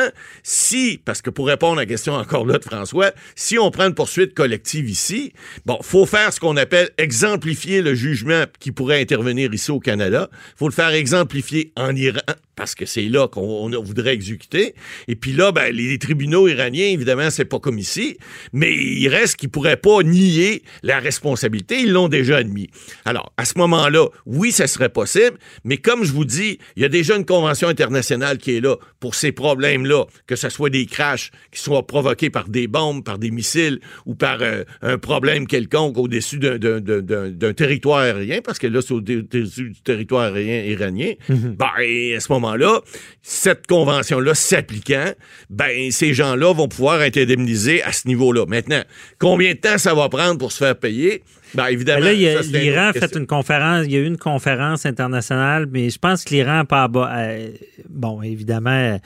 si, 0.43 1.01
parce 1.03 1.21
que 1.21 1.29
pour 1.29 1.47
répondre 1.47 1.77
à 1.77 1.81
la 1.81 1.85
question 1.85 2.13
encore 2.13 2.45
là 2.45 2.57
de 2.57 2.63
François, 2.63 3.11
si 3.35 3.57
on 3.57 3.71
prend 3.71 3.87
une 3.87 3.95
poursuite 3.95 4.33
collective 4.33 4.52
ici, 4.73 5.33
bon, 5.65 5.77
faut 5.81 6.05
faire 6.05 6.33
ce 6.33 6.39
qu'on 6.39 6.57
appelle 6.57 6.89
exemplifier 6.97 7.81
le 7.81 7.95
jugement 7.95 8.43
qui 8.59 8.71
pourrait 8.71 9.01
intervenir 9.01 9.53
ici 9.53 9.71
au 9.71 9.79
Canada. 9.79 10.29
faut 10.55 10.67
le 10.67 10.73
faire 10.73 10.89
exemplifier 10.89 11.71
en 11.75 11.95
Iran 11.95 12.21
parce 12.55 12.75
que 12.75 12.85
c'est 12.85 13.09
là 13.09 13.27
qu'on 13.27 13.73
on 13.73 13.81
voudrait 13.81 14.13
exécuter. 14.13 14.75
Et 15.07 15.15
puis 15.15 15.33
là, 15.33 15.51
ben, 15.51 15.73
les 15.73 15.97
tribunaux 15.97 16.47
iraniens, 16.47 16.85
évidemment, 16.85 17.29
c'est 17.29 17.45
pas 17.45 17.59
comme 17.59 17.79
ici, 17.79 18.17
mais 18.51 18.75
il 18.75 19.07
reste 19.07 19.37
qu'ils 19.37 19.49
pourraient 19.49 19.77
pas 19.77 20.03
nier 20.03 20.63
la 20.83 20.99
responsabilité. 20.99 21.81
Ils 21.81 21.91
l'ont 21.91 22.09
déjà 22.09 22.37
admis. 22.37 22.69
Alors, 23.05 23.33
à 23.37 23.45
ce 23.45 23.57
moment-là, 23.57 24.07
oui, 24.25 24.51
ça 24.51 24.67
serait 24.67 24.89
possible, 24.89 25.37
mais 25.63 25.77
comme 25.77 26.03
je 26.03 26.11
vous 26.11 26.25
dis, 26.25 26.59
il 26.75 26.83
y 26.83 26.85
a 26.85 26.89
déjà 26.89 27.15
une 27.15 27.25
convention 27.25 27.67
internationale 27.67 28.37
qui 28.37 28.55
est 28.55 28.61
là 28.61 28.75
pour 28.99 29.15
ces 29.15 29.31
problèmes-là, 29.31 30.05
que 30.27 30.35
ce 30.35 30.49
soit 30.49 30.69
des 30.69 30.85
crashs 30.85 31.31
qui 31.51 31.59
soient 31.59 31.87
provoqués 31.87 32.29
par 32.29 32.49
des 32.49 32.67
bombes, 32.67 33.03
par 33.03 33.17
des 33.17 33.31
missiles 33.31 33.79
ou 34.05 34.15
par 34.15 34.42
euh, 34.43 34.63
un 34.81 34.97
problème 34.97 35.47
quelconque 35.47 35.97
au-dessus 35.97 36.37
d'un- 36.39 36.57
d'un- 36.57 36.79
d'un 36.79 37.29
d'un 37.29 37.53
territoire 37.53 37.99
aérien, 37.99 38.39
parce 38.43 38.59
que 38.59 38.67
là, 38.67 38.81
c'est 38.81 38.93
au-dessus 38.93 39.69
du 39.69 39.81
territoire 39.83 40.33
aérien 40.33 40.63
iranien. 40.63 41.13
Ben, 41.29 41.67
et 41.81 42.15
à 42.15 42.19
ce 42.19 42.31
moment-là, 42.33 42.81
cette 43.21 43.67
convention-là 43.67 44.33
s'appliquant, 44.35 45.11
ben, 45.49 45.91
ces 45.91 46.13
gens-là 46.13 46.53
vont 46.53 46.67
pouvoir 46.67 47.01
être 47.01 47.17
indemnisés 47.17 47.81
à 47.83 47.91
ce 47.91 48.07
niveau-là. 48.07 48.45
Maintenant, 48.47 48.81
combien 49.19 49.53
de 49.53 49.57
temps 49.57 49.77
ça 49.77 49.93
va 49.93 50.09
prendre 50.09 50.37
pour 50.37 50.51
se 50.51 50.57
faire 50.57 50.75
payer? 50.77 51.23
Ben, 51.55 51.67
évidemment, 51.67 52.05
là, 52.05 52.13
l'Iran 52.13 52.87
a 52.89 52.93
fait 52.93 53.15
une 53.15 53.27
conférence, 53.27 53.85
il 53.85 53.91
y 53.91 53.95
a 53.95 53.99
eu 53.99 54.07
une 54.07 54.17
conférence 54.17 54.85
internationale, 54.87 55.67
mais 55.71 55.89
je 55.91 55.99
pense 55.99 56.23
que 56.23 56.31
l'Iran 56.33 56.57
n'a 56.57 56.65
pas 56.65 56.89
euh, 56.93 57.49
bon, 57.89 58.21
évidemment, 58.23 58.99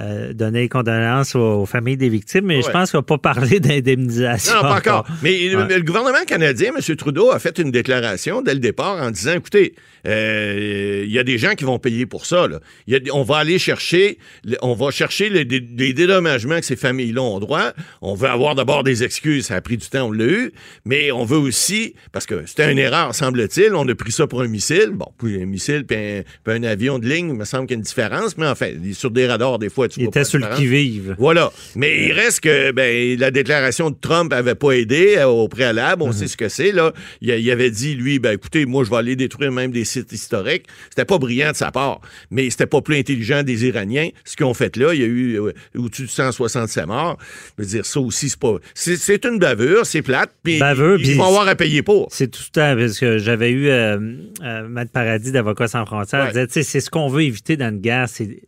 euh, 0.00 0.32
donné 0.32 0.68
condoléances 0.68 1.34
aux, 1.34 1.62
aux 1.62 1.66
familles 1.66 1.96
des 1.98 2.08
victimes, 2.08 2.46
mais 2.46 2.62
je 2.62 2.70
pense 2.70 2.90
qu'il 2.90 2.98
n'a 2.98 3.02
pas 3.02 3.18
parlé 3.18 3.60
d'indemnisation. 3.60 4.54
Non, 4.54 4.62
pas 4.62 4.76
encore. 4.78 5.06
Mais 5.22 5.48
le- 5.48 5.58
Ouais. 5.58 5.76
le 5.78 5.82
gouvernement 5.84 6.24
canadien, 6.26 6.72
M. 6.76 6.96
Trudeau, 6.96 7.30
a 7.30 7.38
fait 7.38 7.58
une 7.58 7.70
déclaration 7.70 8.42
dès 8.42 8.54
le 8.54 8.60
départ 8.60 9.02
en 9.02 9.10
disant, 9.10 9.34
écoutez, 9.34 9.74
euh, 10.06 11.02
il 11.06 11.12
y 11.12 11.18
a 11.18 11.24
des 11.24 11.38
gens 11.38 11.54
qui 11.54 11.64
vont 11.64 11.78
payer 11.78 12.06
pour 12.06 12.26
ça. 12.26 12.48
là. 12.48 12.60
Il 12.86 12.92
y 12.92 12.96
a 12.96 13.00
des- 13.00 13.10
on 13.10 13.22
va 13.22 13.36
aller 13.38 13.58
chercher, 13.58 14.18
on 14.62 14.74
va 14.74 14.90
chercher 14.90 15.28
les, 15.28 15.44
dé- 15.44 15.64
les 15.76 15.92
dédommagements 15.92 16.58
que 16.58 16.66
ces 16.66 16.76
familles-là 16.76 17.22
ont 17.22 17.38
droit. 17.38 17.72
On 18.00 18.14
veut 18.14 18.28
avoir 18.28 18.54
d'abord 18.54 18.82
des 18.84 19.04
excuses, 19.04 19.46
ça 19.46 19.56
a 19.56 19.60
pris 19.60 19.76
du 19.76 19.86
temps, 19.88 20.08
on 20.08 20.12
l'a 20.12 20.24
eu, 20.24 20.52
mais 20.84 21.12
on 21.12 21.24
veut 21.24 21.36
aussi, 21.38 21.94
parce 22.12 22.26
que 22.26 22.46
c'était 22.46 22.70
une 22.72 22.78
erreur, 22.78 23.14
semble-t-il, 23.14 23.74
on 23.74 23.86
a 23.88 23.94
pris 23.94 24.12
ça 24.12 24.26
pour 24.26 24.42
un 24.42 24.48
missile. 24.48 24.90
Bon, 24.94 25.06
puis 25.18 25.40
un 25.42 25.46
missile 25.46 25.84
puis 25.86 25.96
un, 25.96 26.22
puis 26.44 26.54
un 26.54 26.62
avion 26.64 26.98
de 26.98 27.06
ligne, 27.08 27.28
il 27.30 27.34
me 27.36 27.44
semble 27.44 27.66
qu'il 27.66 27.74
y 27.74 27.76
a 27.76 27.78
une 27.78 27.82
différence, 27.84 28.36
mais 28.38 28.46
enfin, 28.46 28.70
sur 28.92 29.10
des 29.10 29.26
radars, 29.26 29.58
des 29.58 29.68
fois, 29.70 29.81
tu 29.88 30.00
Il 30.00 30.06
était 30.06 30.24
sur 30.24 30.38
le 30.38 30.46
qui-vive. 30.56 31.14
Voilà. 31.18 31.52
Mais 31.76 32.06
il 32.06 32.12
reste 32.12 32.40
que 32.40 32.72
ben, 32.72 33.18
la 33.18 33.30
déclaration 33.30 33.90
de 33.90 33.96
Trump 34.00 34.32
avait 34.32 34.54
pas 34.54 34.72
aidé 34.72 35.14
euh, 35.18 35.26
au 35.26 35.48
préalable. 35.48 36.02
On 36.02 36.08
Mhm. 36.08 36.12
sait 36.12 36.26
ce 36.28 36.36
que 36.36 36.48
c'est. 36.48 36.72
là. 36.72 36.92
Il, 37.20 37.50
avait 37.50 37.70
dit, 37.70 37.94
lui, 37.94 38.18
ben, 38.18 38.32
écoutez, 38.32 38.66
moi, 38.66 38.84
je 38.84 38.90
vais 38.90 38.96
aller 38.96 39.16
détruire 39.16 39.52
même 39.52 39.70
des 39.70 39.84
sites 39.84 40.12
historiques. 40.12 40.64
C'était 40.90 41.04
pas 41.04 41.18
brillant 41.18 41.50
de 41.52 41.56
sa 41.56 41.70
part, 41.70 42.00
mais 42.30 42.48
c'était 42.50 42.66
pas 42.66 42.80
plus 42.80 42.96
intelligent 42.96 43.42
des 43.42 43.66
Iraniens. 43.66 44.08
Ce 44.24 44.36
qu'ils 44.36 44.46
ont 44.46 44.54
fait 44.54 44.76
là, 44.76 44.92
il 44.94 45.00
y 45.00 45.04
a 45.04 45.06
eu 45.06 45.40
euh, 45.40 45.52
au-dessus 45.76 46.02
de 46.04 46.08
167 46.08 46.86
morts. 46.86 47.18
Je 47.58 47.62
veux 47.62 47.68
dire, 47.68 47.86
ça 47.86 48.00
aussi, 48.00 48.28
c'est 48.28 48.38
pas. 48.38 48.56
C'est, 48.74 49.24
une 49.24 49.38
bavure, 49.38 49.86
c'est 49.86 50.02
plate, 50.02 50.30
puis 50.42 50.58
ils 50.58 51.16
vont 51.16 51.24
avoir 51.26 51.48
à 51.48 51.54
payer 51.54 51.82
pour. 51.82 52.08
C'est 52.10 52.30
tout 52.30 52.42
le 52.48 52.52
temps, 52.52 52.76
parce 52.76 52.98
que 52.98 53.18
j'avais 53.18 53.50
eu 53.50 53.68
euh, 53.68 53.98
euh, 54.42 54.68
Matt 54.68 54.90
Paradis 54.90 55.32
d'Avocats 55.32 55.68
sans 55.68 55.84
frontières, 55.86 56.32
Ouais. 56.34 56.46
disait, 56.46 56.62
c'est 56.62 56.80
ce 56.80 56.90
qu'on 56.90 57.08
veut 57.08 57.22
éviter 57.22 57.56
dans 57.56 57.68
une 57.70 57.80
guerre, 57.80 58.08
c'est 58.08 58.40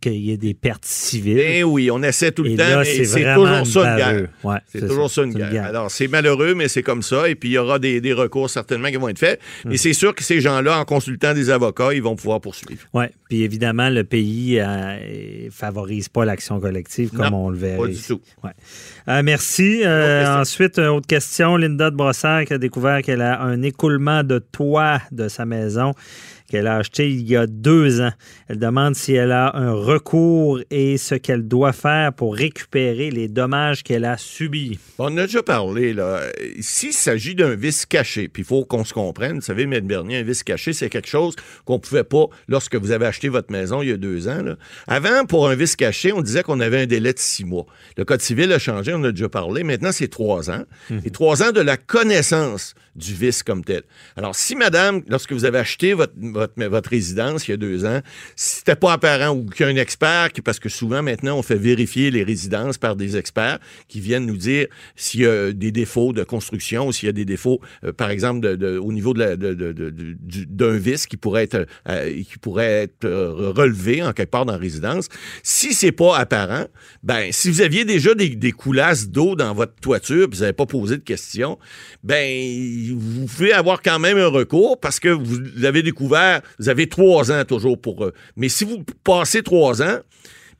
qu'il 0.00 0.14
y 0.14 0.30
ait 0.32 0.36
des 0.36 0.54
pertes 0.54 0.84
civiles. 0.84 1.38
Eh 1.40 1.64
oui, 1.64 1.90
on 1.90 2.02
essaie 2.02 2.32
tout 2.32 2.42
le 2.42 2.50
Et 2.50 2.56
temps, 2.56 2.64
là, 2.68 2.78
mais 2.78 3.04
c'est 3.04 3.34
toujours 3.34 3.66
ça 3.66 3.90
une 3.90 3.96
guerre. 3.96 4.28
Ouais, 4.44 4.56
c'est 4.66 4.86
toujours 4.86 5.10
ça, 5.10 5.22
une 5.22 5.34
guerre. 5.34 5.50
guerre. 5.52 5.64
Alors, 5.66 5.90
c'est 5.90 6.08
malheureux, 6.08 6.54
mais 6.54 6.68
c'est 6.68 6.82
comme 6.82 7.02
ça. 7.02 7.28
Et 7.28 7.34
puis, 7.34 7.50
il 7.50 7.52
y 7.52 7.58
aura 7.58 7.78
des, 7.78 8.00
des 8.00 8.12
recours 8.12 8.48
certainement 8.50 8.88
qui 8.88 8.96
vont 8.96 9.08
être 9.08 9.18
faits. 9.18 9.40
Hum. 9.64 9.70
Mais 9.72 9.76
c'est 9.76 9.92
sûr 9.92 10.14
que 10.14 10.22
ces 10.22 10.40
gens-là, 10.40 10.78
en 10.78 10.84
consultant 10.84 11.34
des 11.34 11.50
avocats, 11.50 11.92
ils 11.94 12.02
vont 12.02 12.16
pouvoir 12.16 12.40
poursuivre. 12.40 12.82
Oui, 12.94 13.04
puis 13.28 13.42
évidemment, 13.42 13.88
le 13.90 14.04
pays 14.04 14.60
euh, 14.60 15.48
favorise 15.50 16.08
pas 16.08 16.24
l'action 16.24 16.60
collective 16.60 17.10
comme 17.10 17.30
Non, 17.30 17.46
on 17.46 17.50
le 17.50 17.58
verrait. 17.58 17.78
pas 17.78 17.86
du 17.88 18.02
tout. 18.02 18.20
Ouais. 18.44 18.50
Euh, 19.08 19.22
merci. 19.22 19.82
Euh, 19.84 20.40
ensuite, 20.40 20.78
une 20.78 20.86
autre 20.86 21.06
question. 21.06 21.56
Linda 21.56 21.90
de 21.90 21.96
Brossard 21.96 22.44
qui 22.44 22.52
a 22.54 22.58
découvert 22.58 23.02
qu'elle 23.02 23.22
a 23.22 23.40
un 23.42 23.62
écoulement 23.62 24.22
de 24.22 24.38
toit 24.38 25.00
de 25.12 25.28
sa 25.28 25.44
maison 25.46 25.92
qu'elle 26.50 26.66
a 26.66 26.76
acheté 26.76 27.08
il 27.08 27.26
y 27.28 27.36
a 27.36 27.46
deux 27.46 28.00
ans. 28.00 28.10
Elle 28.48 28.58
demande 28.58 28.96
si 28.96 29.14
elle 29.14 29.30
a 29.30 29.56
un 29.56 29.72
recours 29.72 30.60
et 30.70 30.98
ce 30.98 31.14
qu'elle 31.14 31.46
doit 31.46 31.72
faire 31.72 32.12
pour 32.12 32.34
récupérer 32.34 33.10
les 33.10 33.28
dommages 33.28 33.84
qu'elle 33.84 34.04
a 34.04 34.16
subis. 34.18 34.78
On 34.98 35.16
a 35.16 35.26
déjà 35.26 35.44
parlé, 35.44 35.94
là. 35.94 36.20
S'il 36.58 36.92
s'agit 36.92 37.36
d'un 37.36 37.54
vice 37.54 37.86
caché, 37.86 38.26
puis 38.28 38.42
il 38.42 38.46
faut 38.46 38.64
qu'on 38.64 38.84
se 38.84 38.92
comprenne, 38.92 39.36
vous 39.36 39.40
savez, 39.42 39.62
M. 39.62 39.78
Bernier, 39.80 40.18
un 40.18 40.22
vice 40.24 40.42
caché, 40.42 40.72
c'est 40.72 40.90
quelque 40.90 41.08
chose 41.08 41.36
qu'on 41.64 41.78
pouvait 41.78 42.04
pas 42.04 42.26
lorsque 42.48 42.74
vous 42.74 42.90
avez 42.90 43.06
acheté 43.06 43.28
votre 43.28 43.52
maison 43.52 43.80
il 43.80 43.90
y 43.90 43.92
a 43.92 43.96
deux 43.96 44.26
ans. 44.26 44.42
là. 44.42 44.56
Avant, 44.88 45.24
pour 45.26 45.48
un 45.48 45.54
vice 45.54 45.76
caché, 45.76 46.12
on 46.12 46.20
disait 46.20 46.42
qu'on 46.42 46.58
avait 46.58 46.82
un 46.82 46.86
délai 46.86 47.12
de 47.12 47.18
six 47.20 47.44
mois. 47.44 47.66
Le 47.96 48.04
Code 48.04 48.22
civil 48.22 48.52
a 48.52 48.58
changé, 48.58 48.92
on 48.92 49.04
a 49.04 49.12
déjà 49.12 49.28
parlé. 49.28 49.62
Maintenant, 49.62 49.92
c'est 49.92 50.08
trois 50.08 50.50
ans. 50.50 50.64
Et 51.04 51.10
trois 51.10 51.44
ans 51.44 51.52
de 51.52 51.60
la 51.60 51.76
connaissance 51.76 52.74
du 52.96 53.14
vice 53.14 53.44
comme 53.44 53.64
tel. 53.64 53.82
Alors, 54.16 54.34
si 54.34 54.56
madame, 54.56 55.02
lorsque 55.08 55.32
vous 55.32 55.44
avez 55.44 55.58
acheté 55.58 55.92
votre, 55.92 56.12
votre, 56.16 56.39
votre 56.56 56.90
résidence 56.90 57.46
il 57.48 57.52
y 57.52 57.54
a 57.54 57.56
deux 57.56 57.84
ans, 57.84 58.00
si 58.36 58.56
c'était 58.58 58.76
pas 58.76 58.92
apparent 58.92 59.34
ou 59.34 59.46
qu'il 59.46 59.66
y 59.66 59.68
a 59.68 59.72
un 59.72 59.76
expert, 59.76 60.28
parce 60.44 60.58
que 60.58 60.68
souvent 60.68 61.02
maintenant, 61.02 61.36
on 61.38 61.42
fait 61.42 61.56
vérifier 61.56 62.10
les 62.10 62.22
résidences 62.22 62.78
par 62.78 62.96
des 62.96 63.16
experts 63.16 63.58
qui 63.88 64.00
viennent 64.00 64.26
nous 64.26 64.36
dire 64.36 64.66
s'il 64.96 65.20
y 65.20 65.26
a 65.26 65.52
des 65.52 65.72
défauts 65.72 66.12
de 66.12 66.24
construction 66.24 66.86
ou 66.88 66.92
s'il 66.92 67.06
y 67.06 67.10
a 67.10 67.12
des 67.12 67.24
défauts, 67.24 67.60
euh, 67.84 67.92
par 67.92 68.10
exemple, 68.10 68.46
au 68.80 68.92
niveau 68.92 69.12
la- 69.14 69.36
de- 69.36 69.52
d'un 70.48 70.76
vice 70.76 71.06
qui 71.06 71.16
pourrait 71.16 71.44
être, 71.44 71.66
euh, 71.88 72.22
qui 72.22 72.38
pourrait 72.40 72.82
être 72.84 73.04
euh, 73.04 73.52
relevé 73.54 74.02
en 74.02 74.12
quelque 74.12 74.30
part 74.30 74.46
dans 74.46 74.52
la 74.52 74.58
résidence. 74.58 75.08
Si 75.42 75.74
c'est 75.74 75.92
pas 75.92 76.16
apparent, 76.16 76.66
ben, 77.02 77.28
si 77.32 77.50
vous 77.50 77.60
aviez 77.62 77.84
déjà 77.84 78.14
des, 78.14 78.52
coulasses 78.52 79.08
d'eau 79.08 79.36
dans 79.36 79.54
votre 79.54 79.74
toiture 79.80 80.28
vous 80.30 80.40
n'avez 80.40 80.52
pas 80.52 80.66
posé 80.66 80.96
de 80.96 81.02
questions, 81.02 81.58
ben, 82.02 82.26
vous 82.96 83.26
pouvez 83.26 83.52
avoir 83.52 83.80
quand 83.82 83.98
même 83.98 84.18
un 84.18 84.26
recours 84.26 84.78
parce 84.80 84.98
que 85.00 85.08
vous 85.08 85.38
l'avez 85.56 85.82
découvert, 85.82 86.29
vous 86.58 86.68
avez 86.68 86.88
trois 86.88 87.30
ans 87.32 87.44
toujours 87.44 87.80
pour 87.80 88.04
eux. 88.04 88.12
Mais 88.36 88.48
si 88.48 88.64
vous 88.64 88.84
passez 89.04 89.42
trois 89.42 89.82
ans, 89.82 89.98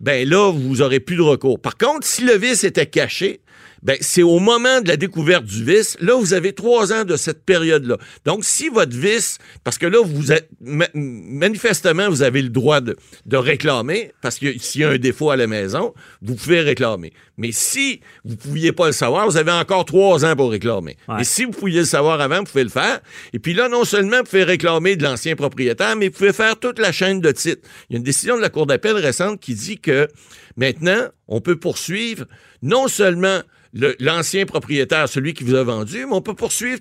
ben 0.00 0.28
là, 0.28 0.50
vous 0.50 0.82
aurez 0.82 1.00
plus 1.00 1.16
de 1.16 1.22
recours. 1.22 1.60
Par 1.60 1.76
contre, 1.76 2.06
si 2.06 2.24
le 2.24 2.36
vice 2.36 2.64
était 2.64 2.86
caché, 2.86 3.40
ben 3.83 3.97
c'est 4.01 4.22
au 4.22 4.39
moment 4.39 4.81
de 4.81 4.89
la 4.89 4.97
découverte 4.97 5.45
du 5.45 5.64
vice, 5.64 5.97
là, 6.01 6.14
vous 6.18 6.35
avez 6.35 6.53
trois 6.53 6.93
ans 6.93 7.05
de 7.05 7.16
cette 7.16 7.45
période-là. 7.45 7.97
Donc, 8.24 8.45
si 8.45 8.68
votre 8.68 8.97
vice, 8.97 9.39
parce 9.64 9.78
que 9.78 9.87
là, 9.87 9.99
vous 10.05 10.33
êtes, 10.33 10.49
ma- 10.61 10.89
manifestement, 10.95 12.09
vous 12.09 12.22
avez 12.22 12.43
le 12.43 12.49
droit 12.51 12.81
de, 12.81 12.97
de 13.26 13.37
réclamer, 13.37 14.12
parce 14.22 14.39
que 14.39 14.57
s'il 14.59 14.83
y 14.83 14.85
a 14.85 14.91
un 14.91 14.99
défaut 14.99 15.31
à 15.31 15.37
la 15.37 15.47
maison, 15.47 15.95
vous 16.22 16.35
pouvez 16.35 16.61
réclamer. 16.61 17.12
Mais 17.39 17.53
si 17.53 18.01
vous 18.24 18.33
ne 18.33 18.37
pouviez 18.37 18.72
pas 18.72 18.87
le 18.87 18.93
savoir, 18.93 19.26
vous 19.26 19.39
avez 19.39 19.53
encore 19.53 19.87
trois 19.87 20.24
ans 20.26 20.37
pour 20.37 20.51
réclamer. 20.51 20.97
Ouais. 21.09 21.16
Mais 21.18 21.24
si 21.24 21.45
vous 21.47 21.53
pouviez 21.53 21.81
le 21.81 21.87
savoir 21.87 22.20
avant, 22.20 22.39
vous 22.41 22.45
pouvez 22.45 22.64
le 22.64 22.70
faire. 22.70 23.01
Et 23.33 23.39
puis 23.39 23.55
là, 23.55 23.68
non 23.70 23.85
seulement 23.85 24.18
vous 24.18 24.24
pouvez 24.24 24.45
réclamer 24.45 24.97
de 24.97 25.05
l'ancien 25.05 25.37
propriétaire, 25.37 25.97
mais 25.97 26.09
vous 26.09 26.14
pouvez 26.18 26.35
faire 26.35 26.59
toute 26.59 26.78
la 26.78 26.93
chaîne 26.93 27.20
de 27.20 27.31
titres. 27.31 27.62
Il 27.89 27.95
y 27.95 27.97
a 27.97 27.99
une 27.99 28.05
décision 28.05 28.37
de 28.37 28.43
la 28.43 28.51
Cour 28.51 28.66
d'appel 28.66 28.97
récente 28.97 29.41
qui 29.41 29.55
dit 29.55 29.78
que 29.78 30.07
maintenant, 30.61 31.08
on 31.26 31.40
peut 31.40 31.58
poursuivre 31.58 32.26
non 32.62 32.86
seulement 32.86 33.40
le- 33.72 33.96
l'ancien 33.98 34.44
propriétaire, 34.46 35.08
celui 35.08 35.32
qui 35.34 35.42
vous 35.44 35.54
a 35.54 35.64
vendu, 35.64 36.04
mais 36.06 36.12
on 36.12 36.20
peut 36.22 36.34
poursuivre 36.34 36.80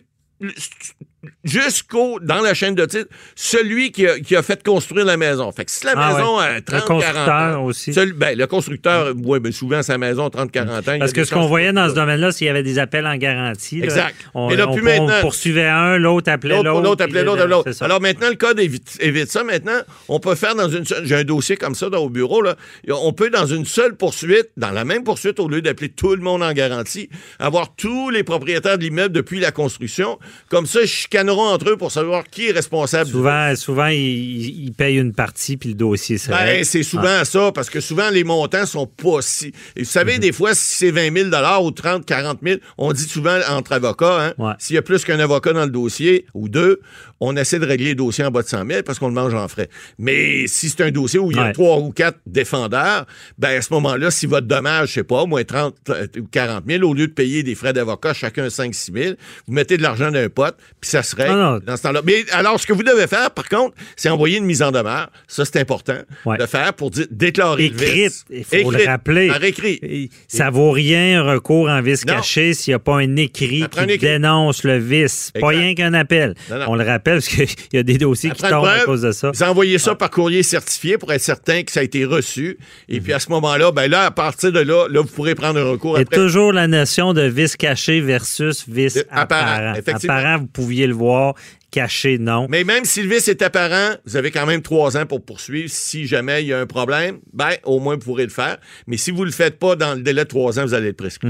jusqu'au, 1.44 2.20
dans 2.22 2.42
la 2.42 2.54
chaîne 2.54 2.76
de 2.76 2.86
titre, 2.86 3.10
celui 3.36 3.92
qui 3.92 4.08
a, 4.08 4.20
qui 4.20 4.36
a 4.36 4.42
fait 4.44 4.64
construire 4.64 5.06
la 5.06 5.18
maison. 5.18 5.52
Fait 5.52 5.66
que 5.66 5.72
si 5.72 5.86
la 5.86 5.94
Ah 5.96 6.14
maison 6.14 6.38
ouais. 6.38 6.44
a 6.46 6.54
Le 6.56 6.62
30, 6.62 6.86
40 6.86 6.88
constructeur 7.02 7.60
ans, 7.60 7.64
aussi. 7.66 7.94
celui- 7.94 8.14
ben, 8.14 8.38
le 8.38 8.48
constructeur, 8.48 9.14
ben, 9.16 9.52
souvent, 9.52 9.82
sa 9.84 9.98
maison, 9.98 10.30
30, 10.30 10.52
40 10.52 10.88
ans. 10.88 11.00
Parce 11.00 11.14
que 11.14 11.24
ce 11.24 11.34
qu'on 11.34 11.48
voyait 11.48 11.74
dans 11.74 11.90
ce 11.90 11.96
domaine-là, 11.96 12.32
s'il 12.32 12.48
y 12.48 12.50
avait 12.50 12.64
des 12.64 12.80
appels 12.80 13.06
en 13.08 13.16
garantie. 13.18 13.80
là, 13.80 13.86
Exact. 13.86 14.16
On, 14.34 14.50
là, 14.50 14.68
on- 14.70 14.76
plus 14.76 14.88
on 15.00 15.10
poursuivait 15.22 15.66
un, 15.68 15.98
l'autre 15.98 16.32
appelait 16.32 16.56
L'autre, 16.62 16.82
l'autre. 16.82 17.04
appelait 17.04 17.24
l'autre, 17.24 17.72
ça. 17.72 17.86
Alors 17.86 18.02
maintenant, 18.02 18.30
le 18.30 18.36
code 18.36 18.60
évite, 18.60 18.98
évite 19.00 19.30
ça. 19.30 19.44
Maintenant, 19.44 19.80
on 20.08 20.20
peut 20.20 20.36
faire 20.36 20.56
dans 20.56 20.70
une 20.70 20.86
seule. 20.86 21.06
J'ai 21.06 21.16
un 21.16 21.24
dossier 21.24 21.58
comme 21.58 21.76
ça 21.76 21.90
dans, 21.90 22.00
au 22.00 22.10
bureau. 22.10 22.42
Là. 22.42 22.56
On 22.90 23.14
peut, 23.14 23.30
dans 23.30 23.46
une 23.46 23.66
seule 23.66 23.96
poursuite, 23.96 24.50
dans 24.58 24.72
la 24.72 24.86
même 24.86 25.04
poursuite, 25.04 25.40
au 25.40 25.48
lieu 25.48 25.62
d'appeler 25.62 25.90
tout 25.90 26.16
le 26.16 26.22
monde 26.22 26.44
en 26.44 26.54
garantie, 26.54 27.10
avoir 27.40 27.76
tous 27.76 28.10
les 28.10 28.24
propriétaires 28.24 28.78
de 28.78 28.84
l'immeuble 28.84 29.14
depuis 29.14 29.40
la 29.40 29.52
construction. 29.52 30.20
Comme 30.50 30.66
ça, 30.66 30.80
ils 30.82 30.88
chicaneront 31.12 31.48
entre 31.54 31.72
eux 31.72 31.78
pour 31.78 31.92
savoir 31.92 32.24
qui 32.30 32.48
est 32.48 32.52
responsable. 32.52 33.10
Souvent, 33.10 33.56
souvent 33.56 33.88
ils, 33.88 34.66
ils 34.66 34.72
payent 34.74 34.98
une 34.98 35.14
partie, 35.14 35.58
puis 35.58 35.70
le 35.70 35.76
dossier, 35.76 36.18
c'est 36.20 36.30
Ben, 36.32 36.64
c'est 36.64 36.84
souvent 36.84 37.24
ça, 37.26 37.52
parce 37.52 37.70
que 37.70 37.80
souvent, 37.80 38.10
les 38.12 38.24
montants 38.24 38.66
sont 38.68 38.86
pas 38.86 39.22
si. 39.22 39.48
Et 39.76 39.80
vous 39.84 39.86
savez, 39.90 40.14
Mhm. 40.16 40.20
des 40.20 40.32
fois, 40.32 40.54
si 40.54 40.78
c'est 40.78 40.92
20 40.92 41.12
000 41.32 41.64
ou 41.64 41.72
30, 41.72 42.06
40 42.06 42.40
000, 42.44 42.60
on 42.78 42.94
dit 42.94 43.04
souvent 43.04 43.38
entre 43.50 43.74
avocats, 43.74 44.28
hein, 44.28 44.34
Ouais. 44.38 44.54
s'il 44.60 44.76
y 44.76 44.80
a 44.80 44.82
plus 44.82 45.04
qu'un 45.04 45.20
avocat 45.20 45.54
dans 45.54 45.66
le 45.66 45.72
dossier, 45.72 46.26
ou 46.34 46.48
deux, 46.48 46.80
on 47.20 47.36
essaie 47.36 47.60
de 47.60 47.66
régler 47.66 47.90
le 47.90 47.96
dossier 47.96 48.24
en 48.24 48.32
bas 48.32 48.44
de 48.44 48.48
100 48.48 48.66
000 48.66 48.84
parce 48.84 49.00
qu'on 49.00 49.08
le 49.08 49.14
mange 49.14 49.34
en 49.34 49.48
frais. 49.48 49.70
Mais 49.98 50.48
si 50.48 50.70
c'est 50.70 50.82
un 50.84 50.92
dossier 50.92 51.20
où 51.20 51.32
il 51.32 51.38
y 51.38 51.40
a 51.40 51.48
Ouais. 51.48 51.54
trois 51.54 51.78
ou 51.80 51.92
quatre 51.92 52.20
défendeurs, 52.26 53.06
ben 53.38 53.58
à 53.58 53.62
ce 53.62 53.74
moment-là, 53.74 54.10
si 54.12 54.26
votre 54.26 54.48
dommage, 54.48 54.90
je 54.90 54.94
sais 54.96 55.04
pas, 55.04 55.26
moins 55.26 55.44
30 55.44 55.76
euh, 55.90 56.08
ou 56.18 56.28
40 56.32 56.64
000, 56.68 56.84
au 56.90 56.94
lieu 56.94 57.08
de 57.08 57.12
payer 57.14 57.44
des 57.44 57.56
frais 57.56 57.74
d'avocat, 57.74 58.14
chacun 58.14 58.48
5-6 58.50 58.92
000, 58.94 59.16
vous 59.48 59.54
mettez 59.54 59.76
de 59.78 59.82
l'argent 59.84 60.12
dans 60.12 60.20
un 60.20 60.30
pot, 60.30 60.56
puis 60.80 60.90
ça 60.90 60.99
se 61.04 61.16
règle 61.16 61.32
Non, 61.34 61.52
non. 61.54 61.60
dans 61.66 61.78
ce 61.78 61.84
temps-là. 61.84 62.02
Mais 62.06 62.26
alors, 62.32 62.60
ce 62.60 62.66
que 62.68 62.74
vous 62.74 62.84
devez 62.84 63.08
faire, 63.08 63.32
par 63.32 63.48
contre, 63.50 63.76
c'est 63.96 64.10
envoyer 64.10 64.38
une 64.38 64.46
mise 64.46 64.62
en 64.62 64.72
demeure. 64.72 65.10
Ça, 65.28 65.46
c'est 65.46 65.58
important 65.60 65.98
Ouais. 66.26 66.38
de 66.38 66.46
faire 66.46 66.74
pour 66.74 66.92
dire- 66.92 67.08
déclarer 67.12 67.66
Écrite, 67.66 68.24
il 68.30 68.44
faut 68.44 68.72
le 68.72 68.86
rappeler. 68.86 69.28
par 69.28 69.44
écrit. 69.44 70.10
Ça 70.28 70.50
vaut 70.50 70.72
rien 70.72 71.22
un 71.22 71.34
recours 71.34 71.70
en 71.70 71.82
vice 71.82 72.06
Non. 72.06 72.16
caché 72.16 72.54
s'il 72.54 72.72
n'y 72.72 72.76
a 72.76 72.80
pas 72.80 72.96
un 72.98 73.16
écrit 73.16 73.62
qui 73.62 73.68
prend 73.68 73.82
un 73.82 73.88
écrit. 73.88 73.98
dénonce 74.08 74.64
le 74.64 74.78
vice. 74.78 75.32
Pas 75.40 75.48
rien 75.48 75.74
qu'un 75.76 75.94
appel. 75.94 76.36
On 76.68 76.76
le 76.76 76.84
rappelle 76.86 77.16
parce 77.16 77.28
qu'il 77.28 77.48
y 77.74 77.78
a 77.78 77.84
des 77.84 77.98
dossiers 77.98 78.32
qui 78.32 78.42
tombent 78.42 78.66
à 78.66 78.80
cause 78.86 79.02
de 79.02 79.12
ça. 79.12 79.32
Vous 79.34 79.44
envoyez 79.44 79.78
ça 79.78 79.96
par 79.96 80.10
courrier 80.10 80.44
certifié 80.44 80.98
pour 80.98 81.12
être 81.14 81.22
certain 81.22 81.64
que 81.64 81.72
ça 81.72 81.80
a 81.82 81.84
été 81.84 82.06
reçu. 82.06 82.58
Et 82.88 83.00
puis 83.02 83.14
à 83.14 83.20
ce 83.20 83.30
moment-là, 83.30 83.72
ben 83.72 83.88
là, 83.90 84.06
à 84.06 84.12
partir 84.12 84.52
de 84.52 84.60
là, 84.60 84.88
là, 84.90 85.02
vous 85.02 85.08
pourrez 85.08 85.36
prendre 85.36 85.60
un 85.60 85.64
recours 85.64 85.98
Et 85.98 86.02
après. 86.02 86.16
toujours 86.16 86.54
la 86.54 86.68
notion 86.68 87.14
de 87.14 87.22
vice 87.22 87.56
caché 87.58 88.02
versus 88.02 88.66
vice 88.68 89.04
apparent. 89.12 89.74
Apparent, 89.88 90.38
vous 90.40 90.48
pouviez 90.48 90.88
le 90.90 90.96
voir. 90.96 91.36
Caché, 91.72 92.18
non. 92.18 92.48
Mais 92.50 92.64
même 92.64 92.84
si 92.84 93.04
le 93.04 93.10
vice 93.10 93.28
est 93.28 93.42
apparent, 93.42 93.96
vous 94.06 94.16
avez 94.18 94.32
quand 94.32 94.46
même 94.46 94.62
trois 94.62 94.98
ans 94.98 95.06
pour 95.06 95.24
poursuivre. 95.24 95.70
Si 95.72 96.08
jamais 96.08 96.44
il 96.44 96.48
y 96.48 96.54
a 96.54 96.60
un 96.60 96.66
problème, 96.66 97.20
ben 97.32 97.52
au 97.64 97.80
moins 97.80 97.96
vous 97.96 98.02
pourrez 98.02 98.24
le 98.24 98.32
faire. 98.32 98.58
Mais 98.88 98.98
si 98.98 99.12
vous 99.12 99.24
le 99.24 99.32
faites 99.32 99.60
pas 99.60 99.76
dans 99.76 99.94
le 99.94 100.02
délai 100.02 100.24
de 100.24 100.30
trois 100.30 100.60
ans, 100.60 100.64
vous 100.64 100.74
allez 100.74 100.90
être 100.90 100.98
prescrit. 100.98 101.30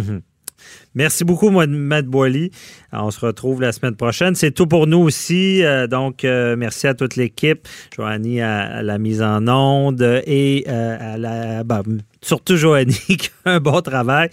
Merci 0.96 1.24
beaucoup, 1.24 1.50
Matt 1.50 2.06
Boily. 2.06 2.52
On 2.92 3.12
se 3.12 3.20
retrouve 3.20 3.62
la 3.62 3.72
semaine 3.72 3.96
prochaine. 3.96 4.36
C'est 4.36 4.52
tout 4.52 4.68
pour 4.68 4.88
nous 4.88 4.98
aussi. 5.00 5.64
Euh, 5.64 5.88
donc, 5.88 6.24
euh, 6.24 6.56
merci 6.58 6.88
à 6.88 6.94
toute 6.94 7.16
l'équipe. 7.16 7.68
Joanie 7.96 8.42
à, 8.42 8.62
à 8.62 8.82
la 8.82 8.98
mise 8.98 9.22
en 9.22 9.48
onde 9.48 10.22
et 10.26 10.66
euh, 10.68 11.14
à 11.14 11.18
la. 11.18 11.64
ben, 11.64 11.84
surtout 12.22 12.58
Joanie 12.58 12.94
qui 13.08 13.30
a 13.46 13.52
un 13.52 13.60
bon 13.60 13.82
travail. 13.82 14.30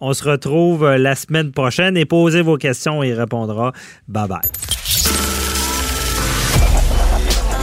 On 0.00 0.12
se 0.12 0.24
retrouve 0.24 0.84
euh, 0.84 0.98
la 0.98 1.14
semaine 1.14 1.52
prochaine 1.52 1.96
et 1.96 2.04
posez 2.04 2.42
vos 2.42 2.56
questions 2.56 3.02
et 3.02 3.08
il 3.08 3.14
répondra. 3.14 3.72
Bye 4.06 4.28
bye. 4.28 4.40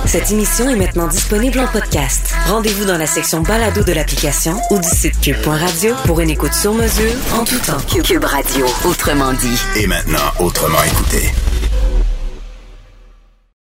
Cette 0.06 0.32
émission 0.32 0.70
est 0.70 0.76
maintenant 0.76 1.08
disponible 1.08 1.60
en 1.60 1.68
podcast. 1.68 2.34
Rendez-vous 2.48 2.86
dans 2.86 2.98
la 2.98 3.08
section 3.08 3.42
balado 3.42 3.84
de 3.84 3.92
l'application 3.92 4.54
ou 4.70 4.80
du 4.80 4.88
site 4.88 5.20
cube.radio 5.20 5.94
pour 6.06 6.22
une 6.22 6.30
écoute 6.30 6.54
sur 6.54 6.74
mesure 6.74 7.12
en 7.34 7.44
tout 7.44 7.60
temps. 7.60 8.02
Cube 8.04 8.24
Radio, 8.24 8.66
autrement 8.86 9.34
dit. 9.34 9.60
Et 9.78 9.88
maintenant, 9.88 10.32
autrement 10.40 10.84
écouté. 10.84 11.32